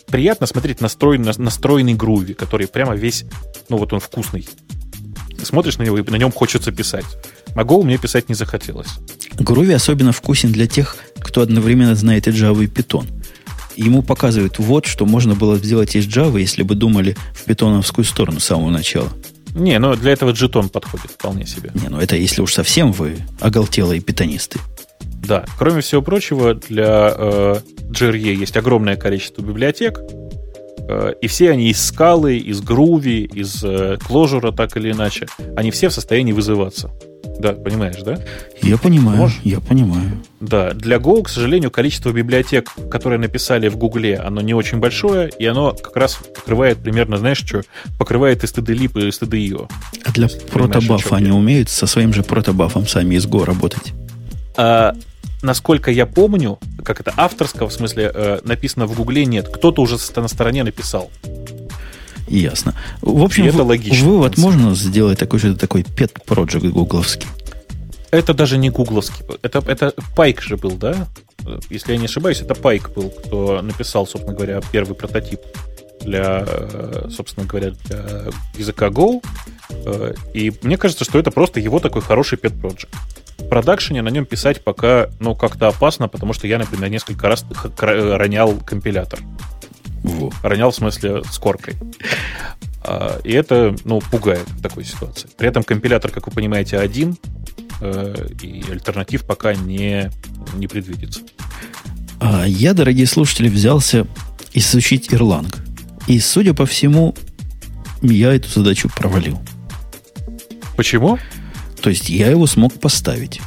[0.06, 3.26] приятно смотреть настроенный, настроенный груви, который прямо весь,
[3.70, 4.48] ну вот он вкусный.
[5.44, 7.06] Смотришь на него, и на нем хочется писать.
[7.56, 8.90] А Go мне писать не захотелось.
[9.34, 13.08] Груви особенно вкусен для тех, кто одновременно знает и Java, и Python.
[13.76, 18.40] Ему показывают, вот что можно было сделать из Java, если бы думали в питоновскую сторону
[18.40, 19.10] с самого начала.
[19.56, 21.72] Не, но для этого джетон подходит вполне себе.
[21.74, 24.60] Не, ну это если уж совсем вы оголтелые питонисты.
[25.02, 27.56] Да, кроме всего прочего, для э,
[27.90, 30.00] GRE есть огромное количество библиотек,
[31.22, 35.90] и все они из скалы, из груви, из э, кложура, так или иначе, они все
[35.90, 36.92] в состоянии вызываться.
[37.40, 38.20] Да, понимаешь, да?
[38.62, 39.40] Я понимаю, Можешь?
[39.44, 40.22] я понимаю.
[40.40, 45.32] Да, для Go, к сожалению, количество библиотек, которые написали в Гугле, оно не очень большое,
[45.40, 47.64] и оно как раз покрывает примерно, знаешь, что?
[47.98, 49.70] Покрывает и стыды.лип, и стыды.io.
[50.06, 53.94] А для протобафа они умеют со своим же протобафом сами из Go работать?
[54.56, 54.96] А,
[55.42, 59.48] насколько я помню, как это авторского, в смысле, э, написано в Гугле, нет.
[59.48, 61.12] Кто-то уже на стороне написал.
[62.28, 62.76] Ясно.
[63.02, 64.08] В общем, это логично.
[64.08, 67.28] Вывод можно сделать такой, что это такой pet project гугловский.
[68.10, 69.26] Это даже не гугловский.
[69.42, 71.08] Это, это Пайк же был, да?
[71.70, 75.42] Если я не ошибаюсь, это Пайк был, кто написал, собственно говоря, первый прототип
[76.02, 76.46] для,
[77.10, 79.24] собственно говоря, для языка Go.
[80.34, 82.90] И мне кажется, что это просто его такой хороший pet project.
[83.52, 87.46] Продакшене на нем писать пока, ну, как-то опасно, потому что я, например, несколько раз
[87.82, 89.20] ронял компилятор.
[90.04, 90.32] Во.
[90.42, 91.74] Ронял в смысле с коркой.
[92.82, 95.28] А, и это, ну, пугает в такой ситуации.
[95.38, 97.18] При этом компилятор, как вы понимаете, один,
[97.82, 100.10] э, и альтернатив пока не,
[100.54, 101.20] не предвидится.
[102.22, 104.08] А я, дорогие слушатели, взялся
[104.54, 105.54] изучить Erlang.
[106.08, 107.16] И, судя по всему,
[108.02, 109.42] я эту задачу провалил.
[110.78, 111.20] Почему?
[111.82, 113.42] То есть я его смог поставить.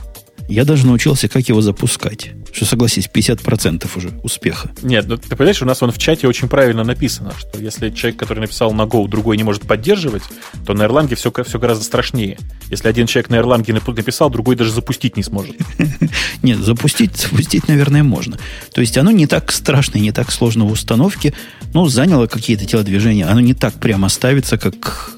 [0.48, 2.32] Я даже научился, как его запускать.
[2.52, 4.70] Что, согласись, 50% уже успеха.
[4.82, 8.20] Нет, ну, ты понимаешь, у нас он в чате очень правильно написано, что если человек,
[8.20, 10.22] который написал на Go, другой не может поддерживать,
[10.64, 12.38] то на Erlang все, все гораздо страшнее.
[12.70, 15.56] Если один человек на Erlang написал, другой даже запустить не сможет.
[16.42, 18.38] Нет, запустить, запустить, наверное, можно.
[18.72, 21.34] То есть оно не так страшно и не так сложно в установке,
[21.72, 23.28] но заняло какие-то телодвижения.
[23.28, 25.16] Оно не так прямо ставится, как,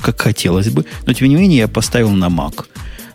[0.00, 0.84] как хотелось бы.
[1.06, 2.66] Но, тем не менее, я поставил на Mac.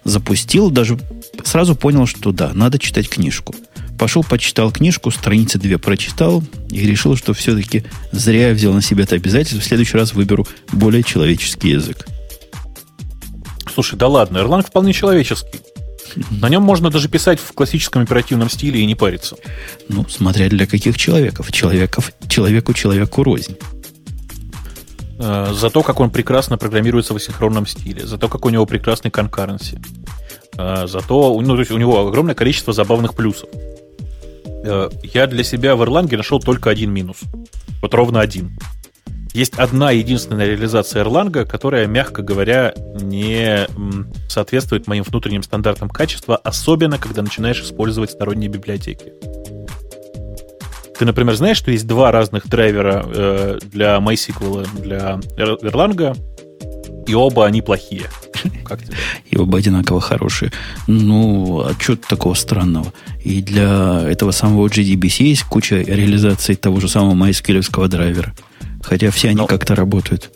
[0.04, 1.00] Запустил, даже
[1.44, 3.56] сразу понял, что да, надо читать книжку.
[4.00, 9.04] Пошел, почитал книжку, страницы две прочитал и решил, что все-таки зря я взял на себя
[9.04, 9.62] это обязательство.
[9.62, 12.08] В следующий раз выберу более человеческий язык.
[13.72, 15.60] Слушай, да ладно, Erlang вполне человеческий.
[16.30, 19.38] На нем можно даже писать в классическом оперативном стиле и не париться.
[19.88, 21.52] Ну, смотря для каких человеков.
[21.52, 23.56] Человеков человеку человеку рознь.
[25.24, 28.66] Э, за то, как он прекрасно программируется в асинхронном стиле, за то, как у него
[28.66, 29.80] прекрасный конкуренции.
[30.58, 33.48] А, зато ну, то есть у него огромное количество забавных плюсов.
[34.64, 37.18] Э, я для себя в Erlang нашел только один минус.
[37.84, 38.58] Вот ровно один.
[39.34, 43.68] Есть одна единственная реализация Erlang, которая, мягко говоря, не
[44.28, 49.14] соответствует моим внутренним стандартам качества, особенно когда начинаешь использовать сторонние библиотеки.
[51.02, 56.16] Ты, например, знаешь, что есть два разных драйвера э, для MySQL, для Erlang,
[57.08, 58.04] и оба они плохие.
[58.64, 58.96] Как тебе?
[59.32, 60.52] И оба одинаково хорошие.
[60.86, 62.94] Ну, а что такого странного?
[63.24, 68.36] И для этого самого GDBC есть куча реализаций того же самого MySQL драйвера.
[68.84, 69.48] Хотя все они Но...
[69.48, 70.30] как-то работают.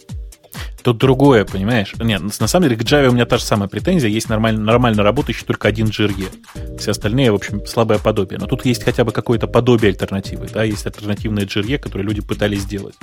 [0.86, 1.96] Тут другое, понимаешь?
[2.00, 4.08] Нет, на самом деле к Java у меня та же самая претензия.
[4.08, 6.78] Есть нормально, нормально работающий только один GRE.
[6.78, 8.40] Все остальные, в общем, слабое подобие.
[8.40, 10.48] Но тут есть хотя бы какое-то подобие альтернативы.
[10.54, 10.64] Да?
[10.64, 12.94] Есть альтернативные GRE, которые люди пытались сделать.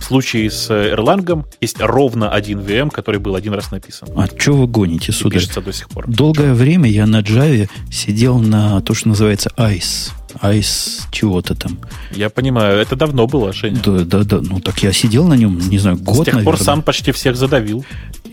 [0.00, 4.08] В случае с Erlang есть ровно один VM, который был один раз написан.
[4.16, 5.40] А что вы гоните, сударь?
[5.40, 6.06] пишется до сих пор.
[6.08, 6.54] Долгое Чё?
[6.54, 10.12] время я на Java сидел на то, что называется ICE.
[10.42, 11.78] ICE чего-то там.
[12.12, 13.80] Я понимаю, это давно было, Женя.
[13.84, 14.40] Да, да, да.
[14.40, 16.44] Ну, так я сидел на нем, не знаю, год, С тех наверное.
[16.44, 17.84] пор сам почти всех задавил.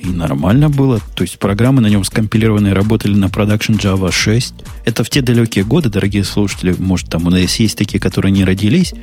[0.02, 0.99] И нормально было.
[1.15, 4.53] То есть программы на нем скомпилированные работали на Production Java 6.
[4.86, 8.44] Это в те далекие годы, дорогие слушатели, может, там у нас есть такие, которые не
[8.44, 8.94] родились,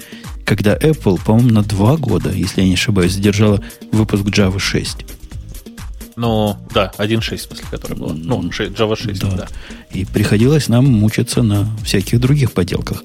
[0.45, 3.61] когда Apple, по-моему, на два года, если я не ошибаюсь, задержала
[3.91, 4.99] выпуск Java 6.
[6.17, 8.13] Ну, да, 1.6, в смысле, которая была.
[8.15, 9.31] Ну, Java 6, да.
[9.31, 9.49] да.
[9.93, 13.03] И приходилось нам мучиться на всяких других поделках.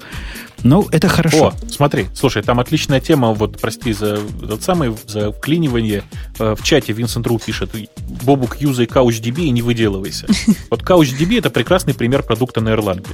[0.64, 1.48] Ну, это хорошо.
[1.48, 6.02] О, смотри, слушай, там отличная тема, вот, прости за тот самый, за вклинивание.
[6.38, 7.70] Э, в чате Винсент Ру пишет,
[8.24, 10.26] Бобук, юзай CouchDB и не выделывайся.
[10.70, 13.06] Вот CouchDB это прекрасный пример продукта на Erlang,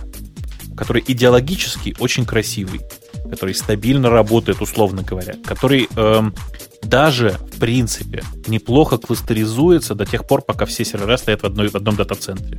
[0.77, 2.81] который идеологически очень красивый.
[3.31, 6.35] который стабильно работает, условно говоря, который эм,
[6.85, 11.75] даже, в принципе, неплохо кластеризуется до тех пор, пока все сервера стоят в, одной, в
[11.75, 12.59] одном дата-центре.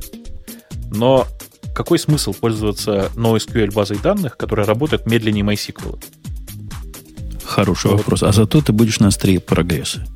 [0.90, 1.26] Но
[1.74, 6.02] какой смысл пользоваться NoSQL базой данных, которая работает медленнее MySQL?
[7.44, 7.98] Хороший вот.
[7.98, 8.22] вопрос.
[8.22, 10.06] А зато ты будешь на острие прогресса.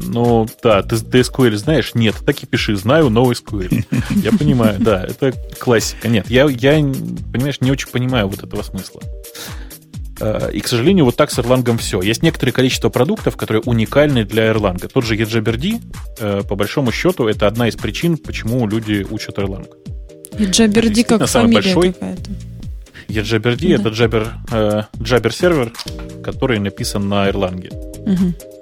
[0.00, 1.94] Ну, да, ты, ты SQL знаешь?
[1.94, 3.84] Нет, так и пиши, знаю новый SQL.
[4.22, 6.08] Я понимаю, да, это классика.
[6.08, 6.72] Нет, я, я,
[7.32, 9.02] понимаешь, не очень понимаю вот этого смысла.
[10.20, 12.00] Э, и, к сожалению, вот так с Erlang все.
[12.02, 14.88] Есть некоторое количество продуктов, которые уникальны для Erlang.
[14.92, 15.80] Тот же EJBRD,
[16.18, 19.68] э, по большому счету, это одна из причин, почему люди учат Erlang.
[20.32, 21.92] EJBRD как фамилия большой.
[21.92, 22.30] какая-то.
[23.08, 23.74] EJBRD да.
[23.74, 25.72] это Jabber, э, Jabber сервер,
[26.22, 27.68] который написан на Erlang.
[28.04, 28.58] Угу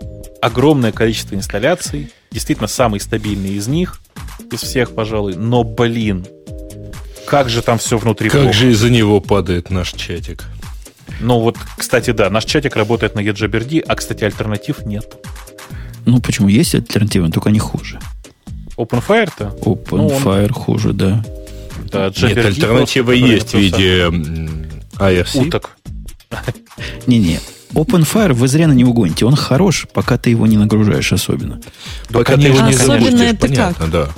[0.46, 4.00] огромное количество инсталляций, действительно самый стабильный из них,
[4.50, 6.26] из всех, пожалуй, но, блин,
[7.26, 8.56] как же там все внутри Как плохо.
[8.56, 10.44] же из-за него падает наш чатик.
[11.20, 15.16] Ну вот, кстати, да, наш чатик работает на EJBRD, а, кстати, альтернатив нет.
[16.04, 16.48] Ну почему?
[16.48, 17.98] Есть альтернативы, только они хуже.
[18.76, 19.56] OpenFire-то?
[19.60, 20.48] OpenFire ну, он...
[20.50, 21.24] хуже, да.
[21.90, 24.06] Да, Нет, альтернатива есть в виде
[24.98, 25.46] IRC.
[25.46, 25.76] Уток.
[27.06, 27.40] Не-не,
[27.72, 29.24] OpenFire вы зря на него гоните.
[29.24, 31.60] Он хорош, пока ты его не нагружаешь особенно.
[32.08, 33.90] Да, пока конечно, ты его не особенно это понятно, как?
[33.90, 34.10] да.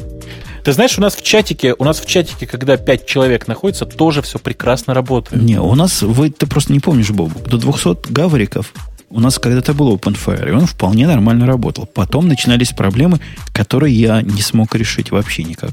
[0.69, 4.21] Ты знаешь, у нас в чатике, у нас в чатике, когда 5 человек находится, тоже
[4.21, 5.43] все прекрасно работает.
[5.43, 8.75] Не, у нас, вы, ты просто не помнишь, Боб, до 200 гавриков
[9.09, 11.87] у нас когда-то был OpenFire, и он вполне нормально работал.
[11.87, 13.19] Потом начинались проблемы,
[13.55, 15.71] которые я не смог решить вообще никак.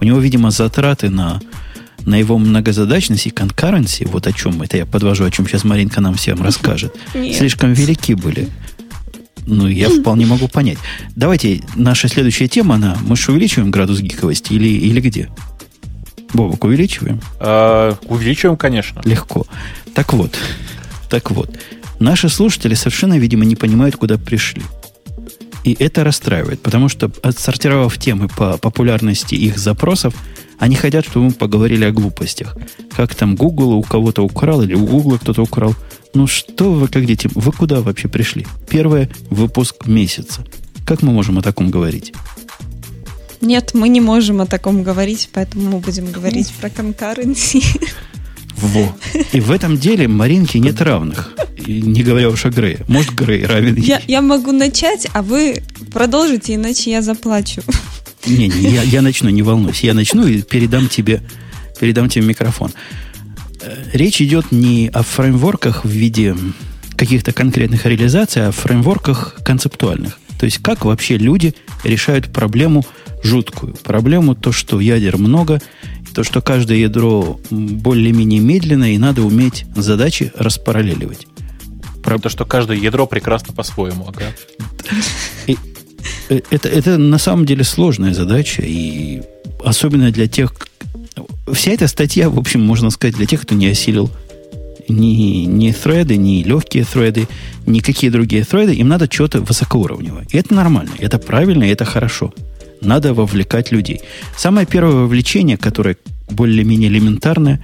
[0.00, 1.40] У него, видимо, затраты на
[2.04, 6.00] на его многозадачность и конкуренции, вот о чем это я подвожу, о чем сейчас Маринка
[6.00, 7.36] нам всем расскажет, Нет.
[7.36, 8.48] слишком велики были.
[9.46, 10.78] Ну, я вполне могу понять.
[11.16, 15.28] Давайте, наша следующая тема, она, мы же увеличиваем градус гиковости или, или где?
[16.32, 17.20] Бобок, увеличиваем?
[17.40, 19.02] А, увеличиваем, конечно.
[19.04, 19.46] Легко.
[19.94, 20.36] Так вот,
[21.10, 21.58] так вот.
[21.98, 24.62] Наши слушатели совершенно, видимо, не понимают, куда пришли.
[25.64, 30.14] И это расстраивает, потому что, отсортировав темы по популярности их запросов,
[30.58, 32.56] они хотят, чтобы мы поговорили о глупостях.
[32.96, 35.74] Как там Google у кого-то украл, или у Google кто-то украл.
[36.14, 38.46] Ну что вы как дети, вы куда вообще пришли?
[38.68, 40.44] Первый выпуск месяца.
[40.86, 42.12] Как мы можем о таком говорить?
[43.40, 47.62] Нет, мы не можем о таком говорить, поэтому мы будем говорить про конкуренции.
[48.56, 48.94] Во.
[49.32, 51.32] И в этом деле Маринке нет равных.
[51.66, 52.80] И не говоря уж о Грее.
[52.86, 55.62] Может, Грей равен я, я могу начать, а вы
[55.92, 57.62] продолжите, иначе я заплачу.
[58.26, 59.86] Не, не, я, я начну, не волнуйся.
[59.86, 61.22] Я начну и передам тебе,
[61.80, 62.70] передам тебе микрофон.
[63.62, 66.36] Э, речь идет не о фреймворках в виде
[66.96, 70.18] каких-то конкретных реализаций, а о фреймворках концептуальных.
[70.38, 72.84] То есть как вообще люди решают проблему
[73.22, 73.74] жуткую.
[73.74, 75.60] Проблему то, что ядер много,
[76.14, 81.26] то, что каждое ядро более-менее медленно, и надо уметь задачи распараллеливать.
[82.02, 82.18] Про...
[82.18, 84.32] То, что каждое ядро прекрасно по-своему, ага.
[86.28, 89.22] Э, это, это на самом деле сложная задача, и
[89.64, 90.52] особенно для тех...
[91.50, 94.10] Вся эта статья, в общем, можно сказать, для тех, кто не осилил
[94.88, 97.28] ни, ни thread, ни легкие thread,
[97.66, 100.26] никакие другие thread, им надо что-то высокоуровневое.
[100.30, 102.32] И это нормально, это правильно, и это хорошо.
[102.80, 104.00] Надо вовлекать людей.
[104.36, 105.96] Самое первое вовлечение, которое
[106.30, 107.60] более-менее элементарное,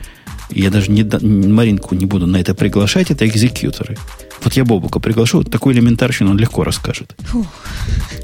[0.50, 3.96] я даже не, Маринку не буду на это приглашать, это экзекьюторы.
[4.42, 7.14] Вот я Бобука приглашу, вот такую элементарщину он легко расскажет.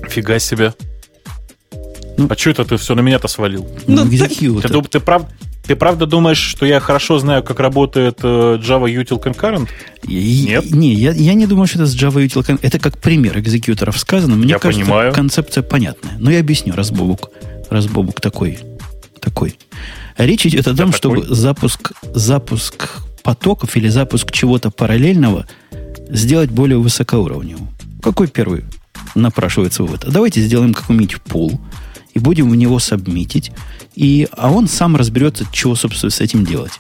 [0.09, 0.73] Фига себе.
[2.17, 3.69] Ну, а что это ты все на меня-то свалил?
[3.87, 4.71] Ну, экзекьютор.
[4.71, 5.27] Ты, ты, прав,
[5.67, 9.69] ты правда думаешь, что я хорошо знаю, как работает э, Java Util Concurrent?
[10.05, 10.71] Нет?
[10.71, 12.61] Не, я, я не думаю, что это с Java Util Concurrent.
[12.63, 14.37] Это как пример экзекьюторов сказано.
[14.37, 15.13] Мне я кажется, понимаю.
[15.13, 16.13] концепция понятная.
[16.19, 17.31] Но я объясню, раз Бобук,
[17.71, 18.59] раз Бобук такой.
[19.21, 19.59] такой.
[20.17, 21.35] Речь идет о том, я чтобы такой.
[21.35, 25.47] запуск, запуск потоков или запуск чего-то параллельного
[26.11, 27.69] сделать более высокоуровневым.
[28.03, 28.65] Какой первый
[29.15, 30.05] напрашивается вывод?
[30.07, 31.59] Давайте сделаем какой-нибудь пул
[32.15, 33.53] и будем в него сабмитить,
[33.95, 36.73] и, а он сам разберется, чего, собственно, с этим делать.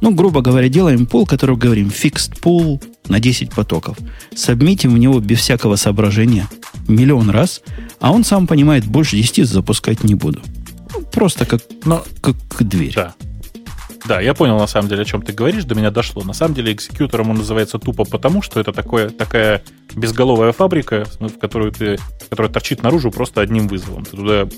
[0.00, 3.98] Ну, грубо говоря, делаем пул, который говорим fixed pool на 10 потоков.
[4.34, 6.48] Сабмитим в него без всякого соображения
[6.88, 7.60] миллион раз,
[8.00, 10.40] а он сам понимает, больше 10 запускать не буду.
[10.94, 12.94] Ну, просто как, Но, как дверь.
[12.94, 13.14] Да.
[14.06, 16.22] Да, я понял на самом деле, о чем ты говоришь, до меня дошло.
[16.22, 19.62] На самом деле экзекьютором он называется тупо потому, что это такое, такая
[19.94, 21.98] безголовая фабрика, в которую ты,
[22.28, 24.04] которая торчит наружу просто одним вызовом.
[24.04, 24.48] Ты туда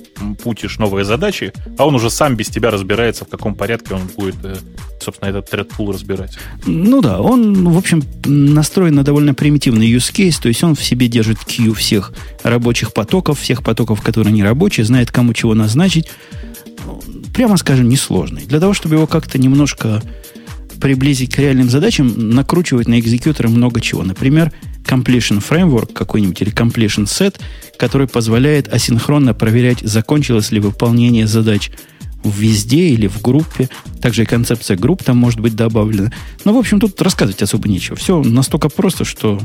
[0.43, 4.37] путишь новые задачи, а он уже сам без тебя разбирается, в каком порядке он будет,
[4.45, 4.57] э,
[5.01, 6.39] собственно, этот thread разбирать.
[6.67, 10.85] Ну да, он, в общем, настроен на довольно примитивный use case, то есть он в
[10.85, 12.13] себе держит queue всех
[12.43, 16.09] рабочих потоков, всех потоков, которые не рабочие, знает, кому чего назначить,
[17.33, 18.43] прямо скажем, несложный.
[18.43, 20.03] Для того, чтобы его как-то немножко
[20.81, 24.03] приблизить к реальным задачам, накручивать на экзекьюторы много чего.
[24.03, 24.53] Например,
[24.85, 27.37] completion framework какой-нибудь или completion set,
[27.79, 31.71] который позволяет асинхронно проверять, закончилось ли выполнение задач
[32.25, 33.69] везде или в группе.
[34.01, 36.13] Также и концепция групп там может быть добавлена.
[36.45, 37.97] Ну, в общем, тут рассказывать особо нечего.
[37.97, 39.41] Все настолько просто, что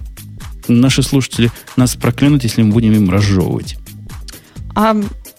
[0.68, 3.78] наши слушатели нас проклянут, если мы будем им разжевывать.
[4.76, 4.96] А,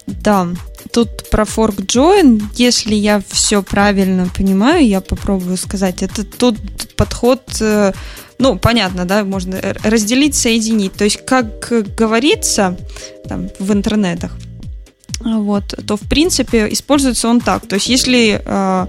[0.07, 0.49] да,
[0.93, 6.57] тут про fork join, если я все правильно понимаю, я попробую сказать, это тут
[6.97, 7.93] подход, э,
[8.39, 10.93] ну, понятно, да, можно разделить, соединить.
[10.93, 12.77] То есть, как говорится
[13.29, 14.33] там, в интернетах,
[15.21, 17.67] вот, то, в принципе, используется он так.
[17.67, 18.87] То есть, если э,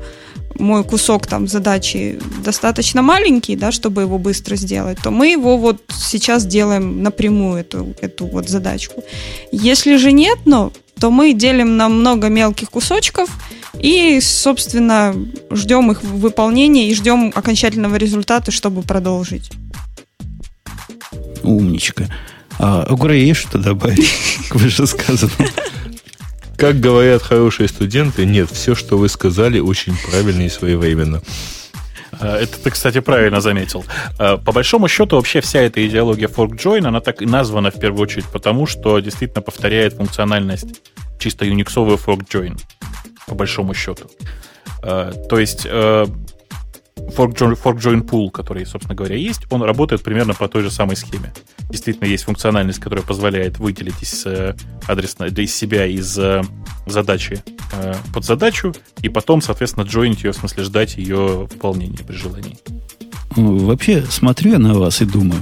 [0.60, 5.82] мой кусок там задачи достаточно маленький, да, чтобы его быстро сделать, то мы его вот
[5.90, 9.04] сейчас делаем напрямую, эту, эту вот задачку.
[9.52, 13.30] Если же нет, но то мы делим на много мелких кусочков
[13.80, 15.16] и, собственно,
[15.52, 19.52] ждем их выполнения и ждем окончательного результата, чтобы продолжить.
[21.44, 22.08] Умничка.
[22.58, 24.10] А у Грея есть что добавить
[24.50, 25.50] к вышесказанному?
[26.58, 31.22] Как говорят хорошие студенты, нет, все, что вы сказали, очень правильно и своевременно.
[32.20, 33.86] А, это ты, кстати, правильно заметил.
[34.18, 37.80] А, по большому счету, вообще вся эта идеология fork join, она так и названа в
[37.80, 40.82] первую очередь потому, что действительно повторяет функциональность
[41.20, 42.60] чисто юниксовую fork join,
[43.28, 44.10] по большому счету.
[44.82, 45.68] А, то есть
[47.10, 50.96] join, fork join pool, который, собственно говоря, есть, он работает примерно по той же самой
[50.96, 51.34] схеме.
[51.70, 54.56] Действительно, есть функциональность, которая позволяет выделить из э,
[54.88, 56.42] адресно, из себя из э,
[56.88, 62.16] задачи э, под задачу, и потом, соответственно, join ее, в смысле, ждать ее выполнения при
[62.16, 62.58] желании.
[63.36, 65.42] Ну, вообще, смотрю я на вас и думаю,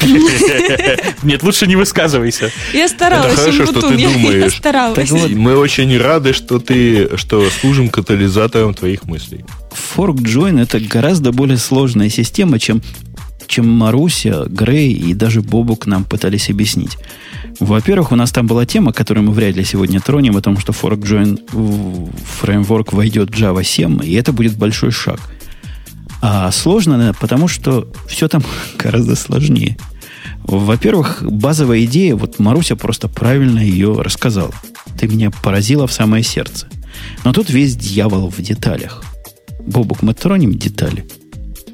[1.22, 2.50] Нет, лучше не высказывайся.
[2.72, 3.32] Я старалась.
[3.32, 5.34] Это хорошо, что ты думаешь.
[5.34, 9.44] Мы очень рады, что ты, что служим катализатором твоих мыслей.
[9.96, 12.82] Fork Join это гораздо более сложная система, чем
[13.46, 16.96] чем Маруся, Грей и даже Бобук нам пытались объяснить.
[17.60, 20.72] Во-первых, у нас там была тема, которую мы вряд ли сегодня тронем, о том, что
[20.72, 22.10] Fork Join
[22.40, 25.20] фреймворк войдет в Java 7, и это будет большой шаг–
[26.22, 28.42] а сложно, потому что все там
[28.78, 29.76] гораздо сложнее.
[30.42, 34.52] Во-первых, базовая идея, вот Маруся просто правильно ее рассказала.
[34.98, 36.68] Ты меня поразила в самое сердце.
[37.24, 39.02] Но тут весь дьявол в деталях.
[39.60, 41.06] Бобук, мы тронем детали?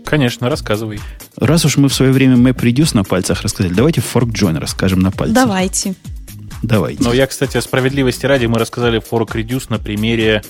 [0.05, 1.01] Конечно, рассказывай.
[1.39, 5.11] Раз уж мы в свое время MapReduce на пальцах рассказали, давайте Fork Join расскажем на
[5.11, 5.35] пальцах.
[5.35, 5.95] Давайте.
[6.63, 7.03] Давайте.
[7.03, 10.43] Но я, кстати, справедливости ради, мы рассказали Fork Reduce на примере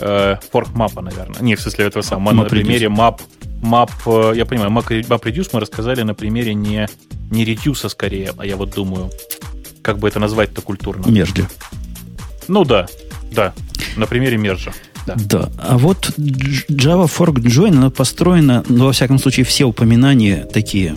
[0.00, 1.40] э, Fork Map, наверное.
[1.40, 2.32] Не, в смысле этого самого.
[2.32, 3.20] Map на примере Map
[3.62, 3.90] Map,
[4.32, 6.88] э, я понимаю, Map Reduce мы рассказали на примере не,
[7.30, 9.10] не Reduce, скорее, а я вот думаю,
[9.82, 11.08] как бы это назвать-то культурно?
[11.08, 11.48] Мержи.
[12.48, 12.88] Ну да,
[13.30, 13.54] да,
[13.96, 14.72] на примере мержа.
[15.06, 15.50] Да.
[15.58, 20.94] А вот Java Fork Join, она построена, ну, во всяком случае, все упоминания такие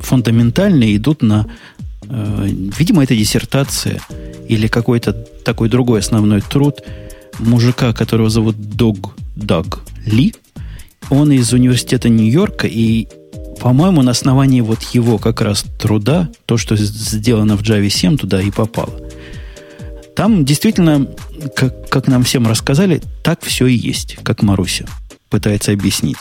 [0.00, 1.46] фундаментальные идут на,
[2.08, 2.48] э,
[2.78, 4.00] видимо, это диссертация
[4.48, 6.82] или какой-то такой другой основной труд
[7.38, 10.34] мужика, которого зовут Дог Даг Ли,
[11.10, 13.08] он из университета Нью-Йорка, и,
[13.60, 18.40] по-моему, на основании вот его как раз труда, то, что сделано в Java 7, туда
[18.40, 18.92] и попало.
[20.14, 21.08] Там действительно,
[21.54, 24.86] как, как нам всем рассказали, так все и есть, как Маруся
[25.30, 26.18] пытается объяснить.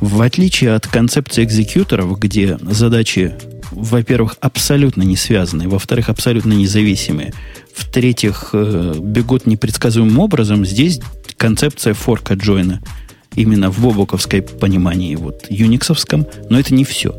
[0.00, 3.34] В отличие от концепции экзекьюторов, где задачи,
[3.72, 7.32] во-первых, абсолютно не связаны, во-вторых, абсолютно независимые,
[7.74, 11.00] в-третьих, э, бегут непредсказуемым образом, здесь
[11.36, 12.80] концепция форка джойна–
[13.34, 17.14] именно в бобуковской понимании, вот юниксовском, но это не все.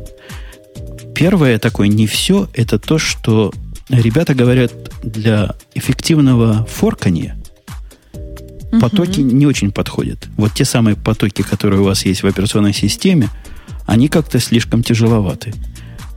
[1.14, 3.52] Первое такое не все, это то, что
[3.88, 4.72] ребята говорят,
[5.02, 7.36] для эффективного форкания
[8.80, 10.28] потоки не очень подходят.
[10.36, 13.28] Вот те самые потоки, которые у вас есть в операционной системе,
[13.86, 15.54] они как-то слишком тяжеловаты.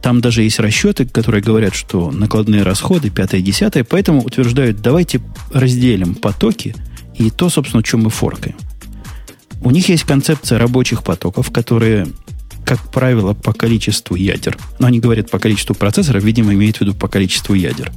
[0.02, 5.22] Там даже есть расчеты, которые говорят, что накладные расходы, пятое, десятое, поэтому утверждают, давайте
[5.54, 6.76] разделим потоки
[7.16, 8.56] и то, собственно, чем мы форкаем.
[9.62, 12.08] У них есть концепция рабочих потоков, которые,
[12.70, 14.56] как правило, по количеству ядер.
[14.78, 17.92] Но они говорят по количеству процессоров, видимо, имеют в виду по количеству ядер.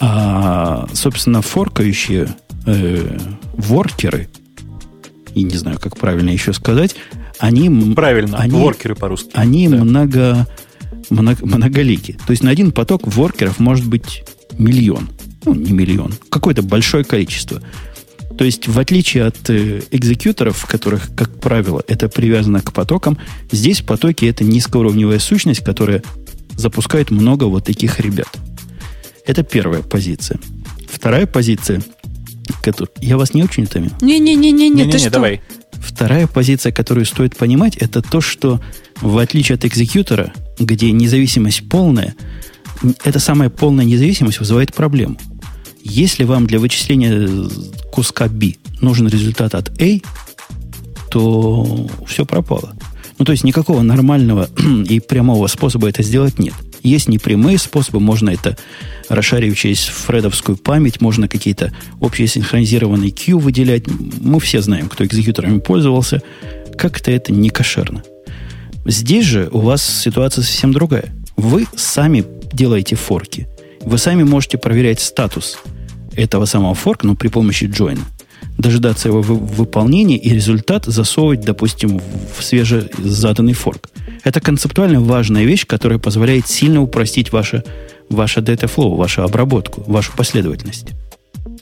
[0.00, 2.28] А, собственно, форкающие
[2.64, 3.18] э,
[3.52, 4.30] воркеры,
[5.34, 6.96] и не знаю, как правильно еще сказать,
[7.38, 7.68] они...
[7.94, 9.32] Правильно, они, воркеры по-русски.
[9.34, 9.76] Они да.
[9.84, 10.46] много,
[11.10, 12.18] много, многолики.
[12.26, 14.24] То есть на один поток воркеров может быть
[14.56, 15.10] миллион.
[15.44, 16.14] Ну, не миллион.
[16.30, 17.60] Какое-то большое количество.
[18.38, 23.18] То есть, в отличие от э, экзекьюторов, которых, как правило, это привязано к потокам,
[23.50, 26.04] здесь потоки это низкоуровневая сущность, которая
[26.56, 28.28] запускает много вот таких ребят.
[29.26, 30.38] Это первая позиция.
[30.88, 31.82] Вторая позиция,
[32.62, 32.92] которую...
[33.00, 33.90] Я вас не очень утомил?
[34.00, 35.10] Не-не-не-не, ты что?
[35.10, 35.42] давай.
[35.72, 38.60] Вторая позиция, которую стоит понимать, это то, что
[39.00, 42.14] в отличие от экзекьютора, где независимость полная,
[43.02, 45.18] эта самая полная независимость вызывает проблему.
[45.82, 47.28] Если вам для вычисления
[47.92, 50.00] куска B нужен результат от A,
[51.10, 52.74] то все пропало.
[53.18, 54.48] Ну, то есть никакого нормального
[54.88, 56.54] и прямого способа это сделать нет.
[56.82, 58.56] Есть непрямые способы, можно это
[59.08, 63.84] расшарив через фредовскую память, можно какие-то общие синхронизированные Q выделять.
[64.20, 66.22] Мы все знаем, кто экзекьюторами пользовался.
[66.76, 68.04] Как-то это не кошерно.
[68.86, 71.12] Здесь же у вас ситуация совсем другая.
[71.36, 73.48] Вы сами делаете форки.
[73.80, 75.58] Вы сами можете проверять статус
[76.14, 77.98] этого самого форка, но при помощи join
[78.56, 82.00] дожидаться его выполнения и результат засовывать, допустим,
[82.36, 83.88] в свежезаданный форк.
[84.24, 87.62] Это концептуально важная вещь, которая позволяет сильно упростить ваше,
[88.10, 90.88] ваше data flow, вашу обработку, вашу последовательность.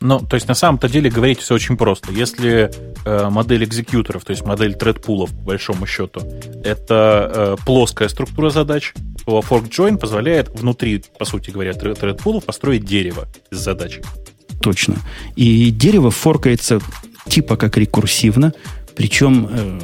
[0.00, 2.12] Ну, то есть на самом-то деле говорить все очень просто.
[2.12, 2.70] Если
[3.04, 6.20] э, модель экзекьюторов, то есть модель тредпулов, по большому счету,
[6.64, 8.92] это э, плоская структура задач,
[9.26, 14.00] то fork join позволяет внутри, по сути говоря, тредпулов построить дерево из задач
[14.66, 14.96] точно.
[15.36, 16.80] И дерево форкается
[17.28, 18.52] типа как рекурсивно,
[18.96, 19.80] причем э,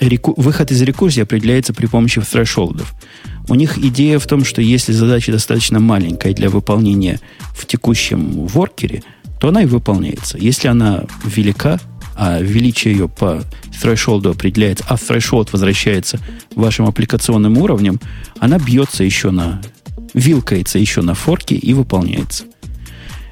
[0.00, 2.92] реку, выход из рекурсии определяется при помощи thresholdов.
[3.48, 7.20] У них идея в том, что если задача достаточно маленькая для выполнения
[7.54, 9.04] в текущем воркере,
[9.40, 10.36] то она и выполняется.
[10.36, 11.78] Если она велика,
[12.18, 13.44] а величие ее по
[13.80, 16.18] threshold определяется, а threshold возвращается
[16.56, 18.00] вашим аппликационным уровнем,
[18.40, 19.62] она бьется еще на,
[20.14, 22.44] вилкается еще на форке и выполняется.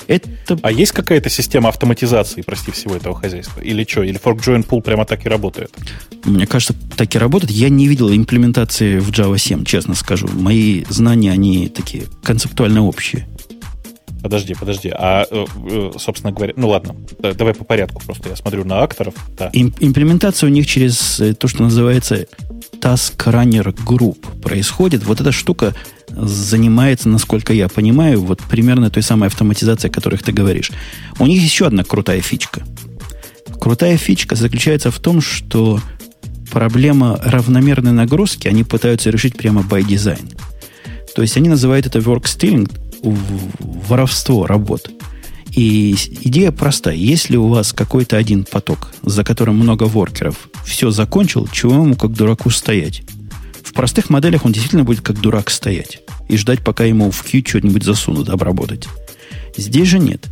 [0.06, 0.30] Это...
[0.62, 3.60] А есть какая-то система автоматизации, прости, всего этого хозяйства?
[3.60, 4.04] Или что?
[4.04, 5.72] Или Fork Join Pool прямо так и работает?
[6.22, 7.50] Мне кажется, так и работает.
[7.50, 10.28] Я не видел имплементации в Java 7, честно скажу.
[10.28, 13.26] Мои знания, они такие концептуально общие.
[14.26, 14.92] Подожди, подожди.
[14.92, 18.28] А, э, э, собственно говоря, ну ладно, давай по порядку просто.
[18.28, 19.14] Я смотрю на акторов.
[19.38, 19.50] Да.
[19.52, 22.26] Им, имплементация у них через э, то, что называется
[22.80, 25.04] Task Runner Group происходит.
[25.04, 25.76] Вот эта штука
[26.10, 30.72] занимается, насколько я понимаю, вот примерно той самой автоматизацией, о которых ты говоришь.
[31.20, 32.62] У них еще одна крутая фичка.
[33.60, 35.80] Крутая фичка заключается в том, что
[36.50, 40.36] проблема равномерной нагрузки они пытаются решить прямо by design.
[41.14, 42.68] То есть они называют это work stealing,
[43.58, 44.90] воровство работ.
[45.52, 46.96] И идея простая.
[46.96, 52.12] Если у вас какой-то один поток, за которым много воркеров, все закончил, чего ему как
[52.12, 53.02] дураку стоять?
[53.62, 57.42] В простых моделях он действительно будет как дурак стоять и ждать, пока ему в Q
[57.46, 58.86] что-нибудь засунут, обработать.
[59.56, 60.26] Здесь же нет.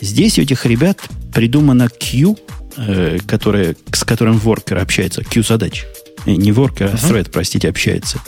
[0.00, 0.98] Здесь у этих ребят
[1.32, 2.36] придумано Q,
[2.76, 5.84] э, которое, с которым воркер общается, Q задач.
[6.26, 8.20] Э, не воркер, а thread, простите, общается.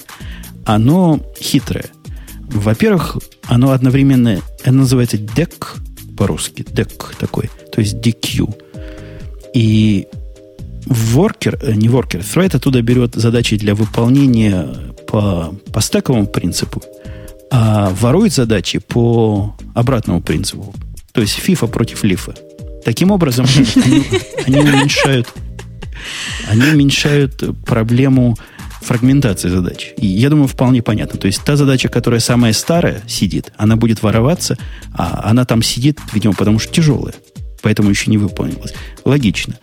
[0.64, 1.86] Оно хитрое.
[2.52, 5.78] Во-первых, оно одновременно, оно называется deck
[6.16, 8.54] по-русски, deck такой, то есть DQ.
[9.54, 10.06] И
[10.86, 14.68] воркер, э, не воркер, thread оттуда берет задачи для выполнения
[15.06, 16.82] по, по стековому принципу,
[17.50, 20.74] а ворует задачи по обратному принципу.
[21.12, 22.34] То есть FIFA против лифа.
[22.84, 23.46] Таким образом,
[23.76, 24.04] они,
[24.46, 25.28] они уменьшают,
[26.48, 28.36] они уменьшают проблему
[28.80, 29.92] фрагментации задач.
[29.96, 31.18] И я думаю, вполне понятно.
[31.18, 34.56] То есть та задача, которая самая старая сидит, она будет вороваться,
[34.94, 37.14] а она там сидит, видимо, потому что тяжелая.
[37.62, 38.72] Поэтому еще не выполнилась.
[39.04, 39.58] Логично.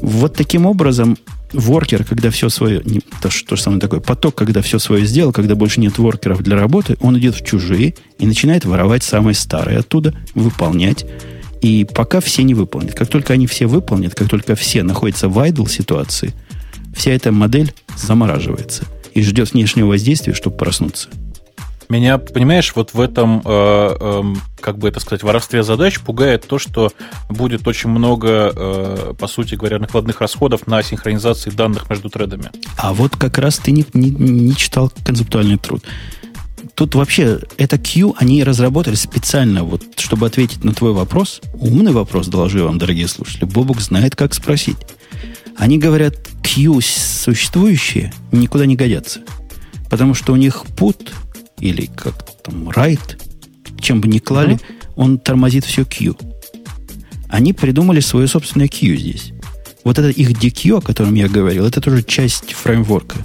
[0.00, 1.16] Вот таким образом
[1.52, 5.32] воркер, когда все свое, не, то, то же самое такое, поток, когда все свое сделал,
[5.32, 9.78] когда больше нет воркеров для работы, он идет в чужие и начинает воровать самые старые
[9.78, 11.06] оттуда, выполнять.
[11.62, 12.94] И пока все не выполнят.
[12.94, 16.34] Как только они все выполнят, как только все находятся в idle ситуации,
[16.96, 21.08] вся эта модель замораживается и ждет внешнего воздействия, чтобы проснуться.
[21.88, 24.22] Меня, понимаешь, вот в этом, э, э,
[24.60, 26.90] как бы это сказать, воровстве задач пугает то, что
[27.28, 32.50] будет очень много, э, по сути говоря, накладных расходов на синхронизации данных между тредами.
[32.76, 35.84] А вот как раз ты не, не, не читал концептуальный труд.
[36.74, 41.40] Тут вообще это Q они разработали специально, вот, чтобы ответить на твой вопрос.
[41.54, 43.44] Умный вопрос, доложу вам, дорогие слушатели.
[43.44, 44.76] Бобук знает, как спросить.
[45.58, 49.20] Они говорят, Q существующие никуда не годятся.
[49.90, 51.10] Потому что у них put
[51.58, 53.20] или как там write,
[53.80, 54.60] чем бы ни клали, uh
[54.96, 56.16] он тормозит все Q.
[57.28, 59.32] Они придумали свое собственное Q здесь.
[59.84, 63.18] Вот это их DQ, о котором я говорил, это тоже часть фреймворка.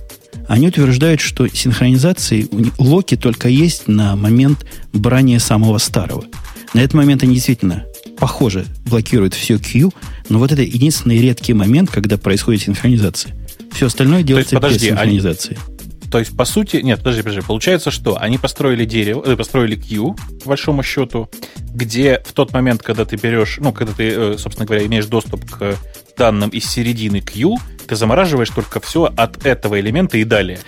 [0.47, 2.47] Они утверждают, что синхронизации
[2.77, 6.25] локи только есть на момент брания самого старого.
[6.73, 7.85] На этот момент они действительно,
[8.21, 9.89] похоже, блокируют все Q,
[10.29, 13.35] но вот это единственный редкий момент, когда происходит синхронизация.
[13.71, 15.57] Все остальное делается есть, подожди, без синхронизации.
[15.57, 15.81] Они
[16.11, 20.15] то есть, по сути, нет, подожди, подожди, получается, что они построили дерево, э, построили Q,
[20.43, 21.31] по большому счету,
[21.73, 25.49] где в тот момент, когда ты берешь, ну, когда ты, э, собственно говоря, имеешь доступ
[25.49, 25.77] к
[26.15, 27.57] данным из середины Q,
[27.87, 30.59] ты замораживаешь только все от этого элемента и далее.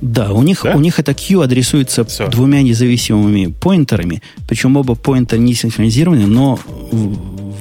[0.00, 0.74] Да, у них, да?
[0.74, 2.28] у них это Q адресуется Все.
[2.28, 6.58] двумя независимыми поинтерами, причем оба поинтера не синхронизированы, но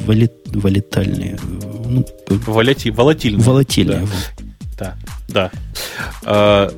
[0.06, 1.38] вали, валитальные.
[1.86, 3.44] Ну, Волати, волатильные.
[3.44, 4.08] Волатильные.
[4.78, 4.96] Да,
[5.28, 5.52] да.
[5.52, 5.52] да.
[6.24, 6.72] А,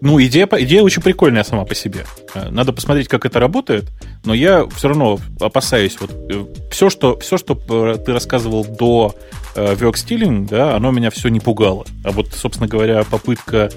[0.00, 2.04] ну, идея, идея очень прикольная сама по себе.
[2.34, 3.90] А, надо посмотреть, как это работает,
[4.24, 5.96] но я все равно опасаюсь.
[6.00, 9.14] Вот, э, все, что, все, что э, ты рассказывал до
[9.56, 11.86] э, Work да, оно меня все не пугало.
[12.04, 13.70] А вот, собственно говоря, попытка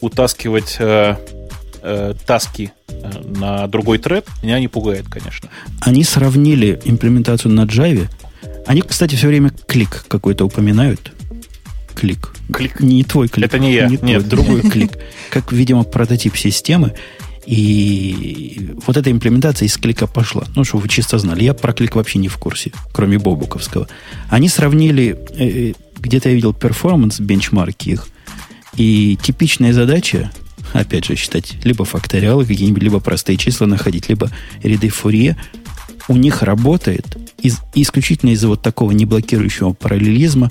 [0.00, 1.16] утаскивать э,
[1.82, 5.48] э, таски э, на другой тред меня не пугает, конечно.
[5.80, 8.08] Они сравнили имплементацию на Java.
[8.66, 11.12] Они, кстати, все время клик какой-то упоминают.
[11.94, 12.32] Клик.
[12.52, 12.80] Клик.
[12.80, 13.46] Не твой клик.
[13.46, 13.86] Это не я.
[13.88, 14.28] Не Нет.
[14.28, 14.92] Твой, другой клик.
[15.30, 16.94] Как, видимо, прототип системы.
[17.46, 20.44] И вот эта имплементация из клика пошла.
[20.56, 21.44] Ну, что вы чисто знали.
[21.44, 23.88] Я про клик вообще не в курсе, кроме Бобуковского.
[24.28, 28.08] Они сравнили, э, где-то я видел перформанс, бенчмарки их,
[28.76, 30.30] и типичная задача,
[30.72, 34.30] опять же, считать либо факториалы какие-нибудь, либо простые числа находить, либо
[34.62, 35.36] ряды Фурье,
[36.08, 40.50] у них работает из, исключительно из-за вот такого неблокирующего параллелизма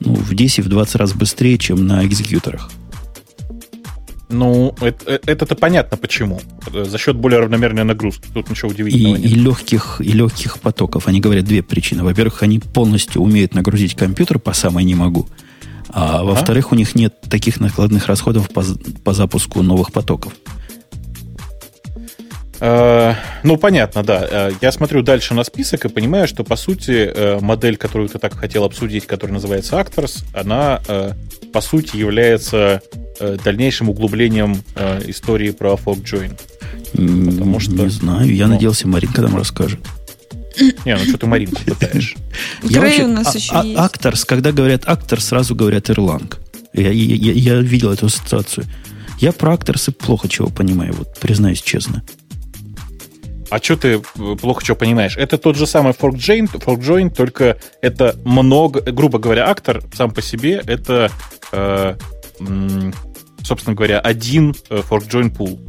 [0.00, 2.70] ну, в 10-20 раз быстрее, чем на экзекьюторах.
[4.28, 6.40] Ну, это, это-то понятно почему.
[6.72, 8.28] За счет более равномерной нагрузки.
[8.32, 9.30] Тут ничего удивительного и, нет.
[9.30, 11.06] И легких, и легких потоков.
[11.06, 12.02] Они говорят две причины.
[12.02, 15.28] Во-первых, они полностью умеют нагрузить компьютер по самой не могу.
[15.92, 18.64] А, а во-вторых, у них нет таких накладных расходов по,
[19.04, 20.32] по запуску новых потоков.
[22.64, 24.26] Э, ну, понятно, да.
[24.30, 28.20] Э, я смотрю дальше на список и понимаю, что, по сути, э, модель, которую ты
[28.20, 30.80] так хотел обсудить, которая называется Actors, она,
[31.52, 32.80] по сути, является
[33.44, 34.62] дальнейшим углублением
[35.06, 36.38] истории про Fork Join.
[36.92, 37.72] Потому что...
[37.72, 39.80] Не знаю, я ну, надеялся, Маринка нам расскажет.
[40.84, 42.16] Не, ну что ты Маринку пытаешь?
[42.62, 43.78] Грей у нас а, еще а, есть.
[43.78, 46.40] Акторс, когда говорят актор, сразу говорят Ирланг.
[46.72, 48.66] Я, я, я видел эту ситуацию.
[49.18, 52.02] Я про акторсы плохо чего понимаю, вот признаюсь честно.
[53.52, 55.16] А что ты э, плохо чего понимаешь?
[55.18, 60.10] Это тот же самый fork join, fork join, только это много, грубо говоря, актор сам
[60.10, 61.10] по себе это,
[61.52, 61.96] э,
[63.44, 65.60] собственно говоря, один э, fork join pool.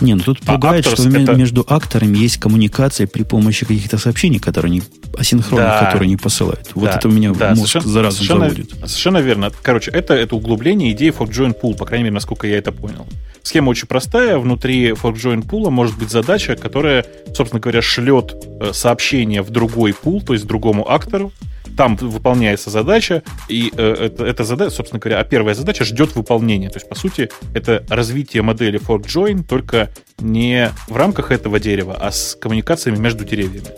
[0.00, 1.34] Не, ну тут а пугает, что это...
[1.34, 4.82] между акторами есть коммуникация при помощи каких-то сообщений, которые не
[5.16, 5.86] асинхронных, да.
[5.86, 6.70] которые не посылают.
[6.74, 6.96] Вот да.
[6.96, 7.50] это у меня да.
[7.50, 8.70] мозг совершенно, заразу совершенно, заводит.
[8.70, 9.50] Совершенно верно.
[9.62, 13.06] Короче, это, это углубление идеи fork join pool, по крайней мере, насколько я это понял.
[13.42, 14.38] Схема очень простая.
[14.38, 19.94] Внутри fork join pool может быть задача, которая, собственно говоря, шлет э, сообщение в другой
[19.94, 21.32] пул, то есть другому актору,
[21.76, 26.70] там выполняется задача, и э, это, эта задача, собственно говоря, а первая задача ждет выполнения.
[26.70, 31.96] То есть, по сути, это развитие модели fork join, только не в рамках этого дерева,
[31.98, 33.68] а с коммуникациями между деревьями.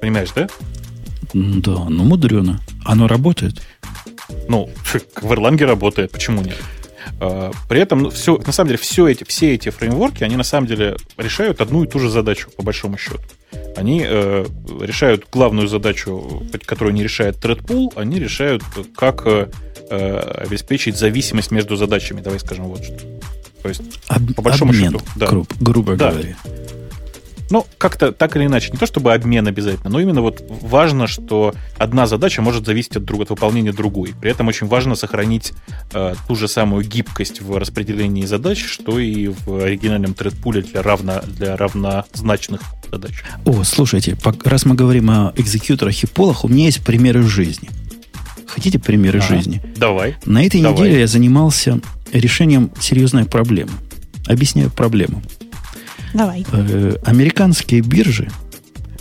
[0.00, 0.48] Понимаешь, да?
[1.32, 2.60] Да, ну мудрено.
[2.84, 3.60] Оно работает.
[4.48, 4.70] Ну,
[5.22, 6.56] в Erlang работает, почему нет?
[7.20, 10.44] А, при этом, ну, все, на самом деле, все эти, все эти фреймворки, они на
[10.44, 13.20] самом деле решают одну и ту же задачу, по большому счету.
[13.76, 14.46] Они э,
[14.80, 18.62] решают главную задачу, которую не решает ThreadPool, они решают,
[18.96, 19.48] как э,
[19.90, 22.20] обеспечить зависимость между задачами.
[22.20, 22.98] Давай скажем вот что.
[23.62, 25.04] То есть, Об, по большому обмен, счету.
[25.16, 25.26] Да.
[25.26, 26.10] Грубо, грубо да.
[26.10, 26.36] говоря.
[27.50, 31.54] Ну, как-то так или иначе, не то чтобы обмен обязательно, но именно вот важно, что
[31.78, 34.14] одна задача может зависеть от, друг, от выполнения другой.
[34.20, 35.52] При этом очень важно сохранить
[35.92, 41.22] э, ту же самую гибкость в распределении задач, что и в оригинальном тредпуле для, равно,
[41.26, 43.22] для равнозначных задач.
[43.44, 47.68] О, слушайте, раз мы говорим о экзекьюторах и полах, у меня есть примеры жизни.
[48.46, 49.62] Хотите примеры ага, жизни?
[49.76, 50.16] Давай.
[50.24, 50.80] На этой давай.
[50.80, 51.80] неделе я занимался
[52.12, 53.72] решением серьезной проблемы.
[54.26, 55.22] Объясняю проблему.
[56.16, 56.46] Давай.
[56.50, 58.28] Э, американские биржи.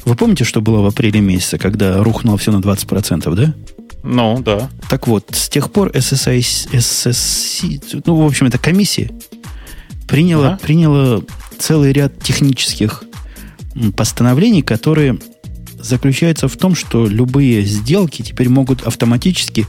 [0.04, 3.56] Вы помните, что было в апреле месяце, когда рухнуло все на 20%, да?
[4.04, 4.70] Ну, да.
[4.90, 6.40] Так вот, с тех пор SSI,
[6.74, 9.10] SSC, ну, в общем, это комиссия,
[10.08, 10.60] приняла, ага.
[10.62, 11.22] приняла
[11.58, 13.04] целый ряд технических
[13.96, 15.18] постановлений, которые
[15.80, 19.66] заключаются в том, что любые сделки теперь могут автоматически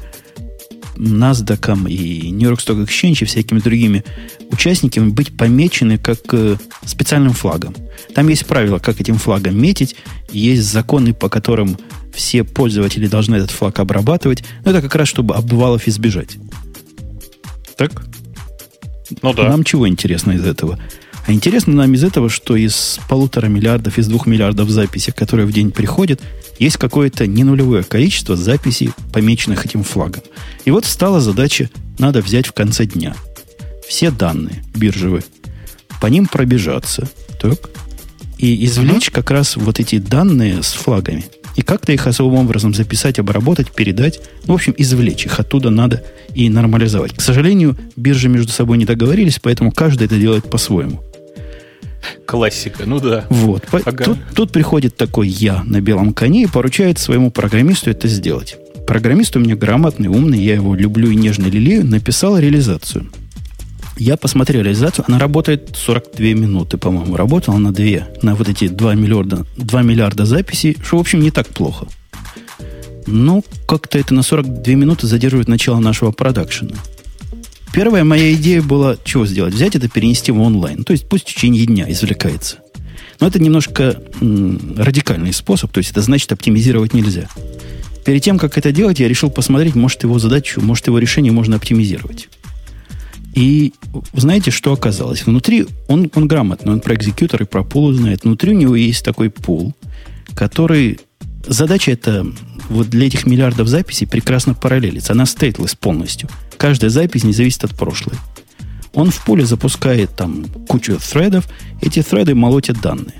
[0.97, 4.05] NASDAQ и New York Stock Exchange и всякими другими
[4.51, 7.75] участниками быть помечены как э, специальным флагом.
[8.15, 9.97] Там есть правила, как этим флагом метить,
[10.31, 11.79] есть законы, по которым
[12.13, 14.43] все пользователи должны этот флаг обрабатывать.
[14.65, 16.37] Но это как раз, чтобы обвалов избежать.
[17.77, 18.05] Так?
[19.23, 19.49] Ну да.
[19.49, 20.79] Нам чего интересно из этого?
[21.27, 25.53] А интересно нам из этого, что из полутора миллиардов, из двух миллиардов записей, которые в
[25.53, 26.21] день приходят,
[26.59, 30.23] есть какое-то не нулевое количество записей, помеченных этим флагом.
[30.65, 33.15] И вот стала задача, надо взять в конце дня
[33.89, 35.25] все данные биржевые,
[36.01, 37.09] по ним пробежаться,
[37.41, 37.71] так,
[38.39, 39.15] и извлечь uh-huh.
[39.15, 41.25] как раз вот эти данные с флагами.
[41.57, 44.21] и как-то их особым образом записать, обработать, передать.
[44.45, 46.05] Ну, в общем, извлечь их оттуда надо
[46.35, 47.15] и нормализовать.
[47.15, 51.03] К сожалению, биржи между собой не договорились, поэтому каждый это делает по-своему.
[52.27, 53.25] Классика, ну да.
[53.31, 53.65] Вот.
[53.73, 54.05] Ага.
[54.05, 58.57] Тут, тут приходит такой я на белом коне и поручает своему программисту это сделать.
[58.87, 63.07] Программист у меня грамотный, умный, я его люблю и нежно лелею, написал реализацию.
[63.99, 67.85] Я посмотрел реализацию, она работает 42 минуты, по-моему, работала на 2,
[68.23, 71.87] на вот эти 2 миллиарда, 2 миллиарда записей, что, в общем, не так плохо.
[73.07, 76.75] Но как-то это на 42 минуты задерживает начало нашего продакшена.
[77.77, 79.53] Первая моя идея была, чего сделать?
[79.53, 80.83] Взять это, перенести в онлайн.
[80.83, 82.61] То есть пусть в течение дня извлекается.
[83.21, 87.29] Но это немножко м, радикальный способ, то есть это значит оптимизировать нельзя.
[88.07, 91.57] Перед тем, как это делать, я решил посмотреть, может его задачу, может его решение можно
[91.57, 92.31] оптимизировать.
[93.35, 93.75] И
[94.15, 95.27] знаете, что оказалось?
[95.27, 98.25] Внутри, он, он грамотный, он про экзекьютор и про пул знает.
[98.25, 99.75] Внутри у него есть такой пул,
[100.35, 100.99] который...
[101.47, 102.27] Задача это
[102.71, 105.13] вот для этих миллиардов записей прекрасно параллелится.
[105.13, 106.31] Она стейтлес полностью.
[106.57, 108.17] Каждая запись не зависит от прошлой.
[108.95, 111.45] Он в пуле запускает там кучу threadов,
[111.83, 113.15] эти threады молотят данные.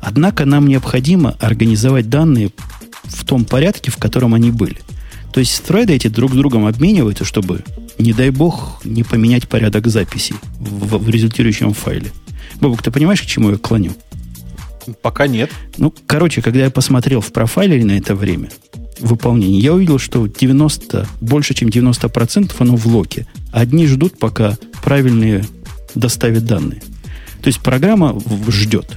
[0.00, 2.50] Однако нам необходимо организовать данные
[3.04, 4.78] в том порядке, в котором они были.
[5.32, 7.64] То есть threады эти друг с другом обмениваются, чтобы,
[7.98, 12.12] не дай бог, не поменять порядок записи в, в результирующем файле.
[12.60, 13.92] Бобок, ты понимаешь, к чему я клоню?
[15.02, 15.50] Пока нет.
[15.76, 18.48] Ну, короче, когда я посмотрел в профайлере на это время
[19.00, 23.26] выполнения, я увидел, что 90, больше чем 90% оно в локе.
[23.52, 25.44] Одни ждут, пока правильные
[25.94, 26.82] доставят данные.
[27.42, 28.96] То есть программа ждет.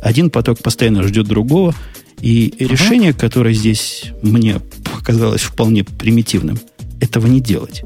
[0.00, 1.74] Один поток постоянно ждет другого,
[2.20, 2.68] и uh-huh.
[2.68, 6.58] решение, которое здесь мне показалось вполне примитивным,
[7.00, 7.82] этого не делать.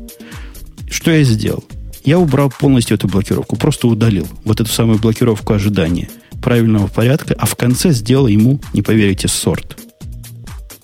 [0.90, 1.64] Что я сделал?
[2.04, 6.08] Я убрал полностью эту блокировку, просто удалил вот эту самую блокировку ожидания
[6.40, 9.76] правильного порядка, а в конце сделал ему, не поверите, сорт.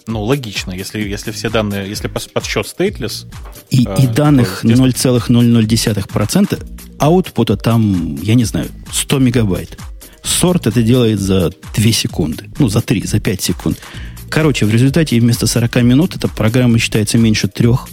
[0.06, 3.26] Ну, логично, если, если все данные, если подсчет stateless...
[3.70, 6.66] И, э, и данных 0,00%,
[6.98, 9.78] аутпута там, я не знаю, 100 мегабайт.
[10.22, 12.50] Сорт это делает за 2 секунды.
[12.58, 13.78] Ну, за 3, за 5 секунд.
[14.28, 17.88] Короче, в результате вместо 40 минут эта программа считается меньше трех,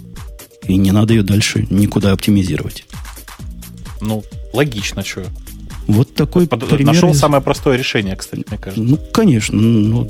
[0.68, 2.86] и не надо ее дальше никуда оптимизировать.
[4.02, 4.23] Ну,
[4.53, 5.26] логично, что.
[5.88, 6.94] Вот такой Под, пример.
[6.94, 7.19] Нашел из...
[7.19, 8.81] самое простое решение, кстати, мне кажется.
[8.81, 9.60] Ну, конечно.
[9.60, 10.10] Ну,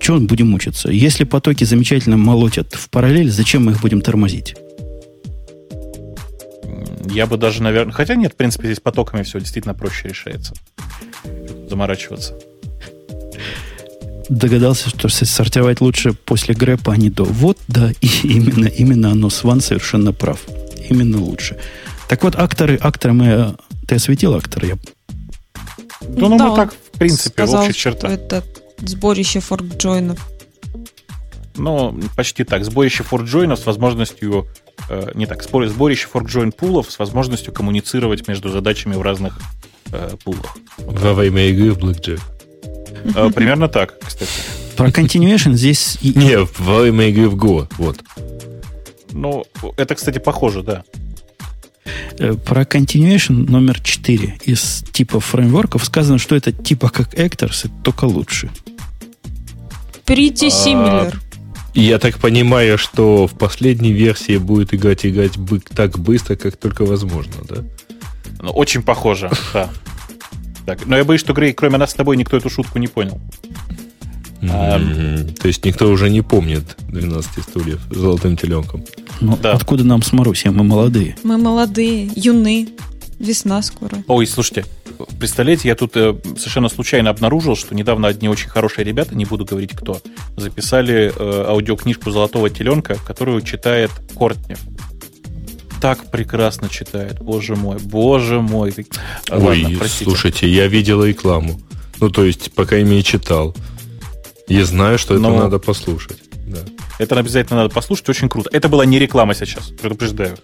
[0.00, 0.90] чего будем мучиться?
[0.90, 4.56] Если потоки замечательно молотят в параллель, зачем мы их будем тормозить?
[7.10, 7.92] Я бы даже, наверное...
[7.92, 10.54] Хотя нет, в принципе, здесь потоками все действительно проще решается.
[11.68, 12.38] Заморачиваться.
[14.28, 17.24] Догадался, что сортировать лучше после грэпа, а не до.
[17.24, 19.30] Вот, да, и именно, именно оно.
[19.30, 20.40] Сван совершенно прав.
[20.88, 21.56] Именно лучше.
[22.08, 23.56] Так вот, акторы, акторы мы...
[23.86, 24.66] Ты осветил актора?
[24.66, 24.74] Я...
[26.00, 28.10] Да, ну, да, мы так, в принципе, сказал, в общих чертах.
[28.12, 28.44] это
[28.78, 30.18] сборище форк-джойнов.
[31.56, 32.64] Ну, почти так.
[32.64, 34.46] Сборище форк-джойнов с возможностью
[34.88, 39.38] Э, не так, сборище fork-join пулов с возможностью коммуницировать между задачами в разных
[39.92, 40.56] э, пулах.
[40.78, 42.20] Во время игры в Blackjack.
[43.14, 44.30] Э, примерно так, кстати.
[44.76, 45.98] Про continuation здесь...
[46.02, 48.00] Не, во время игры в Go, вот.
[49.10, 49.44] Ну,
[49.76, 50.84] это, кстати, похоже, да.
[52.18, 58.04] Э, про continuation номер 4 из типа фреймворков сказано, что это типа как Actors, только
[58.04, 58.50] лучше.
[60.06, 61.14] Pretty similar.
[61.14, 61.18] А,
[61.74, 66.84] я так понимаю, что в последней версии будет играть играть бык так быстро, как только
[66.84, 67.64] возможно, да?
[68.40, 69.70] Ну, очень похоже, да.
[70.66, 73.20] Так, но я боюсь, что, Грей, кроме нас с тобой, никто эту шутку не понял.
[74.40, 75.40] Mm-hmm.
[75.40, 78.84] То есть никто уже не помнит 12 стульев с золотым теленком.
[79.20, 79.52] Ну, да.
[79.52, 80.50] откуда нам с Марусей?
[80.50, 81.16] Мы молодые.
[81.24, 82.68] Мы молодые, юны.
[83.18, 84.04] Весна скоро.
[84.06, 84.64] Ой, слушайте,
[85.18, 89.44] представляете, я тут э, совершенно случайно обнаружил, что недавно одни очень хорошие ребята, не буду
[89.44, 90.00] говорить кто,
[90.36, 94.60] записали э, аудиокнижку «Золотого теленка», которую читает Кортнев.
[95.80, 98.72] Так прекрасно читает, боже мой, боже мой.
[99.30, 101.60] Ой, Ладно, слушайте, я видел рекламу.
[102.00, 103.54] Ну, то есть, пока ими читал.
[104.48, 105.30] Я знаю, что Но...
[105.30, 106.18] это надо послушать.
[106.46, 106.58] Да.
[106.98, 108.50] Это обязательно надо послушать, очень круто.
[108.52, 110.36] Это была не реклама сейчас, предупреждаю.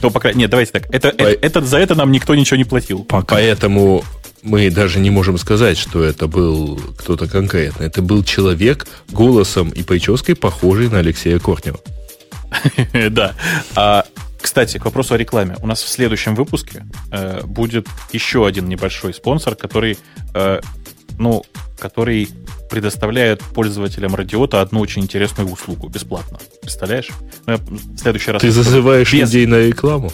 [0.00, 0.32] То, пока...
[0.32, 0.86] Нет, давайте так.
[0.94, 1.22] Это, По...
[1.22, 3.04] это, это, за это нам никто ничего не платил.
[3.04, 3.36] Пока.
[3.36, 4.04] Поэтому
[4.42, 7.84] мы даже не можем сказать, что это был кто-то конкретно.
[7.84, 11.80] Это был человек голосом и прической, похожий на Алексея Кортнева.
[13.10, 13.34] Да.
[13.76, 14.04] А,
[14.40, 15.56] кстати, к вопросу о рекламе.
[15.62, 19.98] У нас в следующем выпуске э, будет еще один небольшой спонсор, который,
[20.34, 20.60] э,
[21.20, 21.44] ну,
[21.78, 22.28] который
[22.70, 26.38] предоставляет пользователям радиота одну очень интересную услугу бесплатно.
[26.62, 27.08] Представляешь?
[27.46, 28.40] Ну, в следующий раз...
[28.40, 30.10] Ты зазываешь без, людей на рекламу?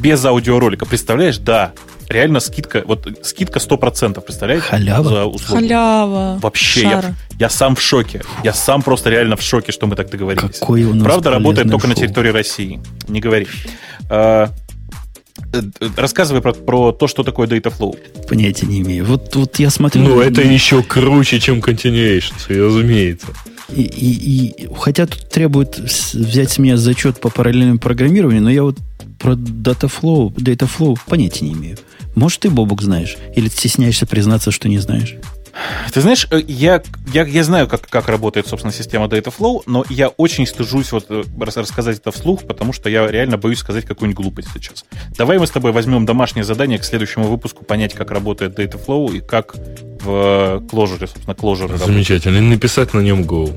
[0.00, 0.86] Без аудиоролика.
[0.86, 1.38] Представляешь?
[1.38, 1.72] Да.
[2.08, 4.64] Реально скидка, вот скидка 100%, представляете?
[4.64, 5.08] Халява.
[5.08, 5.62] За услугу.
[5.62, 6.38] Халява.
[6.42, 6.82] Вообще.
[6.82, 8.22] Я, Я сам в шоке.
[8.42, 10.58] Я сам просто реально в шоке, что мы так договорились.
[10.58, 11.94] Какой у нас Правда, работает только шоу.
[11.94, 12.80] на территории России.
[13.08, 13.46] Не говори.
[14.10, 14.50] А,
[15.96, 17.96] рассказывай про, про то, что такое Dataflow.
[18.28, 19.04] Понятия не имею.
[19.04, 20.02] Вот, вот я смотрю...
[20.02, 23.28] Ну, это еще круче, чем Continuation, разумеется.
[23.74, 28.62] И, и, и, хотя тут требует взять с меня зачет по параллельному программированию, но я
[28.62, 28.78] вот
[29.18, 31.78] про Dataflow, Dataflow понятия не имею.
[32.14, 33.16] Может, ты, Бобук, знаешь?
[33.34, 35.16] Или ты стесняешься признаться, что не знаешь?
[35.92, 36.82] Ты знаешь, э, я,
[37.12, 41.24] я, я знаю, как, как работает, собственно, система Dataflow, но я очень стыжусь вот э,
[41.38, 44.84] рассказать это вслух, потому что я реально боюсь сказать какую-нибудь глупость сейчас.
[45.16, 49.20] Давай мы с тобой возьмем домашнее задание к следующему выпуску, понять, как работает Dataflow и
[49.20, 52.38] как в Clojure, собственно, Clojure Замечательно.
[52.38, 53.52] И написать на нем Go.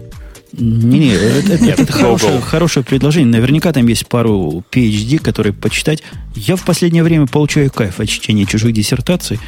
[0.53, 3.29] Не-не, это, это, это хорошее, хорошее предложение.
[3.29, 6.03] Наверняка там есть пару PhD, которые почитать.
[6.35, 9.39] Я в последнее время получаю кайф от чтения чужих диссертаций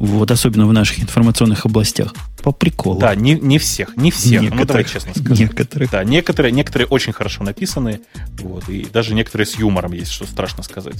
[0.00, 2.98] вот особенно в наших информационных областях, по приколу.
[2.98, 5.46] Да, не, не всех, не всех, некоторых, ну давай честно скажем.
[5.46, 5.90] Некоторых.
[5.90, 8.00] Да, некоторые, некоторые очень хорошо написаны,
[8.38, 10.96] вот, и даже некоторые с юмором есть, что страшно сказать.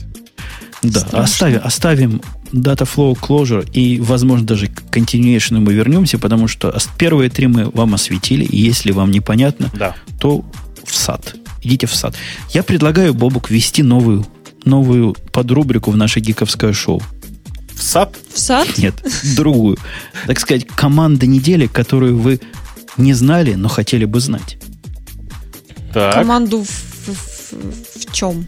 [0.82, 2.22] Да, оставим, оставим
[2.52, 7.70] Data Flow Closure и, возможно, даже к Continuation мы вернемся, потому что первые три мы
[7.70, 9.94] вам осветили, и если вам непонятно, да.
[10.20, 10.44] то
[10.84, 11.36] в сад.
[11.62, 12.14] Идите в сад.
[12.50, 14.26] Я предлагаю, Бобук, ввести новую,
[14.64, 17.00] новую подрубрику в наше гиковское шоу.
[17.80, 18.14] В сад?
[18.34, 18.68] В сад?
[18.76, 18.94] Нет,
[19.36, 19.78] другую.
[20.26, 22.38] Так сказать, команда недели, которую вы
[22.98, 24.58] не знали, но хотели бы знать.
[25.94, 26.12] Так.
[26.12, 27.52] Команду в, в,
[28.00, 28.46] в чем?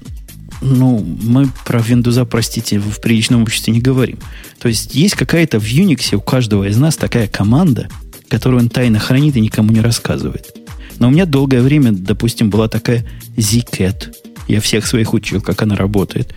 [0.61, 4.19] Ну, мы про Windows, простите, в приличном обществе не говорим.
[4.59, 7.89] То есть есть какая-то в Unix у каждого из нас такая команда,
[8.29, 10.55] которую он тайно хранит и никому не рассказывает.
[10.99, 13.07] Но у меня долгое время, допустим, была такая
[13.39, 14.15] zcat.
[14.47, 16.35] Я всех своих учил, как она работает.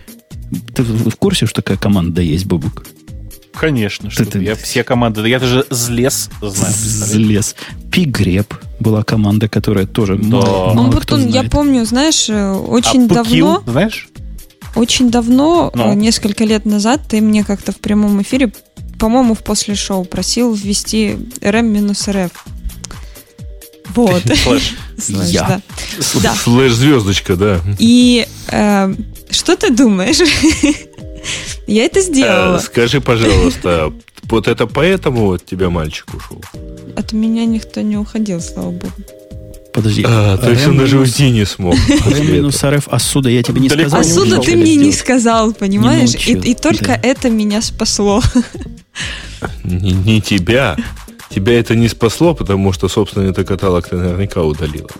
[0.74, 2.86] Ты в курсе, что такая команда есть, Бобук?
[3.54, 6.74] Конечно, что ты, я все команды, я даже злез знаю.
[6.74, 7.56] Злез.
[7.90, 10.36] Пигреб была команда, которая тоже да.
[10.36, 13.62] мало, мало вот он, Я помню, знаешь, э, очень а давно...
[13.66, 14.08] знаешь?
[14.74, 15.92] Очень давно, Но.
[15.92, 18.52] Э, несколько лет назад, ты мне как-то в прямом эфире,
[18.98, 22.32] по-моему, в после шоу просил ввести rm-rf.
[23.96, 24.22] Вот.
[24.44, 24.74] Флэш.
[25.08, 25.60] Я.
[26.22, 26.34] Да.
[26.34, 27.60] Флэш-звездочка, да.
[27.78, 28.94] И э,
[29.30, 30.18] что ты думаешь?
[31.66, 32.58] Я это сделала.
[32.58, 33.92] Э, скажи, пожалуйста,
[34.24, 36.42] вот это поэтому от тебя мальчик ушел?
[36.96, 38.92] От меня никто не уходил, слава богу.
[39.72, 40.04] Подожди.
[40.06, 41.74] А, то есть он даже уйти не смог.
[42.20, 44.00] минус РФ Асуда я тебе не сказал.
[44.00, 46.14] Асуда ты мне не сказал, понимаешь?
[46.26, 48.22] И, только это меня спасло.
[49.64, 50.76] Не тебя.
[51.30, 54.90] Тебя это не спасло, потому что, собственно, это каталог ты наверняка удалила.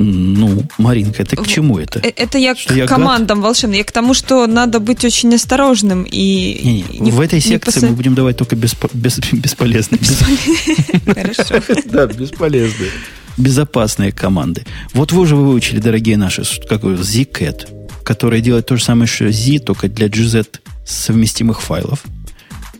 [0.00, 1.98] Ну, Маринка, это к чему это?
[1.98, 3.46] Э, это я что к я командам гад?
[3.46, 3.78] волшебным.
[3.78, 6.60] Я к тому, что надо быть очень осторожным и...
[6.62, 8.54] Не, не, не в этой секции не мы будем давать только
[8.94, 10.00] бесполезные.
[11.04, 11.62] Хорошо.
[11.86, 12.90] Да, бесполезные.
[13.38, 14.64] Безопасные команды.
[14.94, 17.66] Вот вы уже выучили, дорогие наши, какой zcat,
[18.04, 22.04] который делает то же самое, что z, только для GZ совместимых файлов.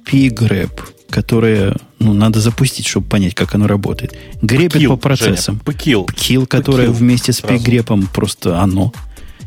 [0.09, 0.71] Pgrep,
[1.11, 4.17] которое ну, надо запустить, чтобы понять, как оно работает.
[4.41, 5.59] Грепит Пкил, по процессам.
[5.61, 6.05] Пкил.
[6.05, 8.93] Пкил, которое вместе с пигрепом просто оно.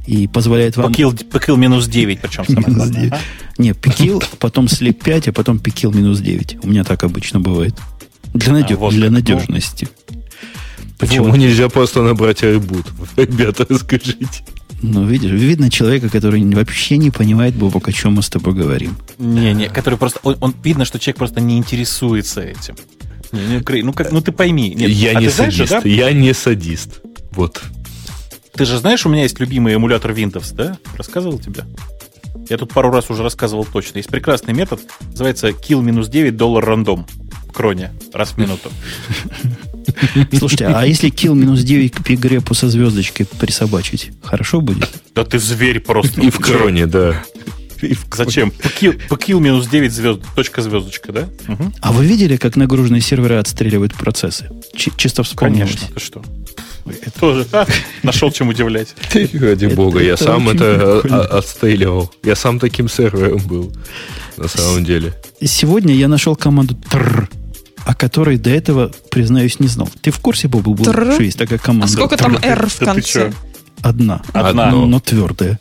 [0.07, 0.91] И позволяет вам...
[0.91, 3.19] Пкил, минус 9, причем самое главное.
[3.57, 6.57] Не, пикил, потом слеп 5, а потом пикил минус 9.
[6.63, 7.75] У меня так обычно бывает.
[8.33, 8.77] Для, надеж...
[8.77, 9.88] а, вот для надежности.
[10.97, 11.38] Почему вот.
[11.38, 12.85] нельзя просто набрать айбут?
[13.15, 14.43] Ребята, расскажите.
[14.81, 18.97] Ну, видишь, видно человека, который вообще не понимает, Бобок, о чем мы с тобой говорим.
[19.19, 20.19] Не-не, который просто...
[20.23, 22.75] Он, он, видно, что человек просто не интересуется этим.
[23.31, 24.73] Не, не, ну, как, ну ты пойми.
[24.73, 25.67] Нет, я а не садист.
[25.67, 25.89] Знаешь, да?
[25.89, 27.01] Я не садист.
[27.31, 27.61] Вот.
[28.53, 30.77] Ты же знаешь, у меня есть любимый эмулятор Windows, да?
[30.97, 31.63] Рассказывал тебе?
[32.49, 33.97] Я тут пару раз уже рассказывал точно.
[33.99, 34.81] Есть прекрасный метод,
[35.11, 37.05] называется kill минус 9 доллар рандом
[37.47, 38.69] в кроне раз в минуту.
[40.38, 44.89] Слушайте, а если kill минус 9 к пигрепу со звездочкой присобачить, хорошо будет?
[45.15, 46.22] Да ты зверь просто.
[46.22, 47.23] И в кроне, да.
[48.13, 48.53] Зачем?
[49.09, 51.30] Покил минус 9 звезд, точка звездочка, да?
[51.47, 51.73] Угу.
[51.81, 54.49] А вы видели, как нагруженные серверы отстреливают процессы?
[54.76, 55.72] Ч- чисто вспомнилось.
[55.72, 56.23] Конечно, ты что?
[56.85, 57.65] Это тоже а,
[58.03, 58.95] нашел чем удивлять.
[59.34, 60.99] Ради бога, я сам это
[61.38, 62.11] отстреливал.
[62.23, 63.72] Я сам таким сервером был,
[64.38, 65.13] на самом деле.
[65.43, 67.30] Сегодня я нашел команду тр
[67.85, 69.89] о которой до этого, признаюсь, не знал.
[70.01, 71.85] Ты в курсе, Бобу, был, что есть такая команда?
[71.85, 73.33] А сколько там R в конце?
[73.81, 74.21] Одна.
[74.33, 74.71] Одна.
[74.71, 75.59] Но, но твердая.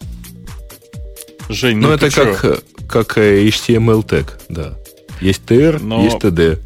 [1.48, 4.74] Жень, ну, ну это как, как э, HTML тег, да.
[5.20, 6.04] Есть TR, но...
[6.04, 6.60] есть TD.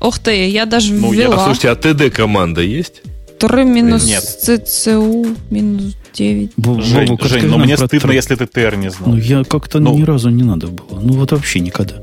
[0.00, 1.36] Ух ты, я даже ну, ввела.
[1.36, 3.02] А слушайте, а TD команда есть?
[3.38, 4.22] TR минус Нет.
[4.22, 6.52] CCU минус 9.
[6.56, 8.10] Б- Жень, Бобу, Жень ну мне стыдно, тр...
[8.10, 9.10] если ты TR не знал.
[9.10, 9.96] Ну я как-то ну...
[9.96, 11.00] ни разу не надо было.
[11.00, 11.96] Ну вот вообще никогда.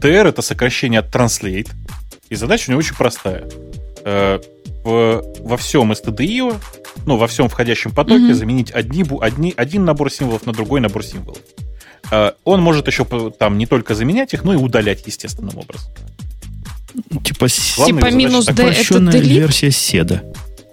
[0.00, 1.70] TR это сокращение от Translate,
[2.32, 3.46] и задача у него очень простая.
[4.06, 4.40] Э,
[4.84, 6.56] в, во всем STDIO,
[7.04, 8.34] ну, во всем входящем потоке mm-hmm.
[8.34, 11.42] заменить одни, одни, один набор символов на другой набор символов.
[12.10, 13.04] Э, он может еще
[13.38, 15.92] там не только заменять их, но и удалять естественным образом.
[17.22, 19.20] Типа, типа минус D это delete?
[19.20, 20.22] версия седа.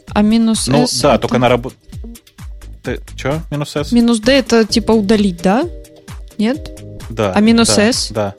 [0.07, 1.01] А минус ну, S?
[1.01, 1.21] Да, это...
[1.23, 1.81] только она работает...
[3.17, 3.41] Че?
[3.51, 3.91] Минус S?
[3.91, 5.65] Минус D это типа удалить, да?
[6.37, 6.81] Нет?
[7.09, 7.33] Да.
[7.33, 8.11] А минус да, S?
[8.11, 8.33] Да.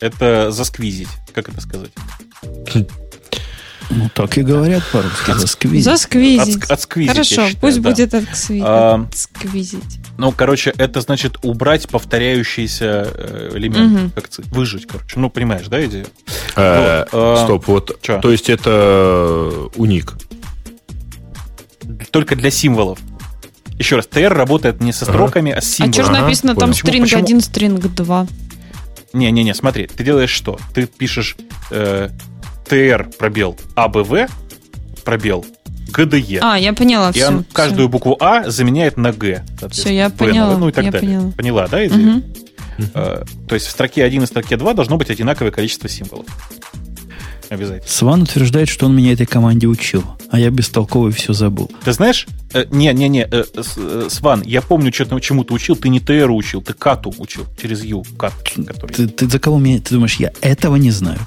[0.00, 1.08] Это засквизить.
[1.34, 1.90] Как это сказать?
[3.90, 5.32] Ну, так и говорят по-русски.
[5.32, 5.84] Засквизить.
[5.84, 6.64] Засквизить.
[6.64, 7.90] От, отсквизить, Хорошо, считаю, пусть да.
[7.90, 8.64] будет отсквизить.
[8.66, 10.00] А, отсквизить.
[10.16, 14.00] Ну, короче, это значит убрать повторяющийся э, элемент.
[14.00, 14.10] Угу.
[14.14, 15.20] Как выжить, короче.
[15.20, 16.06] Ну, понимаешь, да, идею?
[16.56, 17.98] Э, вот, стоп, вот.
[18.00, 18.20] Чё?
[18.20, 20.14] То есть это уник.
[22.10, 22.98] Только для символов.
[23.78, 25.58] Еще раз, TR работает не со строками, ага.
[25.58, 25.90] а с символами.
[25.90, 28.26] А что же написано ага, там стринг 1, стринг 2?
[29.14, 30.58] Не-не-не, смотри, ты делаешь что?
[30.74, 31.36] Ты пишешь
[31.70, 32.10] э,
[32.66, 34.30] TR пробел АБВ
[35.04, 35.46] пробел
[35.92, 36.40] ГДЕ.
[36.42, 37.10] А, я поняла.
[37.10, 37.54] И все, он все.
[37.54, 39.44] каждую букву А заменяет на Г.
[39.70, 40.56] Все, я поняла.
[40.56, 41.10] Ну и так я далее.
[41.10, 41.32] Поняла.
[41.32, 42.16] Поняла, да, идею?
[42.18, 42.22] Угу.
[42.76, 46.26] Uh, то есть в строке 1 и строке 2 должно быть одинаковое количество символов.
[47.54, 47.88] Обязательно.
[47.88, 51.70] Сван утверждает, что он меня этой команде учил, а я бестолковый все забыл.
[51.84, 52.26] Ты знаешь,
[52.70, 53.44] не-не-не, э, э,
[53.76, 57.46] э, Сван, я помню, что, чему ты учил, ты не ТР учил, ты кату учил,
[57.60, 58.34] через Ю, кат.
[58.42, 58.92] Который...
[58.92, 61.20] Ты, ты за кого меня, ты думаешь, я этого не знаю?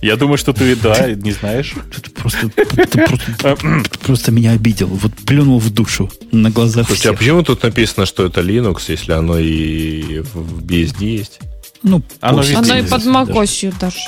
[0.00, 1.74] Я думаю, что ты, да, не знаешь.
[1.94, 3.56] Ты просто, просто,
[4.00, 4.88] просто меня обидел.
[4.88, 7.12] Вот плюнул в душу на глазах Слушайте, всех.
[7.12, 11.38] а почему тут написано, что это Linux, если оно и в BSD есть?
[11.82, 13.98] Ну, оно, оно и под macOS даже.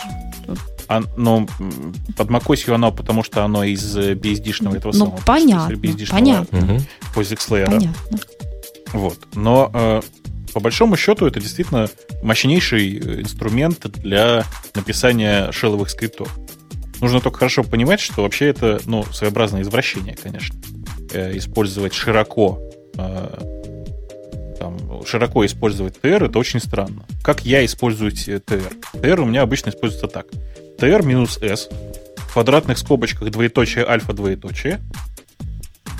[0.89, 1.49] А, ну,
[2.17, 5.21] под macOS оно, потому что оно из BSD-шного этого ну, самого.
[5.27, 5.77] Понятно,
[6.11, 6.59] понятно.
[6.59, 6.83] Угу.
[7.15, 7.67] POSIX Layer.
[7.67, 8.19] Понятно.
[8.93, 9.19] Вот.
[9.35, 10.01] Но э,
[10.53, 11.89] по большому счету это действительно
[12.23, 14.45] мощнейший э, инструмент для
[14.75, 16.35] написания шелловых скриптов.
[17.01, 20.57] Нужно только хорошо понимать, что вообще это ну, своеобразное извращение, конечно.
[21.13, 22.59] Э, использовать широко
[22.97, 23.76] э,
[24.59, 27.05] там, широко использовать TR, это очень странно.
[27.23, 28.73] Как я использую TR?
[28.95, 30.27] TR у меня обычно используется так.
[30.79, 31.69] TR минус S
[32.17, 34.81] в квадратных скобочках двоеточие альфа двоеточие,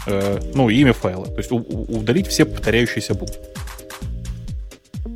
[0.07, 1.27] э, ну, имя файла.
[1.27, 3.37] То есть удалить все повторяющиеся буквы.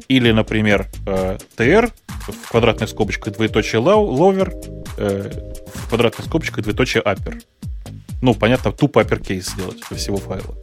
[0.09, 1.93] Или, например, э, TR
[2.27, 4.51] в квадратных скобочках двоеточие lower,
[4.99, 5.31] э,
[5.75, 7.41] в квадратных скобочках двоеточие upper.
[8.23, 10.55] Ну, понятно, тупо uppercase сделать для всего файла.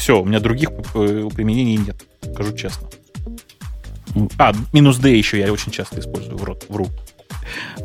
[0.00, 1.94] Все, у меня других применений нет,
[2.32, 2.88] скажу честно.
[4.38, 6.56] А, минус D еще я очень часто использую, вру.
[6.70, 6.88] вру.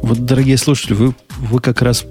[0.02, 2.06] Вот, дорогие слушатели, вы, вы как раз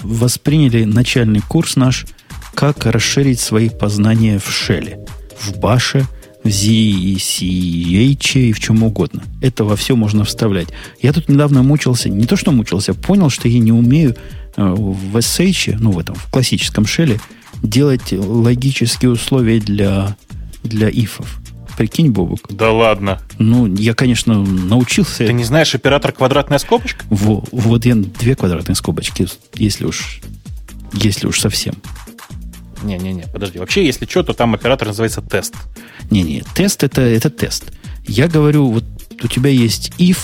[0.00, 2.06] восприняли начальный курс наш,
[2.54, 5.06] как расширить свои познания в шеле,
[5.38, 6.06] в баше,
[6.42, 9.22] в ZCH и в чем угодно.
[9.40, 10.70] Это во все можно вставлять.
[11.00, 14.16] Я тут недавно мучился, не то что мучился, понял, что я не умею
[14.56, 17.20] э, в SH, ну в этом, в классическом шеле,
[17.62, 20.16] делать логические условия для,
[20.62, 21.38] для ифов.
[21.76, 22.40] Прикинь, Бобук.
[22.48, 23.20] Да ладно.
[23.38, 25.26] Ну, я, конечно, научился.
[25.26, 27.04] Ты не знаешь оператор квадратная скобочка?
[27.10, 30.20] Во, вот я две квадратные скобочки, если уж,
[30.94, 31.74] если уж совсем.
[32.82, 33.58] Не-не-не, подожди.
[33.58, 35.54] Вообще, если что, то там оператор называется тест.
[36.10, 37.64] Не-не, тест это, это тест.
[38.06, 38.84] Я говорю, вот
[39.22, 40.18] у тебя есть if,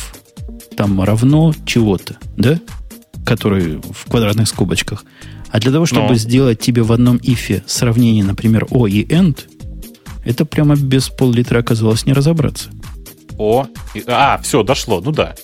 [0.77, 2.61] там равно чего-то, да?
[3.27, 5.05] Который в квадратных скобочках.
[5.53, 6.15] А для того, чтобы Но.
[6.15, 9.41] сделать тебе в одном ифе сравнение, например, O и end,
[10.25, 12.71] это прямо без пол-литра оказалось не разобраться.
[13.37, 13.67] О,
[14.07, 15.35] а, все, дошло, ну да.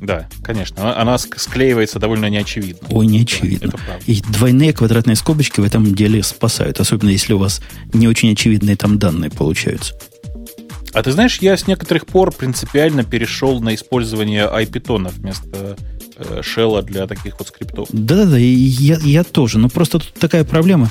[0.00, 0.82] Да, конечно.
[0.82, 2.88] Она, она склеивается довольно неочевидно.
[2.90, 3.70] Ой, неочевидно.
[3.70, 7.60] Да, и двойные квадратные скобочки в этом деле спасают, особенно если у вас
[7.92, 9.94] не очень очевидные там данные получаются.
[10.92, 15.76] А ты знаешь, я с некоторых пор принципиально перешел на использование IPython вместо
[16.42, 17.88] шелла для таких вот скриптов.
[17.92, 19.58] Да-да-да, я, я тоже.
[19.58, 20.90] Но просто тут такая проблема.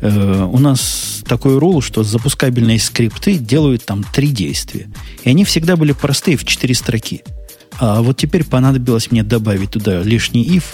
[0.00, 4.88] Э, у нас такой рул, что запускабельные скрипты делают там три действия.
[5.24, 7.22] И они всегда были простые в четыре строки.
[7.78, 10.64] А вот теперь понадобилось мне добавить туда лишний if.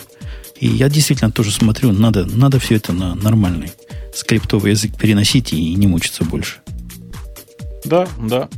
[0.58, 3.72] И я действительно тоже смотрю, надо, надо все это на нормальный
[4.14, 6.58] скриптовый язык переносить и не мучиться больше.
[7.84, 8.48] Да, да.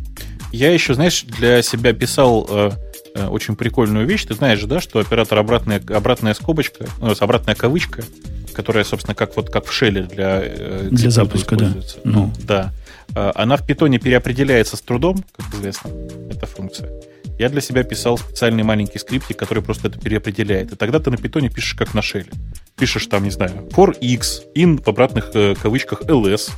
[0.52, 2.88] Я еще, знаешь, для себя писал э, э,
[3.27, 4.24] очень прикольную вещь.
[4.24, 8.05] Ты знаешь же, да, что оператор обратная, обратная скобочка, ну, обратная кавычка,
[8.53, 11.74] которая, собственно, как вот как в шеле для, э, для запуска, да.
[12.05, 12.32] Ну.
[12.40, 12.73] Да.
[13.15, 15.90] Э, она в питоне переопределяется с трудом, как известно,
[16.31, 16.90] эта функция.
[17.39, 20.73] Я для себя писал специальный маленький скриптик, который просто это переопределяет.
[20.73, 22.31] И тогда ты на питоне пишешь как на шеле.
[22.77, 26.51] Пишешь там, не знаю, for x, in в обратных э, кавычках ls,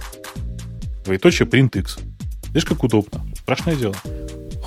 [1.05, 1.99] двоеточие print x.
[2.49, 3.27] Видишь, как удобно.
[3.43, 3.95] Страшное дело.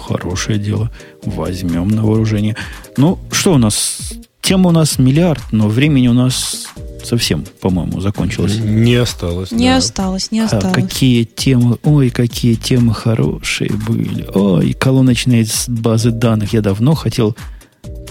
[0.03, 0.91] Хорошее дело.
[1.23, 2.55] Возьмем на вооружение.
[2.97, 4.13] Ну, что у нас?
[4.41, 6.67] Тема у нас миллиард, но времени у нас
[7.03, 8.57] совсем, по-моему, закончилось.
[8.57, 9.51] Не осталось.
[9.51, 9.77] Не да.
[9.77, 10.65] осталось, не а осталось.
[10.65, 14.27] А какие темы, ой, какие темы хорошие были.
[14.33, 16.53] Ой, колоночные базы данных.
[16.53, 17.35] Я давно хотел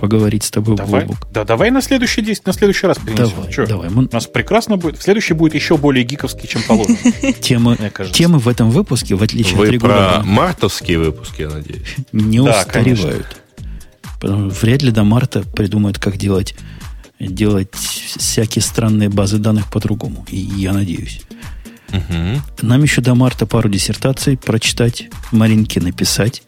[0.03, 1.29] поговорить с тобой, давай, Бобук.
[1.33, 3.31] Да, давай на следующий, день, на следующий раз принесем.
[3.37, 3.67] Давай, Че?
[3.67, 3.89] давай.
[3.89, 4.99] У нас прекрасно будет.
[4.99, 6.99] В следующий будет еще более гиковский, чем положено.
[7.41, 7.79] Темы,
[8.13, 10.23] темы в этом выпуске, в отличие Вы от регулярного...
[10.23, 11.95] про мартовские выпуски, я надеюсь.
[12.13, 13.43] Не устаревают.
[14.21, 16.57] Потому вряд ли до марта придумают, как делать,
[17.21, 20.27] делать всякие странные базы данных по-другому.
[20.29, 21.23] И я надеюсь.
[21.91, 22.43] Угу.
[22.63, 26.43] Нам еще до марта пару диссертаций прочитать, Маринке написать.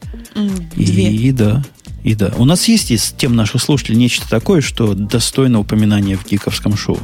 [0.75, 1.13] Две.
[1.13, 1.63] И да,
[2.05, 6.27] и да, у нас есть из тем наших слушателей нечто такое, что достойно упоминания в
[6.27, 7.01] гиковском шоу.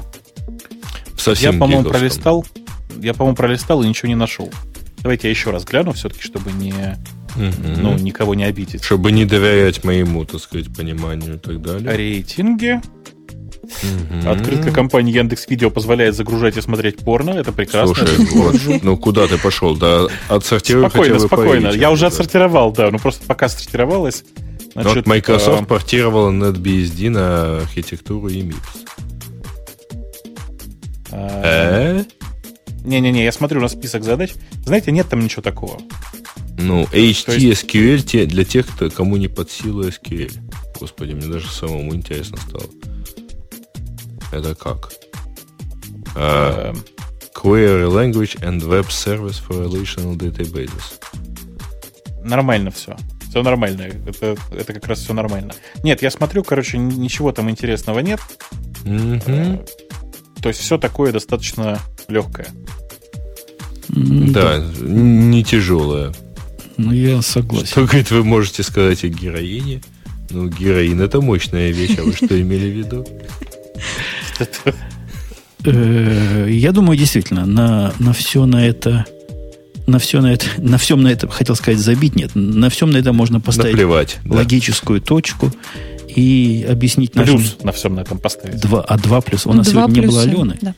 [1.17, 2.45] Совсем я, по-моему, пролистал.
[3.01, 4.53] Я, по-моему, пролистал и ничего не нашел.
[4.99, 6.75] Давайте я еще раз гляну, все-таки, чтобы не,
[7.35, 7.81] угу.
[7.81, 8.85] ну, никого не обидеть.
[8.85, 11.97] Чтобы не доверять моему, так сказать, пониманию и так далее.
[11.97, 12.83] Рейтинги.
[13.63, 14.29] Угу.
[14.29, 17.31] Открытка компании Яндекс Видео позволяет загружать и смотреть порно.
[17.31, 17.95] Это прекрасно.
[17.95, 19.77] Слушай, вот, ну куда ты пошел?
[19.77, 21.69] Да, отсортируй Спокойно, спокойно.
[21.69, 22.91] Я уже отсортировал, да.
[22.91, 24.25] Ну просто пока сортировалось.
[24.73, 25.65] Значит, вот Microsoft а...
[25.65, 28.89] портировала NetBSD на архитектуру EMIPS.
[31.13, 32.05] А...
[32.85, 34.35] Не-не-не, я смотрю на список задач.
[34.65, 35.79] Знаете, нет там ничего такого.
[36.59, 38.29] Ну, HTSQL есть...
[38.29, 40.33] для тех, кто, кому не под силу SQL.
[40.79, 42.65] Господи, мне даже самому интересно стало.
[44.33, 44.93] Это как?
[46.15, 46.77] Uh,
[47.35, 51.01] query Language and Web Service for Relational Databases.
[52.23, 52.97] Нормально все.
[53.31, 53.83] Все нормально.
[54.07, 55.55] Это, это как раз все нормально.
[55.85, 58.21] Нет, я смотрю, короче, ничего там интересного нет.
[58.83, 59.69] Mm-hmm.
[60.43, 61.79] То есть все такое достаточно
[62.09, 62.49] легкое.
[63.89, 66.13] Да, не тяжелое.
[66.77, 67.67] Ну, я согласен.
[67.67, 69.81] Что, говорит, вы можете сказать о героине?
[70.31, 73.07] Ну, героин это мощная вещь, а вы что имели в виду?
[75.63, 79.05] Э, я думаю, действительно, на, на все на это
[79.91, 82.97] на все на это, на всем на это, хотел сказать, забить, нет, на всем на
[82.97, 85.07] это можно поставить Наплевать, логическую да.
[85.07, 85.53] точку
[86.09, 87.45] и объяснить плюс нашим...
[87.63, 88.61] на всем на этом поставить.
[88.61, 89.47] Два, а два плюс.
[89.47, 90.75] У нас сегодня плюса, не было Алены, да.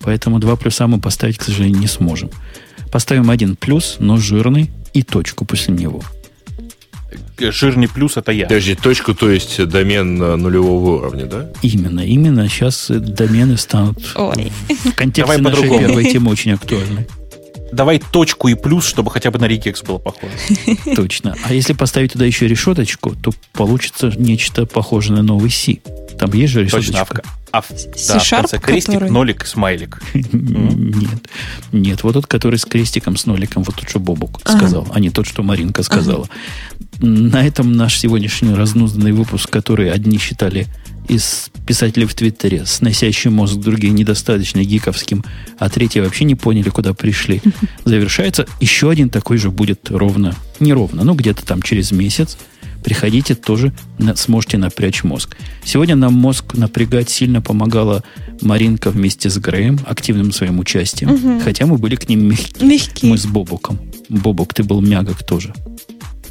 [0.00, 2.30] поэтому два плюса мы поставить, к сожалению, не сможем.
[2.90, 6.02] Поставим один плюс, но жирный, и точку после него.
[7.38, 8.44] Жирный плюс это я.
[8.44, 11.50] Подожди, точку, то есть домен нулевого уровня, да?
[11.62, 12.48] Именно, именно.
[12.48, 14.52] Сейчас домены станут Ой.
[14.68, 17.06] в контексте Давай нашей первой темы очень актуальны.
[17.72, 20.32] Давай точку и плюс, чтобы хотя бы на регекс было похоже.
[20.94, 21.34] Точно.
[21.44, 25.78] А если поставить туда еще решеточку, то получится нечто похожее на новый C.
[26.18, 27.16] Там есть же решеточка.
[27.16, 27.22] Точно.
[27.52, 29.10] А в, да, в конце крестик, который...
[29.10, 30.02] нолик, смайлик.
[30.14, 31.28] Нет.
[31.70, 34.56] Нет, вот тот, который с крестиком, с ноликом, вот тот, что Бобук ага.
[34.56, 36.28] сказал, а не тот, что Маринка сказала.
[36.98, 37.06] Ага.
[37.06, 40.66] На этом наш сегодняшний разнузданный выпуск, который одни считали
[41.08, 45.24] из писателей в Твиттере, сносящий мозг, другие недостаточно гиковским,
[45.58, 47.42] а третьи вообще не поняли, куда пришли,
[47.84, 48.46] завершается.
[48.60, 52.36] Еще один такой же будет ровно, не ровно, но где-то там через месяц.
[52.82, 53.72] Приходите, тоже
[54.16, 55.36] сможете напрячь мозг.
[55.64, 58.02] Сегодня нам мозг напрягать сильно помогала
[58.40, 61.12] Маринка вместе с Греем, активным своим участием.
[61.12, 61.40] Угу.
[61.44, 62.68] Хотя мы были к ним мягкие.
[62.68, 63.10] Мягкие.
[63.10, 63.78] Мы с Бобуком.
[64.08, 65.54] Бобок, ты был мягок тоже.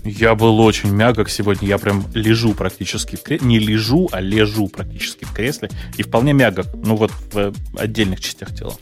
[0.04, 1.68] Я был очень мягок сегодня.
[1.68, 3.48] Я прям лежу практически в кресле.
[3.48, 5.70] Не лежу, а лежу практически в кресле.
[5.98, 6.68] И вполне мягок.
[6.84, 8.76] Ну вот в отдельных частях тела.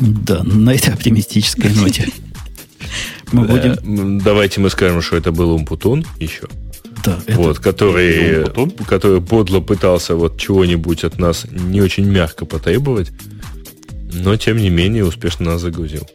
[0.00, 2.08] Да, на этой оптимистической ноте.
[3.32, 4.18] Мы будем...
[4.18, 6.48] Давайте мы скажем, что это был Умпутун еще.
[7.04, 8.46] Да, вот, который,
[8.86, 13.12] который подло пытался вот чего-нибудь от нас не очень мягко потребовать,
[14.12, 16.08] но тем не менее успешно нас загрузил.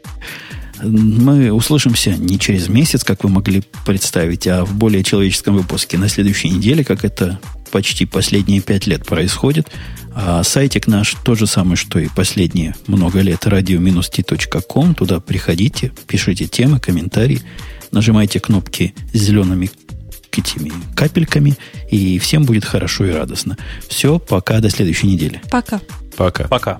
[0.83, 6.09] Мы услышимся не через месяц, как вы могли представить, а в более человеческом выпуске на
[6.09, 7.39] следующей неделе, как это
[7.71, 9.69] почти последние пять лет происходит.
[10.13, 14.95] А сайтик наш то же самое, что и последние много лет, radio-t.com.
[14.95, 17.41] Туда приходите, пишите темы, комментарии,
[17.91, 19.69] нажимайте кнопки с зелеными
[20.37, 21.57] этими капельками,
[21.89, 23.57] и всем будет хорошо и радостно.
[23.87, 25.41] Все, пока, до следующей недели.
[25.49, 25.81] Пока.
[26.15, 26.47] Пока.
[26.47, 26.79] Пока.